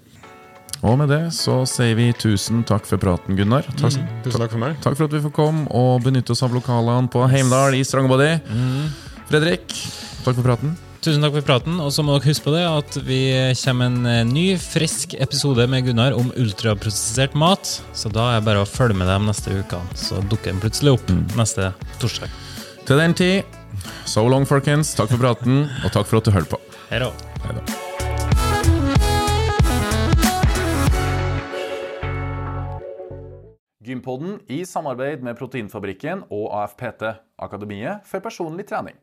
Og 0.82 0.96
med 0.98 1.10
det 1.12 1.20
så 1.36 1.60
sier 1.68 1.94
vi 1.98 2.08
tusen 2.18 2.64
takk 2.66 2.86
for 2.90 2.98
praten, 3.02 3.38
Gunnar. 3.38 3.66
Takk, 3.78 4.00
Tusen 4.24 4.40
takk 4.42 4.50
for 4.56 4.62
meg. 4.62 4.76
takk 4.82 4.98
for 4.98 5.06
at 5.06 5.14
vi 5.14 5.22
får 5.28 5.34
komme 5.38 5.66
og 5.74 6.02
benytte 6.06 6.34
oss 6.34 6.42
av 6.46 6.54
lokalene 6.54 7.10
på 7.12 7.22
Heimdal 7.30 7.78
i 7.78 7.84
Strangbody. 7.86 8.32
Fredrik, 9.28 9.74
takk 10.24 10.38
for 10.38 10.44
praten. 10.46 10.70
Tusen 11.04 11.20
takk 11.20 11.34
for 11.36 11.44
praten, 11.44 11.76
og 11.84 11.92
så 11.92 12.00
må 12.02 12.14
dere 12.16 12.30
huske 12.30 12.46
på 12.46 12.52
det 12.54 12.62
at 12.64 12.96
vi 13.04 13.20
kommer 13.60 13.90
en 13.90 14.06
eh, 14.08 14.22
ny, 14.24 14.46
frisk 14.56 15.12
episode 15.20 15.66
med 15.68 15.84
Gunnar 15.84 16.16
om 16.16 16.30
ultraprosessert 16.32 17.36
mat. 17.36 17.68
Så 17.92 18.08
da 18.08 18.24
er 18.32 18.40
det 18.40 18.46
bare 18.48 18.62
å 18.64 18.68
følge 18.68 18.96
med 18.96 19.10
dem 19.10 19.28
neste 19.28 19.52
uke, 19.60 19.82
så 20.00 20.22
dukker 20.32 20.54
den 20.54 20.62
plutselig 20.62 20.96
opp 20.96 21.12
neste 21.36 21.74
torsdag. 22.00 22.32
Til 22.88 23.02
den 23.02 23.14
tid, 23.18 23.58
so 24.08 24.24
long, 24.24 24.48
folkens. 24.48 24.94
Takk 24.96 25.12
for 25.12 25.20
praten, 25.20 25.66
og 25.84 25.92
takk 25.92 26.08
for 26.08 26.22
at 26.22 26.30
du 26.30 26.32
hørte 26.32 26.56
på. 26.56 26.60
Hei 26.88 27.02
da. 27.04 27.10
Hei 27.44 27.58
da. 27.58 27.66
Gympodden 33.88 34.40
i 34.52 34.64
samarbeid 34.68 35.20
med 35.24 35.36
Proteinfabrikken 35.36 36.24
og 36.32 36.48
AFPT, 36.62 37.04
Akademiet 37.44 38.08
for 38.08 38.24
personlig 38.24 38.66
trening. 38.68 38.96